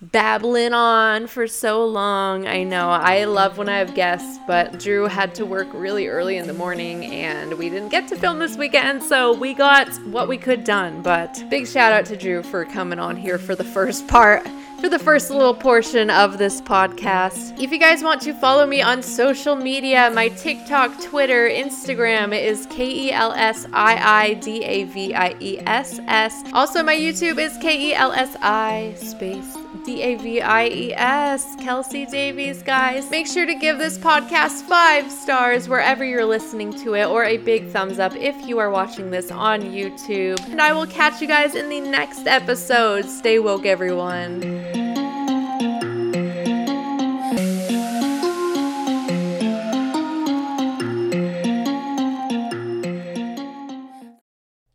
babbling 0.02 0.74
on 0.74 1.28
for 1.28 1.48
so 1.48 1.86
long. 1.86 2.48
I 2.48 2.64
know. 2.64 2.90
I 2.90 3.26
love 3.26 3.58
when 3.58 3.70
I 3.70 3.78
have 3.78 3.94
guests, 3.94 4.40
but 4.48 4.80
Drew 4.80 5.06
had 5.06 5.36
to 5.36 5.46
work 5.46 5.68
really 5.74 6.08
early 6.08 6.38
in 6.38 6.48
the 6.48 6.54
morning 6.54 7.06
and 7.06 7.54
we 7.54 7.70
didn't 7.70 7.90
get 7.90 8.08
to 8.08 8.16
film 8.16 8.40
this 8.40 8.58
weekend, 8.58 9.04
so 9.04 9.34
we 9.34 9.54
got 9.54 9.88
what 10.08 10.28
we 10.28 10.38
could 10.38 10.64
done. 10.64 11.04
But 11.04 11.44
big 11.50 11.68
shout 11.68 11.94
out 11.94 12.06
to 12.08 12.18
Drew 12.18 12.42
for 12.42 12.66
coming 12.66 13.00
on 13.00 13.16
here 13.16 13.38
for 13.38 13.56
the 13.56 13.64
first 13.64 14.08
part 14.08 14.48
for 14.82 14.90
the 14.90 14.98
first 14.98 15.30
little 15.30 15.54
portion 15.54 16.10
of 16.10 16.40
this 16.40 16.60
podcast. 16.60 17.62
If 17.62 17.72
you 17.72 17.78
guys 17.78 18.02
want 18.02 18.20
to 18.24 18.34
follow 18.34 18.66
me 18.66 18.82
on 18.82 19.04
social 19.04 19.56
media, 19.56 20.10
my 20.12 20.30
TikTok, 20.30 21.00
Twitter, 21.04 21.48
Instagram 21.48 22.36
is 22.36 22.66
K 22.72 22.90
E 22.90 23.12
L 23.12 23.32
S 23.34 23.68
I 23.74 24.24
I 24.24 24.34
D 24.34 24.64
A 24.64 24.86
V 24.86 25.14
I 25.14 25.36
E 25.40 25.60
S 25.68 26.00
S. 26.08 26.44
Also, 26.54 26.82
my 26.82 26.96
YouTube 26.96 27.38
is 27.38 27.56
K 27.62 27.90
E 27.90 27.94
L 27.94 28.12
S 28.12 28.36
I 28.42 28.96
space 28.98 29.61
D 29.86 30.02
A 30.02 30.16
V 30.16 30.42
I 30.42 30.68
E 30.68 30.94
S. 30.94 31.56
Kelsi 31.56 32.10
Davies, 32.10 32.62
guys. 32.62 33.10
Make 33.10 33.26
sure 33.26 33.46
to 33.46 33.56
give 33.56 33.78
this 33.78 33.98
podcast 33.98 34.64
five 34.64 35.12
stars 35.12 35.70
wherever 35.70 36.04
you're 36.04 36.26
listening 36.26 36.74
to 36.84 36.96
it, 36.96 37.06
or 37.06 37.24
a 37.24 37.38
big 37.38 37.68
thumbs 37.70 37.98
up 37.98 38.16
if 38.16 38.36
you 38.46 38.60
are 38.60 38.70
watching 38.70 39.12
this 39.12 39.32
on 39.32 39.62
YouTube. 39.62 40.40
And 40.50 40.62
I 40.62 40.74
will 40.74 40.88
catch 40.88 41.22
you 41.22 41.28
guys 41.28 41.56
in 41.56 41.70
the 41.70 41.80
next 41.80 42.28
episode. 42.28 43.06
Stay 43.06 43.40
woke, 43.40 43.66
everyone. 43.66 44.42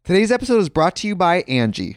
Today's 0.05 0.31
episode 0.31 0.59
is 0.59 0.69
brought 0.69 0.95
to 0.97 1.09
you 1.09 1.17
by 1.17 1.43
Angi. 1.43 1.97